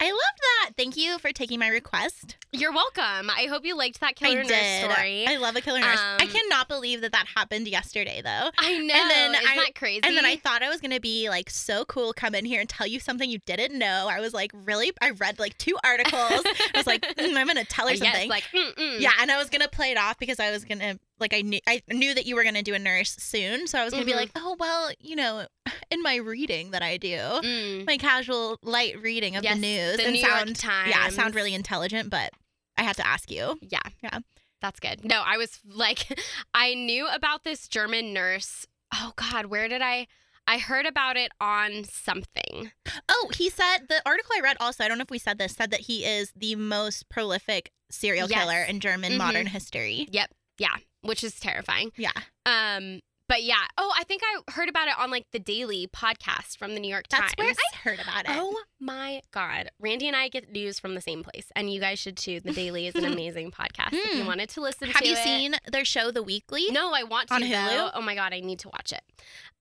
I 0.01 0.11
love 0.11 0.19
that. 0.65 0.71
Thank 0.77 0.95
you 0.95 1.19
for 1.19 1.31
taking 1.33 1.59
my 1.59 1.67
request. 1.67 2.37
You're 2.53 2.71
welcome. 2.71 3.29
I 3.29 3.47
hope 3.49 3.65
you 3.65 3.75
liked 3.77 3.99
that 3.99 4.15
killer 4.15 4.31
I 4.39 4.43
nurse 4.43 4.47
did. 4.47 4.91
story. 4.91 5.27
I 5.27 5.35
love 5.37 5.55
a 5.57 5.61
killer 5.61 5.79
nurse. 5.81 5.99
I 5.99 6.23
Um, 6.23 6.29
cannot 6.29 6.69
believe 6.69 7.01
that 7.01 7.11
that 7.11 7.27
happened 7.35 7.67
yesterday, 7.67 8.21
though. 8.23 8.49
I 8.57 8.77
know. 8.77 8.93
And 8.95 9.09
then 9.09 9.35
Isn't 9.35 9.47
I- 9.47 9.55
that 9.57 9.75
crazy? 9.75 10.01
And 10.03 10.15
then 10.15 10.25
I 10.25 10.37
thought 10.37 10.63
I 10.63 10.69
was 10.69 10.79
gonna 10.79 10.99
be 11.01 11.29
like 11.29 11.49
so 11.49 11.83
cool, 11.85 12.13
come 12.13 12.33
in 12.33 12.45
here 12.45 12.61
and 12.61 12.69
tell 12.69 12.87
you 12.87 12.99
something 12.99 13.29
you 13.29 13.39
didn't 13.45 13.77
know. 13.77 14.07
I 14.09 14.19
was 14.21 14.33
like, 14.33 14.51
really? 14.53 14.91
I 15.01 15.09
read 15.11 15.37
like 15.37 15.57
two 15.57 15.77
articles. 15.83 16.13
I 16.45 16.71
was 16.75 16.87
like, 16.87 17.01
mm, 17.17 17.35
I'm 17.37 17.47
gonna 17.47 17.65
tell 17.65 17.87
her 17.87 17.93
yes, 17.93 18.03
something. 18.03 18.29
like 18.29 18.43
mm-mm. 18.53 18.99
yeah, 19.01 19.11
and 19.19 19.29
I 19.31 19.37
was 19.37 19.49
gonna 19.49 19.67
play 19.67 19.91
it 19.91 19.97
off 19.97 20.17
because 20.17 20.39
I 20.39 20.51
was 20.51 20.63
gonna 20.63 20.97
like 21.19 21.33
I 21.33 21.41
knew 21.41 21.59
I 21.67 21.81
knew 21.89 22.13
that 22.13 22.25
you 22.25 22.35
were 22.35 22.43
gonna 22.43 22.63
do 22.63 22.73
a 22.73 22.79
nurse 22.79 23.15
soon, 23.19 23.67
so 23.67 23.79
I 23.79 23.83
was 23.85 23.93
gonna 23.93 24.05
be 24.05 24.11
Mhm. 24.13 24.15
like, 24.17 24.31
oh 24.35 24.55
well, 24.59 24.91
you 24.99 25.15
know, 25.15 25.47
in 25.91 26.01
my 26.01 26.15
reading 26.15 26.71
that 26.71 26.81
I 26.81 26.97
do, 26.97 27.17
Mm. 27.17 27.85
my 27.85 27.97
casual 27.97 28.57
light 28.63 28.99
reading 29.01 29.35
of 29.35 29.43
Yes, 29.43 29.55
the 29.55 29.61
news 29.61 29.97
the 29.97 30.03
and 30.05 30.13
New 30.13 30.19
York 30.21 30.31
sound 30.31 30.55
Times. 30.55 30.89
yeah 30.89 31.09
sound 31.09 31.35
really 31.35 31.53
intelligent, 31.53 32.09
but 32.09 32.31
I 32.77 32.83
had 32.83 32.95
to 32.97 33.05
ask 33.07 33.29
you. 33.31 33.59
Yeah. 33.61 33.79
Yeah. 34.01 34.19
That's 34.61 34.79
good. 34.79 35.05
No, 35.05 35.21
I 35.25 35.37
was 35.37 35.59
like, 35.65 36.19
I 36.53 36.73
knew 36.73 37.07
about 37.07 37.43
this 37.43 37.67
German 37.67 38.13
nurse. 38.13 38.65
Oh, 38.93 39.13
God, 39.15 39.45
where 39.47 39.67
did 39.67 39.81
I? 39.81 40.07
I 40.47 40.57
heard 40.57 40.85
about 40.87 41.15
it 41.15 41.31
on 41.39 41.83
something. 41.83 42.71
Oh, 43.07 43.29
he 43.37 43.49
said 43.51 43.87
the 43.87 44.01
article 44.05 44.31
I 44.35 44.41
read 44.41 44.57
also, 44.59 44.83
I 44.83 44.87
don't 44.87 44.97
know 44.97 45.03
if 45.03 45.11
we 45.11 45.19
said 45.19 45.37
this, 45.37 45.53
said 45.53 45.69
that 45.71 45.81
he 45.81 46.03
is 46.03 46.31
the 46.35 46.55
most 46.55 47.07
prolific 47.07 47.71
serial 47.91 48.27
Yes. 48.29 48.39
killer 48.39 48.63
in 48.63 48.79
German 48.79 49.13
Mhm. 49.13 49.17
modern 49.17 49.47
history. 49.47 50.07
Yep. 50.11 50.31
Yeah. 50.57 50.75
Which 51.01 51.23
is 51.23 51.39
terrifying. 51.39 51.91
Yeah. 51.95 52.11
Um, 52.45 52.99
but 53.27 53.43
yeah. 53.43 53.65
Oh, 53.77 53.93
I 53.95 54.03
think 54.05 54.23
I 54.25 54.51
heard 54.53 54.69
about 54.69 54.87
it 54.87 54.95
on 54.97 55.11
like 55.11 55.27
the 55.31 55.37
Daily 55.39 55.87
podcast 55.87 56.57
from 56.57 56.73
the 56.73 56.79
New 56.79 56.89
York 56.89 57.07
Times. 57.07 57.31
That's 57.37 57.37
where 57.37 57.49
I 57.51 57.77
heard 57.89 57.99
about 57.99 58.21
it. 58.25 58.31
Oh 58.31 58.59
my 58.79 59.21
God. 59.31 59.69
Randy 59.79 60.07
and 60.07 60.15
I 60.15 60.29
get 60.29 60.51
news 60.51 60.79
from 60.79 60.95
the 60.95 61.01
same 61.01 61.21
place, 61.23 61.45
and 61.55 61.71
you 61.71 61.79
guys 61.79 61.99
should 61.99 62.17
too. 62.17 62.39
The 62.39 62.51
Daily 62.53 62.87
is 62.87 62.95
an 62.95 63.05
amazing 63.13 63.51
podcast 63.51 63.93
if 63.93 64.15
you 64.15 64.21
Hmm. 64.23 64.27
wanted 64.27 64.49
to 64.49 64.61
listen 64.61 64.87
to 64.87 64.93
Have 64.93 65.03
to 65.03 65.07
you 65.07 65.13
it. 65.13 65.23
seen 65.23 65.55
their 65.71 65.85
show, 65.85 66.09
The 66.09 66.23
Weekly? 66.23 66.65
No, 66.71 66.91
I 66.91 67.03
want 67.03 67.27
to 67.29 67.35
On 67.35 67.41
though. 67.41 67.47
Hulu? 67.47 67.91
Oh 67.93 68.01
my 68.01 68.15
god, 68.15 68.33
I 68.33 68.39
need 68.39 68.59
to 68.59 68.69
watch 68.69 68.91
it. 68.91 69.03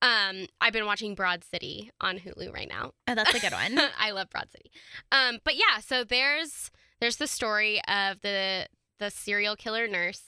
Um, 0.01 0.47
I've 0.62 0.72
been 0.72 0.86
watching 0.86 1.14
Broad 1.14 1.45
City 1.45 1.91
on 2.01 2.18
Hulu 2.18 2.53
right 2.55 2.68
now. 2.70 2.93
Oh, 3.07 3.14
that's 3.14 3.34
a 3.34 3.39
good 3.41 3.53
one. 3.53 3.78
I 4.01 4.12
love 4.12 4.30
Broad 4.30 4.51
City. 4.51 4.70
Um, 5.12 5.41
but 5.45 5.57
yeah, 5.57 5.80
so 5.84 6.05
there's 6.05 6.70
there's 7.01 7.16
the 7.16 7.26
story 7.26 7.82
of 7.86 8.22
the 8.22 8.66
the 8.99 9.11
serial 9.11 9.57
killer 9.57 9.86
nurse. 9.86 10.22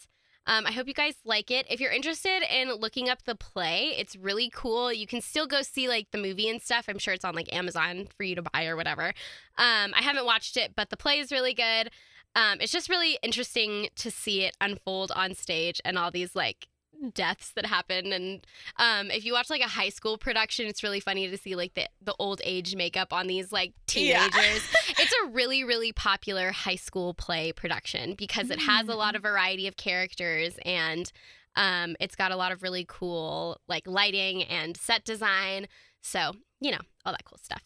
Um, 0.51 0.67
I 0.67 0.73
hope 0.73 0.89
you 0.89 0.95
guys 0.95 1.15
like 1.25 1.53
it. 1.53 1.65
If 1.71 1.79
you're 1.79 1.93
interested 1.93 2.43
in 2.53 2.73
looking 2.75 3.09
up 3.09 3.23
the 3.23 3.37
play, 3.37 3.95
it's 3.97 4.17
really 4.17 4.51
cool. 4.53 4.93
You 4.93 5.07
can 5.07 5.21
still 5.21 5.47
go 5.47 5.63
see 5.63 5.87
like 5.87 6.11
the 6.11 6.19
movie 6.19 6.49
and 6.49 6.61
stuff. 6.61 6.87
I'm 6.89 6.99
sure 6.99 7.15
it's 7.15 7.25
on 7.25 7.37
like 7.37 7.55
Amazon 7.55 8.09
for 8.17 8.25
you 8.25 8.35
to 8.35 8.43
buy 8.43 8.67
or 8.67 8.75
whatever. 8.75 9.15
Um, 9.59 9.95
I 9.95 10.03
haven't 10.03 10.25
watched 10.25 10.57
it, 10.57 10.73
but 10.75 10.91
the 10.91 10.97
play 10.97 11.21
is 11.21 11.31
really 11.31 11.55
good. 11.55 11.91
Um, 12.35 12.59
it's 12.61 12.73
just 12.73 12.89
really 12.89 13.17
interesting 13.23 13.91
to 13.95 14.11
see 14.11 14.43
it 14.43 14.57
unfold 14.61 15.13
on 15.15 15.35
stage 15.35 15.81
and 15.85 15.97
all 15.97 16.11
these 16.11 16.35
like 16.35 16.67
deaths 17.15 17.53
that 17.53 17.65
happen 17.65 18.13
and 18.13 18.47
um 18.77 19.11
if 19.11 19.25
you 19.25 19.33
watch 19.33 19.49
like 19.49 19.63
a 19.63 19.69
high 19.69 19.89
school 19.89 20.19
production 20.19 20.67
it's 20.67 20.83
really 20.83 21.01
funny 21.01 21.29
to 21.31 21.37
see 21.39 21.57
like 21.57 21.73
the 21.75 21.87
the 22.03 22.15
old 22.19 22.41
age 22.45 22.77
makeup 22.77 23.13
on 23.13 23.27
these 23.27 23.51
like 23.53 23.73
Yeah. 23.95 24.29
teenagers. 24.29 24.63
It's 24.99 25.13
a 25.25 25.29
really 25.31 25.65
really 25.65 25.93
popular 25.93 26.53
high 26.53 26.77
school 26.77 27.15
play 27.15 27.53
production 27.53 28.15
because 28.17 28.51
it 28.51 28.59
has 28.61 28.89
a 28.89 28.95
lot 28.95 29.17
of 29.17 29.23
variety 29.23 29.67
of 29.67 29.77
characters 29.77 30.59
and 30.65 31.11
um 31.57 31.97
it's 32.01 32.15
got 32.17 32.33
a 32.33 32.37
lot 32.37 32.53
of 32.53 32.63
really 32.63 32.85
cool 32.87 33.59
like 33.67 33.87
lighting 33.87 34.43
and 34.45 34.77
set 34.77 35.05
design. 35.05 35.67
So 36.03 36.33
you 36.61 36.71
know 36.71 36.79
all 37.07 37.13
that 37.13 37.25
cool 37.25 37.39
stuff 37.43 37.63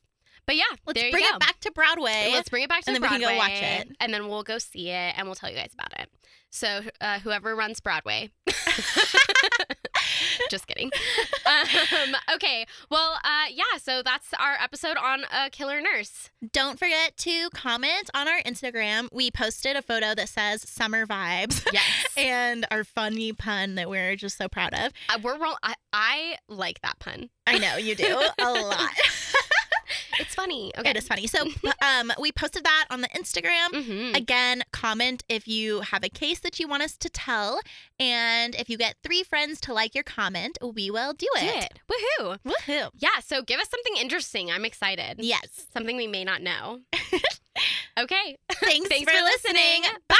but 0.47 0.57
yeah 0.57 0.63
Let's 0.87 1.01
bring 1.01 1.13
go. 1.13 1.37
it 1.37 1.41
back 1.41 1.61
to 1.61 1.71
Broadway. 1.73 2.31
Let's 2.33 2.49
bring 2.49 2.63
it 2.65 2.69
back 2.69 2.83
to 2.85 2.91
and 2.91 2.97
then 2.97 3.03
we 3.03 3.09
can 3.09 3.21
Broadway, 3.21 3.35
go 3.35 3.39
watch 3.39 3.63
it. 3.63 3.89
and 4.01 4.13
then 4.15 4.29
we'll 4.29 4.43
go 4.43 4.59
see 4.59 4.91
it, 4.91 5.15
and 5.17 5.27
we'll 5.27 5.35
tell 5.35 5.51
you 5.51 5.57
guys 5.57 5.73
about 5.75 5.93
it. 6.01 6.09
So, 6.51 6.83
uh, 7.01 7.19
whoever 7.19 7.57
runs 7.57 7.81
Broadway, 7.81 8.31
just 10.51 10.67
kidding. 10.67 10.91
Um, 11.47 12.17
okay, 12.35 12.65
well, 12.91 13.19
uh, 13.23 13.47
yeah. 13.53 13.79
So 13.81 14.03
that's 14.03 14.33
our 14.39 14.55
episode 14.61 14.97
on 14.97 15.25
a 15.31 15.51
killer 15.51 15.81
nurse. 15.83 16.31
Don't 16.53 16.79
forget 16.79 17.17
to 17.19 17.51
comment 17.51 18.09
on 18.15 18.27
our 18.29 18.41
Instagram. 18.43 19.09
We 19.13 19.31
posted 19.31 19.77
a 19.77 19.83
photo 19.83 20.15
that 20.15 20.29
says 20.31 20.67
summer 20.69 21.07
vibes 21.07 21.67
Yes, 21.73 21.85
and 22.17 22.67
our 22.71 22.83
funny 22.85 23.33
pun 23.35 23.75
that 23.75 23.91
we're 23.91 24.17
just 24.17 24.39
so 24.39 24.49
proud 24.49 24.73
of. 24.73 24.93
uh, 25.11 25.19
we're 25.23 25.37
roll- 25.39 25.59
I, 25.63 25.75
I 25.93 26.37
like 26.49 26.81
that 26.81 26.99
pun. 26.99 27.29
I 27.47 27.59
know 27.59 27.77
you 27.77 27.95
do 27.95 28.23
a 28.39 28.51
lot. 28.53 28.91
It's 30.21 30.35
funny. 30.35 30.73
Okay, 30.79 30.91
It 30.91 30.97
is 30.97 31.07
funny. 31.09 31.27
So 31.27 31.47
um, 31.83 32.13
we 32.21 32.33
posted 32.33 32.65
that 32.65 32.87
on 32.91 33.01
the 33.01 33.09
Instagram. 33.09 33.71
Mhm. 33.73 34.17
Again, 34.17 34.63
comment 34.73 35.23
if 35.29 35.47
you 35.49 35.81
have 35.81 36.05
a 36.05 36.09
case 36.09 36.41
that 36.41 36.59
you 36.61 36.69
want 36.69 36.83
us 36.83 36.97
to 36.99 37.09
tell. 37.11 37.61
And 37.99 38.55
if 38.55 38.69
you 38.69 38.77
get 38.79 38.97
three 39.03 39.23
friends 39.23 39.61
to 39.63 39.73
like 39.75 39.95
your 39.95 40.05
comment, 40.05 40.59
we 40.63 40.91
will 40.91 41.13
do 41.13 41.27
Do 41.39 41.47
it. 41.47 41.73
it. 41.73 41.79
Woohoo! 42.21 42.39
Woohoo. 42.45 42.91
Yeah. 42.97 43.21
So 43.25 43.43
give 43.43 43.61
us 43.61 43.69
something 43.71 43.97
interesting. 44.01 44.51
I'm 44.51 44.65
excited. 44.65 45.17
Yes. 45.19 45.67
Something 45.73 45.97
we 45.97 46.07
may 46.07 46.25
not 46.25 46.43
know. 46.43 46.81
okay. 47.99 48.37
Thanks, 48.53 48.89
Thanks 48.89 49.11
for, 49.11 49.17
for 49.17 49.23
listening. 49.25 49.81
listening. 49.83 49.83
Bye. 50.09 50.17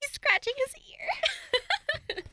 He's 0.00 0.12
scratching 0.12 0.54
his 0.66 2.16
ear. 2.18 2.24